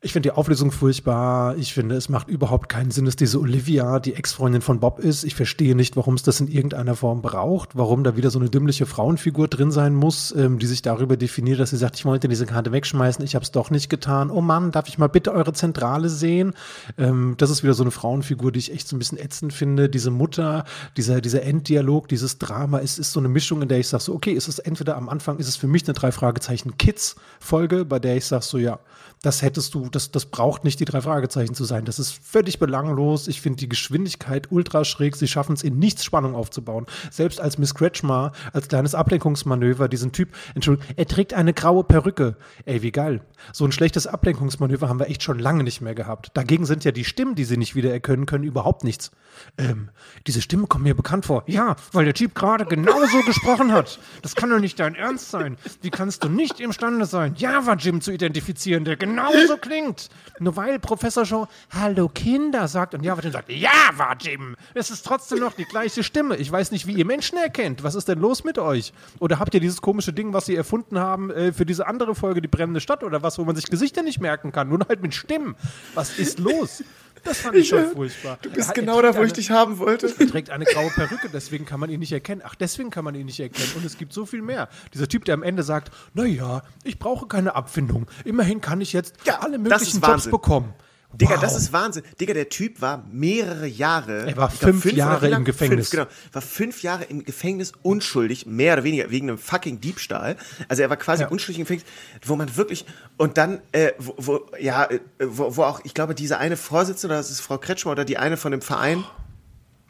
[0.00, 1.56] ich finde die Auflösung furchtbar.
[1.56, 5.24] Ich finde, es macht überhaupt keinen Sinn, dass diese Olivia die Ex-Freundin von Bob ist.
[5.24, 8.48] Ich verstehe nicht, warum es das in irgendeiner Form braucht, warum da wieder so eine
[8.48, 12.28] dümmliche Frauenfigur drin sein muss, ähm, die sich darüber definiert, dass sie sagt, ich wollte
[12.28, 14.30] diese Karte wegschmeißen, ich habe es doch nicht getan.
[14.30, 16.54] Oh Mann, darf ich mal bitte eure Zentrale sehen?
[16.96, 19.88] Ähm, das ist wieder so eine Frauenfigur, die ich echt so ein bisschen ätzend finde.
[19.88, 20.64] Diese Mutter,
[20.96, 24.14] dieser, dieser Enddialog, dieses Drama, es ist so eine Mischung, in der ich sage so,
[24.14, 27.98] okay, ist es entweder am Anfang, ist es für mich eine drei Fragezeichen Kids-Folge, bei
[27.98, 28.78] der ich sage so, ja,
[29.22, 31.84] das hättest du, das, das braucht nicht die drei Fragezeichen zu sein.
[31.84, 33.28] Das ist völlig belanglos.
[33.28, 35.16] Ich finde die Geschwindigkeit ultra schräg.
[35.16, 36.86] Sie schaffen es in nichts Spannung aufzubauen.
[37.10, 42.36] Selbst als Miss Kretschmar, als kleines Ablenkungsmanöver, diesen Typ, Entschuldigung, er trägt eine graue Perücke.
[42.64, 43.20] Ey, wie geil.
[43.52, 46.30] So ein schlechtes Ablenkungsmanöver haben wir echt schon lange nicht mehr gehabt.
[46.34, 49.10] Dagegen sind ja die Stimmen, die sie nicht wiedererkennen können, überhaupt nichts.
[49.56, 49.90] Ähm,
[50.26, 51.44] diese Stimme kommt mir bekannt vor.
[51.46, 53.98] Ja, weil der Typ gerade genauso gesprochen hat.
[54.22, 55.56] Das kann doch nicht dein Ernst sein.
[55.82, 60.08] Wie kannst du nicht imstande sein, Java Jim zu identifizieren, der genauso klingt?
[60.38, 64.56] Nur weil Professor Shaw Hallo Kinder sagt und Java Jim sagt Java Jim.
[64.74, 66.36] Es ist trotzdem noch die gleiche Stimme.
[66.36, 67.82] Ich weiß nicht, wie ihr Menschen erkennt.
[67.82, 68.92] Was ist denn los mit euch?
[69.18, 72.40] Oder habt ihr dieses komische Ding, was sie erfunden haben äh, für diese andere Folge,
[72.40, 75.14] die brennende Stadt oder was, wo man sich Gesichter nicht merken kann, nur halt mit
[75.14, 75.56] Stimmen?
[75.94, 76.82] Was ist los?
[77.24, 78.38] Das fand ich schon furchtbar.
[78.42, 80.12] Du bist Er- genau da, wo ich eine- dich haben wollte.
[80.18, 82.42] er trägt eine graue Perücke, deswegen kann man ihn nicht erkennen.
[82.44, 83.70] Ach, deswegen kann man ihn nicht erkennen.
[83.76, 84.68] Und es gibt so viel mehr.
[84.94, 88.06] Dieser Typ, der am Ende sagt, naja, ich brauche keine Abfindung.
[88.24, 90.74] Immerhin kann ich jetzt Ja, alle möglichen Jobs bekommen.
[91.14, 91.40] Digga, Wow.
[91.40, 92.02] das ist Wahnsinn.
[92.20, 94.26] Digga, der Typ war mehrere Jahre.
[94.28, 95.44] Er war fünf oder Jahre im?
[95.44, 95.88] Gefängnis.
[95.88, 96.10] Fünf, genau.
[96.32, 100.36] War fünf Jahre im Gefängnis unschuldig, mehr oder weniger wegen einem fucking Diebstahl.
[100.68, 101.28] Also er war quasi Ja.
[101.28, 101.86] unschuldig im Gefängnis,
[102.26, 102.84] wo man wirklich
[103.16, 107.16] und dann, äh, wo, wo ja, äh, wo, wo auch, ich glaube, diese eine Vorsitzende,
[107.16, 109.02] das ist Frau Kretschmer oder die eine von dem Verein.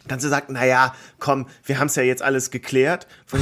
[0.09, 3.06] Dann so sagt, naja, komm, wir haben es ja jetzt alles geklärt.
[3.26, 3.38] So,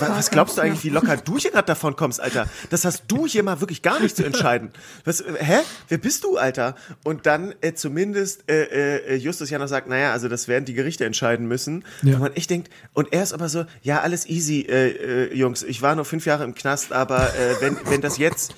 [0.00, 2.46] wa- was glaubst du eigentlich, wie locker du hier gerade davon kommst, Alter?
[2.70, 4.70] Das hast du hier mal wirklich gar nicht zu entscheiden.
[5.04, 5.58] Was, äh, hä?
[5.88, 6.76] Wer bist du, Alter?
[7.04, 8.64] Und dann äh, zumindest äh,
[8.98, 11.84] äh, Justus ja noch sagt, naja, also das werden die Gerichte entscheiden müssen.
[12.02, 12.14] Ja.
[12.18, 15.62] Wo man echt denkt, und er ist aber so, ja, alles easy, äh, äh, Jungs,
[15.62, 18.54] ich war nur fünf Jahre im Knast, aber äh, wenn, wenn das jetzt,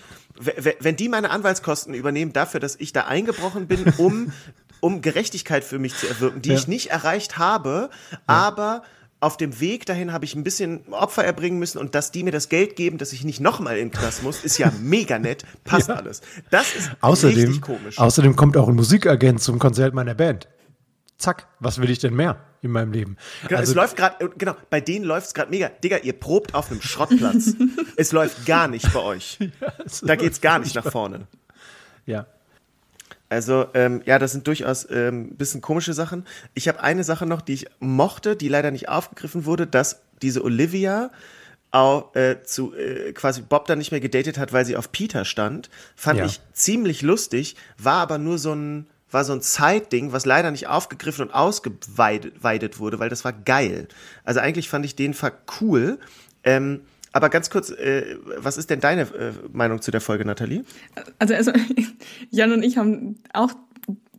[0.80, 4.32] wenn die meine Anwaltskosten übernehmen dafür, dass ich da eingebrochen bin, um,
[4.82, 6.56] um Gerechtigkeit für mich zu erwirken, die Ja.
[6.56, 7.88] ich nicht erreicht habe,
[8.26, 8.82] aber
[9.20, 12.32] auf dem Weg dahin habe ich ein bisschen Opfer erbringen müssen und dass die mir
[12.32, 15.44] das Geld geben, dass ich nicht nochmal in den Knast muss, ist ja mega nett,
[15.64, 15.94] passt Ja.
[15.94, 16.20] alles.
[16.50, 17.98] Das ist Außerdem, richtig komisch.
[17.98, 20.48] außerdem kommt auch ein Musikagent zum Konzert meiner Band.
[21.18, 23.16] Zack, was will ich denn mehr in meinem Leben?
[23.46, 25.68] Genau, Also, es läuft gerade, genau, bei denen läuft es gerade mega.
[25.68, 27.54] Digga, ihr probt auf einem Schrottplatz.
[27.96, 29.38] es läuft gar nicht bei euch.
[29.86, 31.28] es Da geht's gar nicht nach vorne.
[32.06, 32.26] Ja.
[33.32, 36.26] Also ähm, ja, das sind durchaus ein ähm, bisschen komische Sachen.
[36.52, 40.44] Ich habe eine Sache noch, die ich mochte, die leider nicht aufgegriffen wurde, dass diese
[40.44, 41.10] Olivia
[41.70, 45.24] auch, äh, zu äh, quasi Bob dann nicht mehr gedatet hat, weil sie auf Peter
[45.24, 46.26] stand, fand Ja.
[46.26, 50.68] ich ziemlich lustig, war aber nur so ein war so ein Zeitding, was leider nicht
[50.68, 53.88] aufgegriffen und ausgeweidet wurde, weil das war geil.
[54.24, 55.98] Also eigentlich fand ich den Fall cool.
[56.44, 56.80] Ähm,
[57.12, 60.64] aber ganz kurz, äh, was ist denn deine äh, Meinung zu der Folge, Nathalie?
[61.18, 61.52] Also, also
[62.30, 63.52] Jan und ich haben auch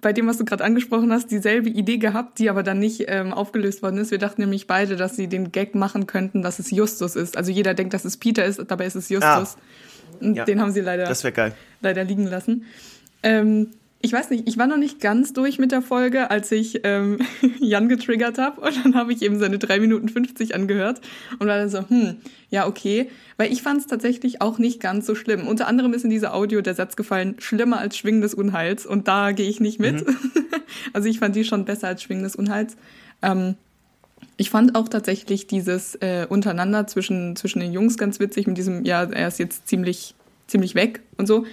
[0.02, 3.32] bei dem, was du gerade angesprochen hast, dieselbe Idee gehabt, die aber dann nicht ähm,
[3.34, 4.12] aufgelöst worden ist.
[4.12, 7.38] Wir dachten nämlich beide, dass sie den Gag machen könnten, dass es Justus ist.
[7.38, 9.56] Also jeder denkt, dass es Peter ist, dabei ist es Justus.
[10.20, 10.44] Und Ja.
[10.44, 11.54] den haben sie leider, Das wäre geil.
[11.82, 12.66] leider liegen lassen.
[13.24, 13.70] Ähm,
[14.06, 17.20] ich weiß nicht, ich war noch nicht ganz durch mit der Folge, als ich ähm,
[17.60, 18.60] Jan getriggert habe.
[18.60, 21.00] Und dann habe ich eben seine 3 Minuten 50 angehört
[21.40, 22.18] und war dann so, hm,
[22.50, 23.10] ja, okay.
[23.38, 25.48] Weil ich fand es tatsächlich auch nicht ganz so schlimm.
[25.48, 28.86] Unter anderem ist in dieser Audio der Satz gefallen, schlimmer als Schwingen des Unheils.
[28.86, 30.06] Und da gehe ich nicht mit.
[30.94, 32.76] also ich fand die schon besser als Schwingen des Unheils.
[33.22, 33.56] Ähm,
[34.36, 38.84] ich fand auch tatsächlich dieses äh, untereinander zwischen, zwischen den Jungs ganz witzig mit diesem,
[38.84, 40.14] ja, er ist jetzt ziemlich,
[40.48, 41.46] ziemlich weg und so.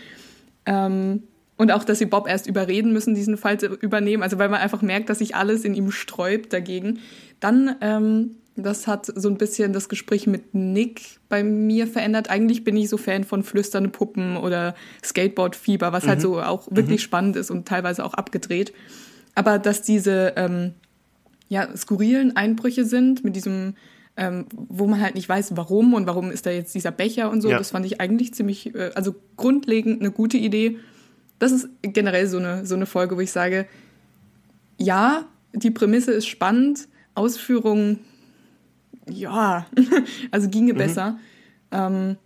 [0.66, 1.22] Ähm,
[1.60, 4.22] und auch, dass sie Bob erst überreden müssen, diesen Fall zu übernehmen.
[4.22, 7.00] Also weil man einfach merkt, dass sich alles in ihm sträubt dagegen.
[7.38, 12.30] Dann, ähm, das hat so ein bisschen das Gespräch mit Nick bei mir verändert.
[12.30, 17.02] Eigentlich bin ich so Fan von flüsternde Puppen oder Skateboard-Fieber, was halt so auch wirklich
[17.02, 18.72] spannend ist und teilweise auch abgedreht.
[19.34, 20.72] Aber dass diese ähm,
[21.50, 23.74] ja, skurrilen Einbrüche sind mit diesem,
[24.16, 27.42] ähm, wo man halt nicht weiß, warum und warum ist da jetzt dieser Becher und
[27.42, 27.50] so.
[27.50, 27.58] Ja.
[27.58, 30.78] Das fand ich eigentlich ziemlich, äh, also grundlegend eine gute Idee.
[31.40, 33.66] Das ist generell so eine, so eine Folge, wo ich sage,
[34.78, 37.98] ja, die Prämisse ist spannend, Ausführung,
[39.08, 39.66] ja,
[40.30, 41.18] also ginge besser.
[41.72, 42.16] Ähm,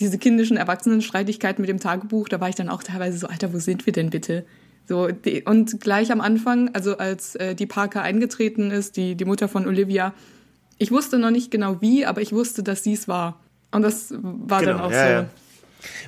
[0.00, 3.58] diese kindischen Erwachsenenstreitigkeiten mit dem Tagebuch, da war ich dann auch teilweise so, Alter, wo
[3.58, 4.46] sind wir denn bitte?
[4.86, 9.24] So, die, und gleich am Anfang, also als äh, die Parker eingetreten ist, die, die
[9.24, 10.14] Mutter von Olivia,
[10.78, 13.40] ich wusste noch nicht genau wie, aber ich wusste, dass sie es war.
[13.72, 15.12] Und das war dann Genau, auch ja, so.
[15.12, 15.26] ja.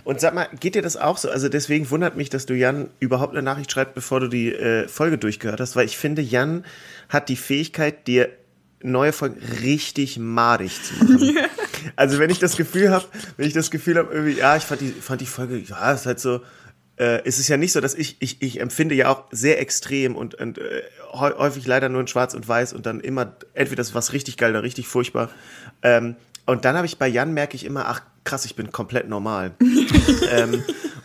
[0.05, 1.31] Und sag mal, geht dir das auch so?
[1.31, 4.89] Also deswegen wundert mich, dass du Jan überhaupt eine Nachricht schreibst, bevor du die äh,
[4.89, 6.65] Folge durchgehört hast, weil ich finde, Jan
[7.09, 8.29] hat die Fähigkeit, dir
[8.83, 11.39] neue Folgen richtig madig zu machen.
[11.97, 13.07] Also wenn ich das Gefühl habe,
[13.39, 16.05] wenn ich das Gefühl habe, irgendwie, ja, ich fand die, fand die Folge, ja, ist
[16.05, 16.43] halt so,
[16.99, 20.15] äh, es ist ja nicht so, dass ich, ich, ich empfinde ja auch sehr extrem
[20.15, 23.77] und, und äh, häu- häufig leider nur in Schwarz und Weiß und dann immer, entweder
[23.77, 25.31] das was richtig geil oder richtig furchtbar.
[25.83, 26.17] Ähm,
[26.51, 29.53] und dann habe ich bei Jan merke ich immer, ach krass, ich bin komplett normal.
[30.31, 30.63] ähm,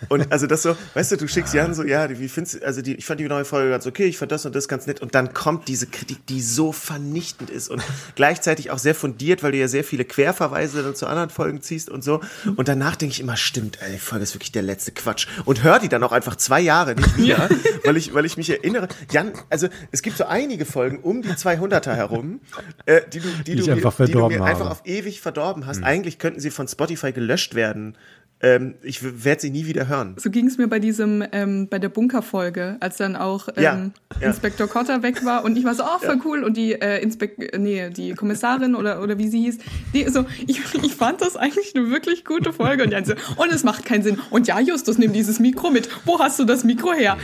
[0.10, 2.82] und also das so, weißt du, du schickst Jan so, ja, wie findest du, also
[2.82, 5.02] die, ich fand die neue Folge ganz okay, ich fand das und das ganz nett.
[5.02, 7.82] Und dann kommt diese Kritik, die so vernichtend ist und
[8.16, 11.90] gleichzeitig auch sehr fundiert, weil du ja sehr viele Querverweise dann zu anderen Folgen ziehst
[11.90, 12.22] und so.
[12.56, 15.28] Und danach denke ich immer, stimmt, ey, die Folge ist wirklich der letzte Quatsch.
[15.46, 17.50] Und hör die dann auch einfach zwei Jahre nicht wieder,
[17.84, 21.30] weil ich, weil ich mich erinnere, Jan, also es gibt so einige Folgen um die
[21.30, 22.40] 200er herum,
[22.86, 25.66] äh, die du, die, Die du, mir- einfach die du mir einfach auf ewig verdorben
[25.66, 25.84] hast.
[25.84, 27.96] Eigentlich könnten sie von Spotify gelöscht werden.
[28.46, 30.14] Ähm, ich werde sie nie wieder hören.
[30.20, 33.92] So ging es mir bei diesem, ähm, bei der Bunkerfolge, als dann auch ähm, Ja,
[34.22, 34.28] ja.
[34.28, 36.44] Inspektor Cotter weg war und ich war so, oh, voll cool.
[36.44, 39.58] Und die äh, Inspek nee, die Kommissarin oder, oder wie sie hieß,
[39.96, 42.84] die so, ich, ich fand das eigentlich eine wirklich gute Folge.
[42.84, 44.20] Und dann so, und es macht keinen Sinn.
[44.30, 45.90] Und ja, Justus, nimm dieses Mikro mit.
[46.06, 47.18] Wo hast du das Mikro her?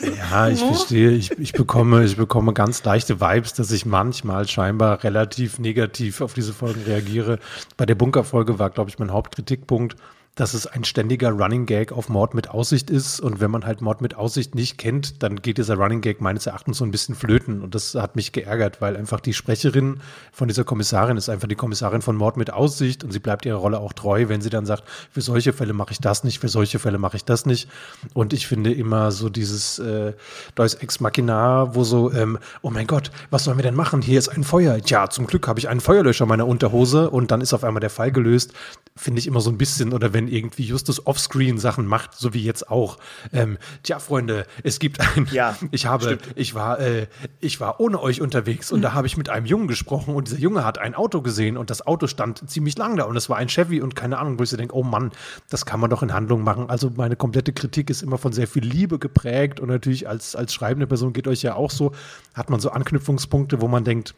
[0.00, 1.10] Ja, ich verstehe.
[1.10, 6.34] Ich, ich, bekomme, ich bekomme ganz leichte Vibes, dass ich manchmal scheinbar relativ negativ auf
[6.34, 7.38] diese Folgen reagiere.
[7.76, 9.96] Bei der Bunkerfolge war, glaube ich, mein Hauptkritikpunkt,
[10.34, 13.20] dass es ein ständiger Running Gag auf Mord mit Aussicht ist.
[13.20, 16.46] Und wenn man halt Mord mit Aussicht nicht kennt, dann geht dieser Running Gag meines
[16.46, 17.60] Erachtens so ein bisschen flöten.
[17.60, 20.00] Und das hat mich geärgert, weil einfach die Sprecherin
[20.32, 23.58] von dieser Kommissarin ist einfach die Kommissarin von Mord mit Aussicht und sie bleibt ihrer
[23.58, 26.48] Rolle auch treu, wenn sie dann sagt, für solche Fälle mache ich das nicht, für
[26.48, 27.68] solche Fälle mache ich das nicht.
[28.14, 30.14] Und ich finde immer so dieses äh,
[30.54, 34.00] Deus Ex Machina, wo so, ähm, oh mein Gott, was sollen wir denn machen?
[34.00, 34.78] Hier ist ein Feuer.
[34.86, 37.80] Ja, zum Glück habe ich einen Feuerlöscher in meiner Unterhose und dann ist auf einmal
[37.80, 38.54] der Fall gelöst.
[38.96, 42.42] Finde ich immer so ein bisschen, oder wenn irgendwie Justus offscreen Sachen macht, so wie
[42.42, 42.98] jetzt auch.
[43.32, 46.22] Ähm, tja, Freunde, es gibt ein, Ja, ich habe, stimmt.
[46.36, 47.06] ich war, äh,
[47.40, 50.38] ich war ohne euch unterwegs und da habe ich mit einem Jungen gesprochen und dieser
[50.38, 53.36] Junge hat ein Auto gesehen und das Auto stand ziemlich lang da und es war
[53.36, 55.12] ein Chevy und keine Ahnung, wo ich so denke, oh Mann,
[55.50, 56.68] das kann man doch in Handlung machen.
[56.68, 60.54] Also meine komplette Kritik ist immer von sehr viel Liebe geprägt und natürlich als, als
[60.54, 61.92] schreibende Person geht euch ja auch so,
[62.34, 64.14] hat man so Anknüpfungspunkte, wo man denkt,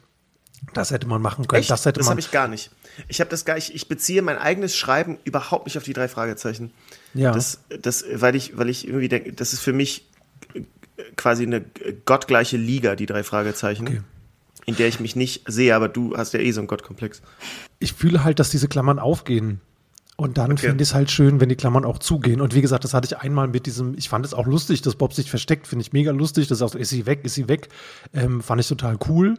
[0.73, 1.71] das hätte man machen können, Echt?
[1.71, 2.71] das hätte das habe ich gar nicht.
[3.09, 6.09] Ich habe das gar nicht, ich beziehe mein eigenes Schreiben überhaupt nicht auf die drei
[6.09, 6.73] Fragezeichen.
[7.13, 7.33] Ja.
[7.33, 10.07] Das, das, weil ich, weil ich irgendwie denke, das ist für mich
[11.17, 11.65] quasi eine
[12.05, 13.89] gottgleiche Liga, die drei Fragezeichen.
[13.89, 14.01] Okay.
[14.67, 17.21] In der ich mich nicht sehe, aber du hast ja eh so einen Gottkomplex.
[17.81, 19.61] ich fühle halt, dass diese Klammern aufgehen.
[20.17, 20.69] Und dann Okay.
[20.69, 22.41] finde ich es halt schön, wenn die Klammern auch zugehen.
[22.41, 24.95] Und wie gesagt, das hatte ich einmal mit diesem, ich fand es auch lustig, dass
[24.95, 26.47] Bob sich versteckt, finde ich mega lustig.
[26.47, 27.69] Das ist auch so, ist sie weg, ist sie weg.
[28.15, 29.35] Ähm, fand ich total cool.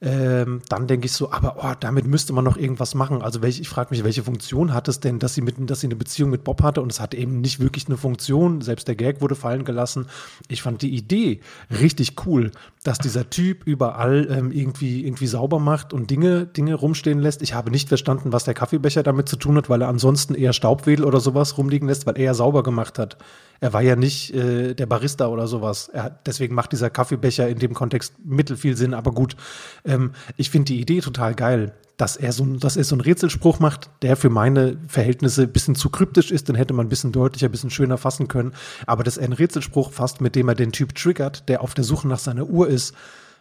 [0.00, 3.20] Ähm, dann denke ich so, aber oh, damit müsste man noch irgendwas machen.
[3.20, 5.88] Also welche, ich frage mich, welche Funktion hat es denn, dass sie, mit, dass sie
[5.88, 8.60] eine Beziehung mit Bob hatte und es hat eben nicht wirklich eine Funktion.
[8.60, 10.06] Selbst der Gag wurde fallen gelassen.
[10.46, 12.52] Ich fand die Idee richtig cool,
[12.84, 17.42] dass dieser Typ überall ähm, irgendwie, irgendwie sauber macht und Dinge, Dinge rumstehen lässt.
[17.42, 20.52] Ich habe nicht verstanden, was der Kaffeebecher damit zu tun hat, weil er ansonsten eher
[20.52, 23.16] Staubwedel oder sowas rumliegen lässt, weil er sauber gemacht hat.
[23.60, 25.90] Er war ja nicht äh, der Barista oder sowas.
[25.94, 29.36] Hat, deswegen macht dieser Kaffeebecher in dem Kontext mittelfiel Sinn, aber gut.
[29.84, 33.58] Ähm, ich finde die Idee total geil, dass er, so, dass er so einen Rätselspruch
[33.58, 37.10] macht, der für meine Verhältnisse ein bisschen zu kryptisch ist, den hätte man ein bisschen
[37.10, 38.52] deutlicher, ein bisschen schöner fassen können.
[38.86, 41.84] Aber dass er einen Rätselspruch fasst, mit dem er den Typ triggert, der auf der
[41.84, 42.94] Suche nach seiner Uhr ist,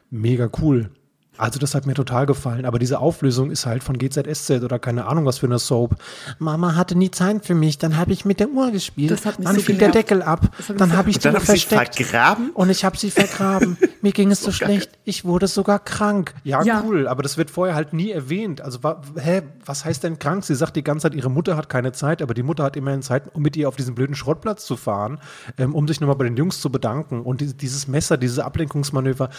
[0.10, 0.90] mega cool.
[1.38, 5.06] Also das hat mir total gefallen, aber diese Auflösung ist halt von GZSZ oder keine
[5.06, 5.96] Ahnung was für eine Soap.
[6.40, 9.40] Mama hatte nie Zeit für mich, dann habe ich mit der Uhr gespielt, Das hat
[9.40, 10.10] mich dann so fiel der genervt.
[10.10, 12.50] Deckel ab, dann so- habe ich dann die hab ich sie versteckt vergraben?
[12.54, 13.78] und ich habe sie vergraben.
[14.02, 16.34] Mir ging es so schlecht, ich wurde sogar krank.
[16.44, 16.84] Ja, Ja.
[16.86, 18.60] cool, aber das wird vorher halt nie erwähnt.
[18.62, 20.44] Also wa hä, was heißt denn krank?
[20.44, 23.02] Sie sagt die ganze Zeit, ihre Mutter hat keine Zeit, aber die Mutter hat immerhin
[23.02, 25.20] Zeit, um mit ihr auf diesen blöden Schrottplatz zu fahren,
[25.58, 27.22] ähm, um sich nochmal bei den Jungs zu bedanken.
[27.22, 29.30] Und die, dieses Messer, diese Ablenkungsmanöver,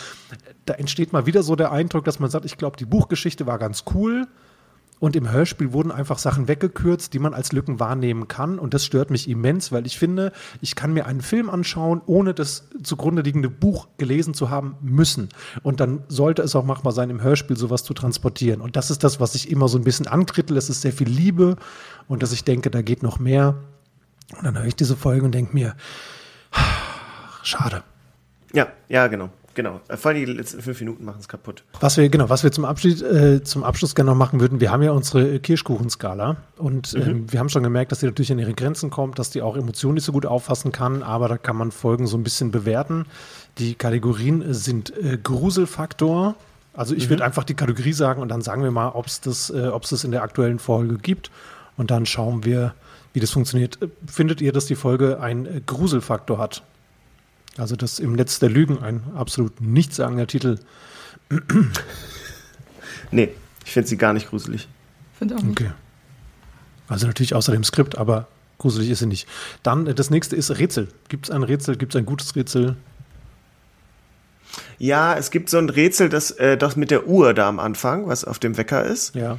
[0.65, 3.59] da entsteht mal wieder so der Eindruck, dass man sagt, ich glaube, die Buchgeschichte war
[3.59, 4.27] ganz cool.
[5.00, 8.58] Und im Hörspiel wurden einfach Sachen weggekürzt, die man als Lücken wahrnehmen kann.
[8.58, 12.34] Und das stört mich immens, weil ich finde, ich kann mir einen Film anschauen, ohne
[12.34, 15.28] das zugrunde liegende Buch gelesen zu haben müssen.
[15.62, 18.60] Und dann sollte es auch machbar sein, im Hörspiel sowas zu transportieren.
[18.60, 20.56] Und das ist das, was ich immer so ein bisschen ankrittel.
[20.56, 21.56] Es ist sehr viel Liebe
[22.08, 23.56] und dass ich denke, da geht noch mehr.
[24.36, 25.76] Und dann höre ich diese Folge und denke mir,
[27.42, 27.82] schade.
[28.52, 29.30] Ja, ja, genau.
[29.59, 29.80] Genau.
[29.89, 31.64] Äh, Vor allem die letzten fünf Minuten machen es kaputt.
[31.80, 34.70] Was wir, genau, was wir zum Abschied, äh, zum Abschluss gerne noch machen würden, wir
[34.70, 38.55] haben ja unsere Kirschkuchenskala und ähm, wir haben schon gemerkt, dass die natürlich an ihre
[38.55, 41.72] Grenzen kommt, dass die auch Emotionen nicht so gut auffassen kann, aber da kann man
[41.72, 43.06] Folgen so ein bisschen bewerten.
[43.59, 46.36] Die Kategorien sind äh, Gruselfaktor,
[46.72, 49.51] also ich würde einfach die Kategorie sagen und dann sagen wir mal, ob es das,
[49.51, 51.32] äh, ob's das in der aktuellen Folge gibt
[51.76, 52.74] und dann schauen wir,
[53.12, 53.82] wie das funktioniert.
[53.82, 56.62] Äh, Findet ihr, dass die Folge einen äh, Gruselfaktor hat?
[57.59, 60.59] Also das im Netz der Lügen, ein absolut nichtssagender Titel.
[63.10, 63.30] Nee,
[63.64, 64.68] ich finde sie gar nicht gruselig.
[65.18, 65.59] Finde auch nicht.
[65.60, 65.70] Okay.
[66.89, 68.28] Also natürlich außer dem Skript, aber
[68.59, 69.26] gruselig ist sie nicht.
[69.62, 70.89] Dann äh, das nächste ist Rätsel.
[71.09, 71.76] Gibt es ein Rätsel?
[71.76, 72.76] Gibt es ein gutes Rätsel?
[74.78, 78.06] Ja, es gibt so ein Rätsel, das, äh, das mit der Uhr da am Anfang,
[78.09, 79.39] was auf dem Wecker ist, Ja.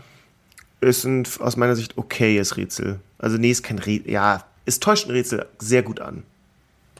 [0.81, 2.99] ist ein aus meiner Sicht okayes Rätsel.
[3.19, 4.11] Also nee, ist kein Rätsel.
[4.11, 6.23] Ja, es täuscht ein Rätsel sehr gut an.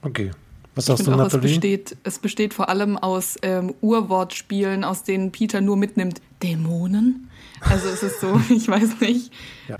[0.03, 0.31] Okay.
[0.79, 5.03] Was Ich sagst du, auch, es besteht, es besteht vor allem aus ähm, Urwortspielen, aus
[5.03, 6.21] denen Peter nur mitnimmt.
[6.41, 7.29] Dämonen?
[7.59, 9.33] Also es ist so, ich weiß nicht.
[9.67, 9.75] Ja.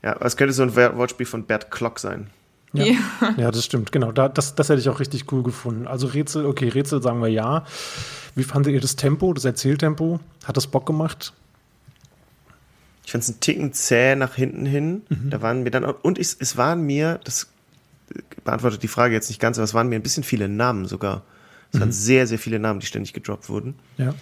[0.00, 2.30] Ja, es könnte so ein Wortspiel von Bert Klock sein.
[2.72, 2.84] Ja.
[2.84, 2.94] Ja.
[3.36, 3.90] ja, das stimmt.
[3.90, 5.88] Genau, da, das, das hätte ich auch richtig cool gefunden.
[5.88, 7.64] Also Rätsel, okay, Rätsel sagen wir ja.
[8.36, 10.20] Wie fandet ihr das Tempo, das Erzähltempo?
[10.44, 11.32] Hat das Bock gemacht?
[13.04, 15.02] Ich fand es einen Ticken zäh nach hinten hin.
[15.08, 17.48] Da waren mir dann auch, und ich, es waren mir, das
[18.44, 21.22] beantwortet die Frage jetzt nicht ganz, aber es waren mir ein bisschen viele Namen sogar.
[21.72, 23.74] Es waren sehr, sehr viele Namen, die ständig gedroppt wurden.
[23.98, 24.14] Ja.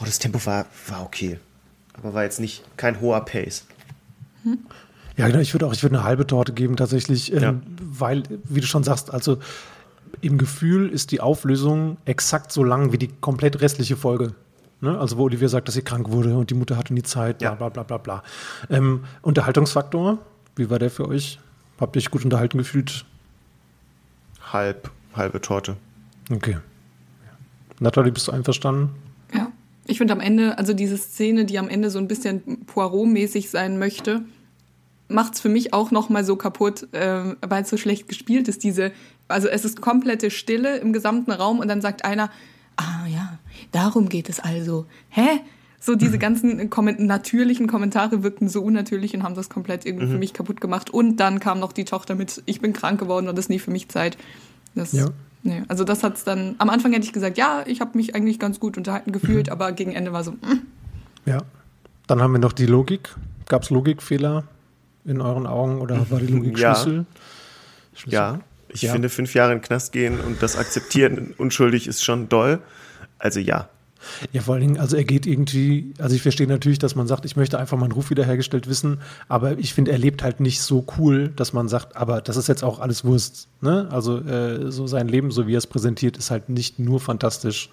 [0.00, 1.38] Oh, das Tempo war, war okay.
[1.94, 3.64] Aber war jetzt nicht kein hoher Pace.
[5.16, 7.54] Ja, genau, ich würde auch, ich würde eine halbe Torte geben tatsächlich, ähm, Ja.
[7.80, 9.38] weil, wie du schon sagst, also
[10.20, 14.34] im Gefühl ist die Auflösung exakt so lang wie die komplett restliche Folge.
[14.80, 14.98] Ne?
[14.98, 17.50] Also wo Olivia sagt, dass sie krank wurde und die Mutter hatte nie Zeit, bla
[17.50, 17.54] Ja.
[17.54, 18.22] bla bla bla bla.
[18.68, 20.18] Ähm, Unterhaltungsfaktor,
[20.56, 21.38] wie war der für euch?
[21.80, 23.04] Habt ihr euch gut unterhalten gefühlt?
[24.56, 25.76] Halb, halbe Torte.
[26.32, 26.56] Okay.
[27.78, 28.88] Nathalie, bist du einverstanden?
[29.34, 29.52] Ja.
[29.86, 33.78] Ich finde am Ende, also diese Szene, die am Ende so ein bisschen Poirot-mäßig sein
[33.78, 34.22] möchte,
[35.08, 38.64] macht's für mich auch noch mal so kaputt, äh, weil es so schlecht gespielt ist.
[38.64, 38.92] Diese,
[39.28, 42.30] also es ist komplette Stille im gesamten Raum und dann sagt einer,
[42.76, 43.38] ah ja,
[43.72, 44.86] darum geht es also.
[45.10, 45.40] Hä?
[45.86, 50.18] So diese ganzen Komment natürlichen Kommentare wirkten so unnatürlich und haben das komplett irgendwie für
[50.18, 50.90] mich kaputt gemacht.
[50.90, 53.60] Und dann kam noch die Tochter mit, ich bin krank geworden und das ist nie
[53.60, 54.18] für mich Zeit.
[54.74, 55.06] Das, Ja.
[55.44, 58.40] nee, also das hat's dann, am Anfang hätte ich gesagt, ja, ich habe mich eigentlich
[58.40, 60.62] ganz gut unterhalten gefühlt, aber gegen Ende war so, mm,
[61.24, 61.42] Ja.
[62.08, 63.14] Dann haben wir noch die Logik.
[63.48, 64.42] Gab es Logikfehler
[65.04, 66.74] in euren Augen oder war die Logik Ja.
[66.74, 67.06] Schlüssel?
[67.94, 68.12] Schlüssel?
[68.12, 68.40] Ja,
[68.70, 68.90] ich Ja.
[68.92, 72.58] finde, fünf Jahre in den Knast gehen und das akzeptieren unschuldig ist schon doll.
[73.20, 73.68] Also ja.
[74.32, 77.24] Ja, vor allen Dingen, also er geht irgendwie, also ich verstehe natürlich, dass man sagt,
[77.24, 80.84] ich möchte einfach meinen Ruf wiederhergestellt wissen, aber ich finde, er lebt halt nicht so
[80.98, 83.48] cool, dass man sagt, aber das ist jetzt auch alles Wurst.
[83.60, 83.88] Ne?
[83.90, 87.70] Also äh, so sein Leben, so wie er es präsentiert, ist halt nicht nur fantastisch.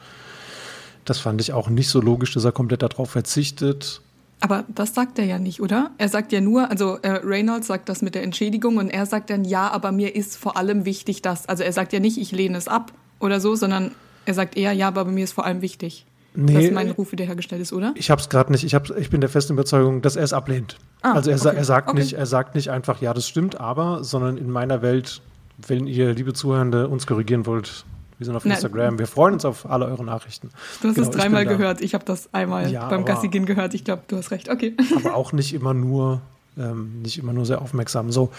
[1.05, 4.01] Das fand ich auch nicht so logisch, dass er komplett darauf verzichtet.
[4.39, 5.91] Aber das sagt er ja nicht, oder?
[5.97, 9.29] Er sagt ja nur, also äh, Reynolds sagt das mit der Entschädigung und er sagt
[9.29, 11.47] dann, ja, aber mir ist vor allem wichtig das.
[11.47, 13.91] Also er sagt ja nicht, ich lehne es ab oder so, sondern
[14.25, 16.05] er sagt eher, ja, aber mir ist vor allem wichtig,
[16.35, 17.93] Nee, dass mein Ruf wiederhergestellt ist, oder?
[17.95, 18.63] Ich habe es gerade nicht.
[18.63, 20.77] Ich, hab, ich bin der festen Überzeugung, dass er es ablehnt.
[21.01, 21.55] Ah, also er, okay.
[21.55, 21.99] er, sagt Okay.
[21.99, 25.21] nicht, er sagt nicht einfach, ja, das stimmt, aber, sondern in meiner Welt,
[25.67, 27.85] wenn ihr, liebe Zuhörende, uns korrigieren wollt,
[28.17, 28.99] wir sind auf Na, Instagram.
[28.99, 30.49] Wir freuen uns auf alle eure Nachrichten.
[30.81, 31.81] Du hast Genau, es ich dreimal gehört.
[31.81, 33.73] Ich habe das einmal Ja, beim Gassigin gehört.
[33.73, 34.49] Ich glaube, du hast recht.
[34.49, 34.75] Okay.
[34.95, 36.21] aber auch nicht immer nur,
[36.57, 38.11] ähm, nicht immer nur sehr aufmerksam.
[38.11, 38.31] So,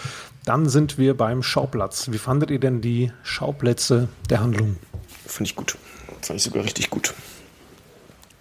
[0.45, 2.11] dann sind wir beim Schauplatz.
[2.11, 4.77] Wie fandet ihr denn die Schauplätze der Handlung?
[5.27, 5.77] Fand ich gut.
[6.21, 7.13] Fand ich sogar richtig gut.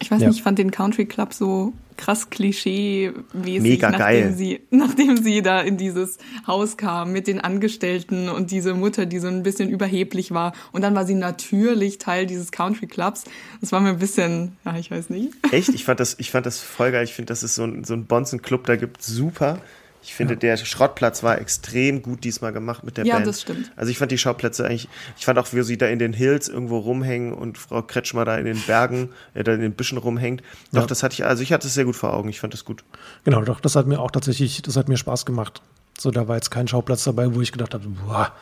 [0.05, 0.29] Ich weiß Ja.
[0.29, 4.35] nicht, ich fand den Country Club so krass klischee-mäßig, Mega nachdem, geil.
[4.37, 9.19] Sie, nachdem sie da in dieses Haus kam mit den Angestellten und diese Mutter, die
[9.19, 10.53] so ein bisschen überheblich war.
[10.73, 13.25] Und dann war sie natürlich Teil dieses Country Clubs.
[13.63, 15.33] Das war mir ein bisschen, ja, ich weiß nicht.
[15.53, 15.71] Echt?
[15.71, 17.05] Ich fand das, ich fand das voll geil.
[17.05, 19.03] Ich finde, dass es so ein, so ein Bonzen-Club da gibt.
[19.03, 19.59] Super.
[20.07, 23.27] Ich finde, der Schrottplatz war extrem gut diesmal gemacht mit der Ja, Band.
[23.27, 23.73] das stimmt.
[23.75, 24.87] Also ich fand die Schauplätze eigentlich,
[25.19, 28.37] ich fand auch, wie sie da in den Hills irgendwo rumhängen und Frau Kretschmer da
[28.37, 30.43] in den Bergen, äh, da in den Büschen rumhängt.
[30.73, 30.87] Doch, Ja.
[30.87, 32.29] das hatte ich, also ich hatte es sehr gut vor Augen.
[32.29, 32.85] Ich fand das gut.
[33.25, 35.63] Genau, doch, das hat mir auch tatsächlich, das hat mir Spaß gemacht.
[35.99, 38.33] So, da war jetzt kein Schauplatz dabei, wo ich gedacht habe, boah.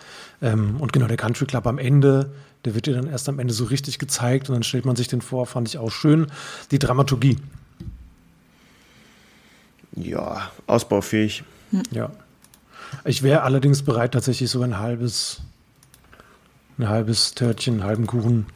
[0.41, 2.33] Ähm, und genau, der Country Club am Ende,
[2.65, 5.07] der wird dir dann erst am Ende so richtig gezeigt und dann stellt man sich
[5.07, 6.27] den vor, fand ich auch schön.
[6.73, 7.37] Die Dramaturgie,
[9.95, 11.45] Ja, ausbaufähig.
[11.91, 12.11] Ja.
[13.05, 15.41] Ich wäre allerdings bereit, tatsächlich so ein halbes,
[16.79, 18.47] ein halbes Törtchen, einen halben Kuchen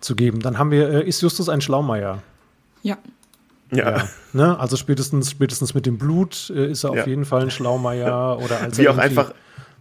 [0.00, 0.40] zu geben.
[0.40, 2.22] Dann haben wir, äh, ist Justus ein Schlaumeier?
[2.82, 2.96] Ja.
[3.70, 4.08] Ja.
[4.32, 4.58] Ne?
[4.58, 7.02] Also spätestens, spätestens mit dem Blut äh, ist er Ja.
[7.02, 9.34] auf jeden Fall ein Schlaumeier oder als Wie auch einfach-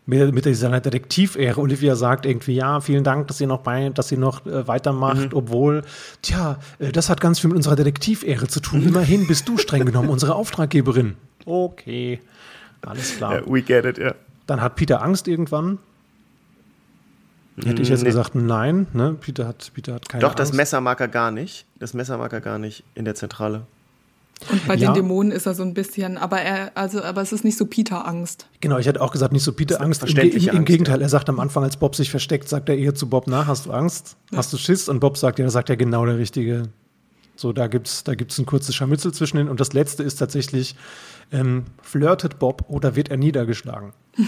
[0.06, 1.60] mit, mit dieser Detektivehre.
[1.60, 5.32] Olivia sagt irgendwie, ja, vielen Dank, dass ihr noch bei, dass ihr noch äh, weitermacht,
[5.32, 5.38] Mhm.
[5.38, 5.84] obwohl,
[6.22, 8.84] tja, äh, das hat ganz viel mit unserer Detektivehre zu tun.
[8.88, 11.16] Immerhin bist du streng genommen unsere Auftraggeberin.
[11.46, 12.20] Okay,
[12.88, 13.36] alles klar.
[13.36, 14.14] Ja, we get it, ja.
[14.46, 15.78] Dann hat Peter Angst irgendwann.
[17.64, 18.08] Hätte ich jetzt Nee.
[18.10, 18.86] gesagt, nein.
[18.94, 19.16] Ne?
[19.20, 20.58] Peter hat, Peter hat keine Doch, das Angst.
[20.58, 21.66] Messermarker gar nicht.
[21.80, 23.64] Das Messermarker gar nicht in der Zentrale.
[24.52, 24.92] Und bei Ja.
[24.92, 27.66] den Dämonen ist er so ein bisschen, aber er, also, aber es ist nicht so
[27.66, 28.48] Peter-Angst.
[28.60, 30.04] Genau, ich hätte auch gesagt, nicht so Peter Angst.
[30.04, 32.78] Im, im, Im Angst, Gegenteil, er sagt am Anfang, als Bob sich versteckt, sagt er
[32.78, 34.16] eher zu Bob, na, hast du Angst?
[34.36, 34.88] Hast du Schiss?
[34.90, 36.70] Und Bob sagt, ja, da sagt er genau der Richtige.
[37.38, 39.48] So, da gibt's, da gibt's ein kurzes Scharmützel zwischen ihnen.
[39.48, 40.76] Und das letzte ist tatsächlich,
[41.32, 43.94] ähm, flirtet Bob oder wird er niedergeschlagen?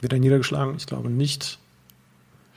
[0.00, 0.76] wird er niedergeschlagen?
[0.76, 1.58] Ich glaube nicht.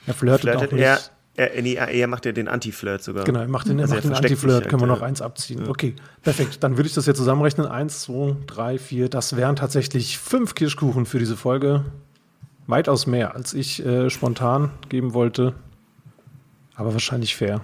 [0.06, 1.10] Er flirtet, Flirtet auch nicht.
[1.36, 3.24] er, er, nee, er macht ja den Anti-Flirt sogar.
[3.24, 5.06] Genau, er macht den, er Also macht den Anti-Flirt, sich können wir halt, noch ja.
[5.06, 5.66] eins abziehen.
[5.66, 6.62] Okay, perfekt.
[6.62, 7.66] Dann würde ich das jetzt zusammenrechnen.
[7.66, 9.08] Eins, zwei, drei, vier.
[9.08, 11.86] Das wären tatsächlich fünf Kirschkuchen für diese Folge.
[12.66, 15.54] Weitaus mehr, als ich äh, spontan geben wollte.
[16.74, 17.62] Aber wahrscheinlich fair.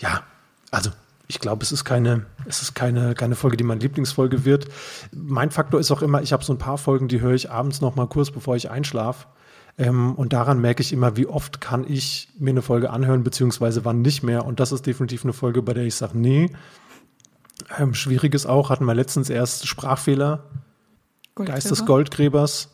[0.00, 0.22] Ja,
[0.70, 0.90] also
[1.28, 4.66] ich glaube, es ist keine, es ist keine, keine Folge, die meine Lieblingsfolge wird.
[5.12, 7.80] Mein Faktor ist auch immer, ich habe so ein paar Folgen, die höre ich abends
[7.80, 9.26] noch mal kurz, bevor ich einschlafe.
[9.78, 13.84] Ähm, und daran merke ich immer, wie oft kann ich mir eine Folge anhören, beziehungsweise
[13.84, 14.44] wann nicht mehr.
[14.46, 16.50] Und das ist definitiv eine Folge, bei der ich sage, nee.
[17.78, 20.44] Ähm, schwierig ist auch, hatten wir letztens erst Sprachfehler,
[21.34, 22.38] Geist des Goldgräber?
[22.38, 22.70] Goldgräbers.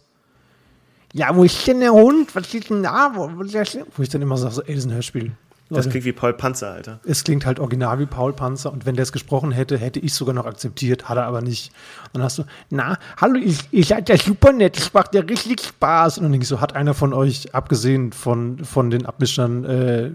[1.12, 2.34] Ja, wo ist denn der Hund?
[2.34, 3.12] Was ist denn da?
[3.14, 3.86] Wo, wo, ist der Schlimm?
[3.96, 5.32] wo ich dann immer sage, so, ey, das ist ein Hörspiel.
[5.76, 7.00] Das klingt wie Paul Panzer, Alter.
[7.04, 10.14] es klingt halt original wie Paul Panzer und wenn der es gesprochen hätte, hätte ich
[10.14, 11.72] sogar noch akzeptiert, hat er aber nicht.
[12.06, 15.22] Und dann hast du, na, hallo, ihr, ihr seid ja super nett, es macht ja
[15.22, 16.18] richtig Spaß.
[16.18, 20.10] Und dann denke ich so, hat einer von euch, abgesehen von, von den Abmischern, äh,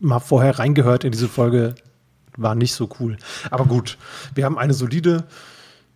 [0.00, 1.74] mal vorher reingehört in diese Folge,
[2.36, 3.16] war nicht so cool.
[3.50, 3.98] Aber gut,
[4.34, 5.24] wir haben eine solide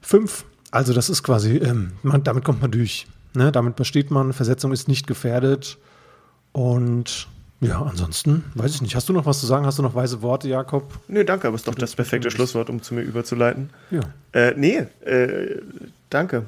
[0.01, 0.45] 5.
[0.71, 3.07] Also das ist quasi, ähm, man, damit kommt man durch.
[3.35, 3.53] Ne?
[3.53, 5.79] Damit besteht man, Versetzung ist nicht gefährdet.
[6.53, 7.29] Und
[7.61, 8.95] ja, ansonsten, weiß ich nicht.
[8.95, 9.65] Hast du noch was zu sagen?
[9.65, 10.93] Hast du noch weise Worte, Jakob?
[11.09, 13.71] Nö, danke, aber ist doch das perfekte Schlusswort, um zu mir überzuleiten.
[13.91, 14.01] Ja.
[14.33, 15.63] Äh, nee, äh,
[16.11, 16.45] danke.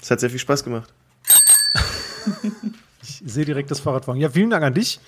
[0.00, 0.92] Es hat sehr viel Spaß gemacht.
[3.00, 4.20] Ich sehe direkt das Fahrradfahren.
[4.20, 5.00] Ja, vielen Dank an dich.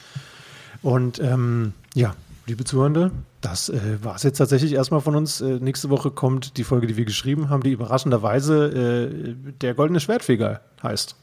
[0.83, 2.15] Und ähm, ja,
[2.47, 3.11] liebe Zuhörende,
[3.41, 5.41] das äh, war es jetzt tatsächlich erstmal von uns.
[5.41, 10.01] Äh, nächste Woche kommt die Folge, die wir geschrieben haben, die überraschenderweise äh, der goldene
[10.01, 11.15] Schwertfeger heißt.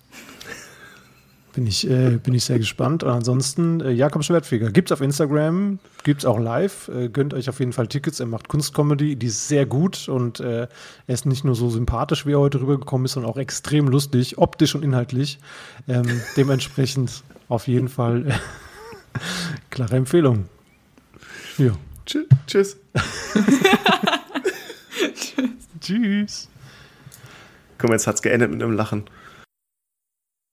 [1.57, 3.01] Bin ich, äh, bin ich sehr gespannt.
[3.01, 6.87] Und ansonsten, äh, Jakob Schwertfeger gibt's auf Instagram, gibt's auch live.
[6.89, 8.19] Äh, gönnt euch auf jeden Fall Tickets.
[8.19, 10.67] Er macht Kunstcomedy, die ist sehr gut und äh,
[11.07, 14.37] er ist nicht nur so sympathisch, wie er heute rübergekommen ist, sondern auch extrem lustig,
[14.37, 15.39] optisch und inhaltlich.
[15.87, 18.33] Ähm, dementsprechend auf jeden Fall äh,
[19.71, 20.45] klare Empfehlung.
[21.57, 21.71] Ja.
[22.05, 22.77] Tschü tschüss.
[25.81, 26.49] Tschüss.
[27.79, 29.05] Guck mal, jetzt hat's geendet mit einem Lachen.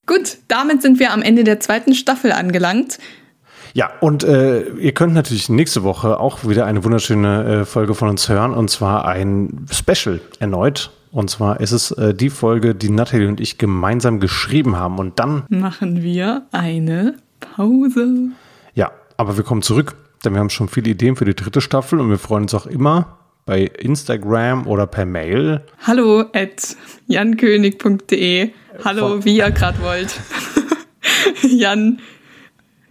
[0.06, 2.98] Gut, damit sind wir am Ende der zweiten Staffel angelangt.
[3.72, 8.08] Ja, und äh, ihr könnt natürlich nächste Woche auch wieder eine wunderschöne äh, Folge von
[8.08, 10.90] uns hören und zwar ein Special erneut.
[11.10, 14.98] Und zwar ist es äh, die Folge, die Natalie und ich gemeinsam geschrieben haben.
[14.98, 18.30] Und dann Machen wir eine Pause.
[18.74, 22.00] Ja, aber wir kommen zurück, denn wir haben schon viele Ideen für die dritte Staffel
[22.00, 25.62] und wir freuen uns auch immer bei Instagram oder per Mail.
[25.86, 26.76] Hallo at
[27.08, 28.50] jankönig.de.
[28.82, 30.14] Hallo, wie ihr gerade wollt.
[31.42, 32.00] Jan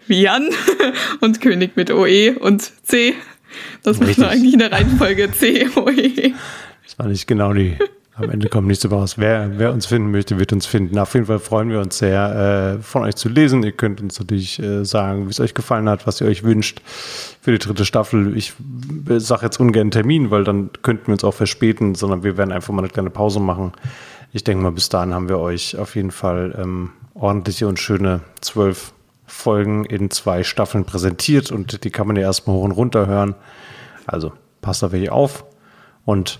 [0.07, 0.49] wie Jan
[1.21, 3.15] und König mit OE und C.
[3.83, 6.33] Das man eigentlich in der Reihenfolge C, OE.
[6.83, 7.77] Das war nicht genau die.
[8.15, 9.17] Am Ende kommt nichts dabei raus.
[9.17, 10.99] Wer, wer uns finden möchte, wird uns finden.
[10.99, 13.63] Auf jeden Fall freuen wir uns sehr, äh, von euch zu lesen.
[13.63, 16.81] Ihr könnt uns natürlich äh, sagen, wie es euch gefallen hat, was ihr euch wünscht
[17.41, 18.37] für die dritte Staffel.
[18.37, 18.53] Ich
[19.17, 22.71] sage jetzt ungern Termin, weil dann könnten wir uns auch verspäten, sondern wir werden einfach
[22.71, 23.71] mal eine kleine Pause machen.
[24.31, 28.21] Ich denke mal, bis dahin haben wir euch auf jeden Fall ähm, ordentliche und schöne
[28.41, 28.93] zwölf
[29.25, 33.33] Folgen in zwei Staffeln präsentiert und die kann man ja erstmal hoch und runter hören.
[34.05, 35.45] Also passt auf euch auf
[36.05, 36.39] und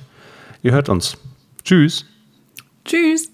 [0.62, 1.18] ihr hört uns.
[1.64, 2.06] Tschüss.
[2.86, 3.32] Tschüss.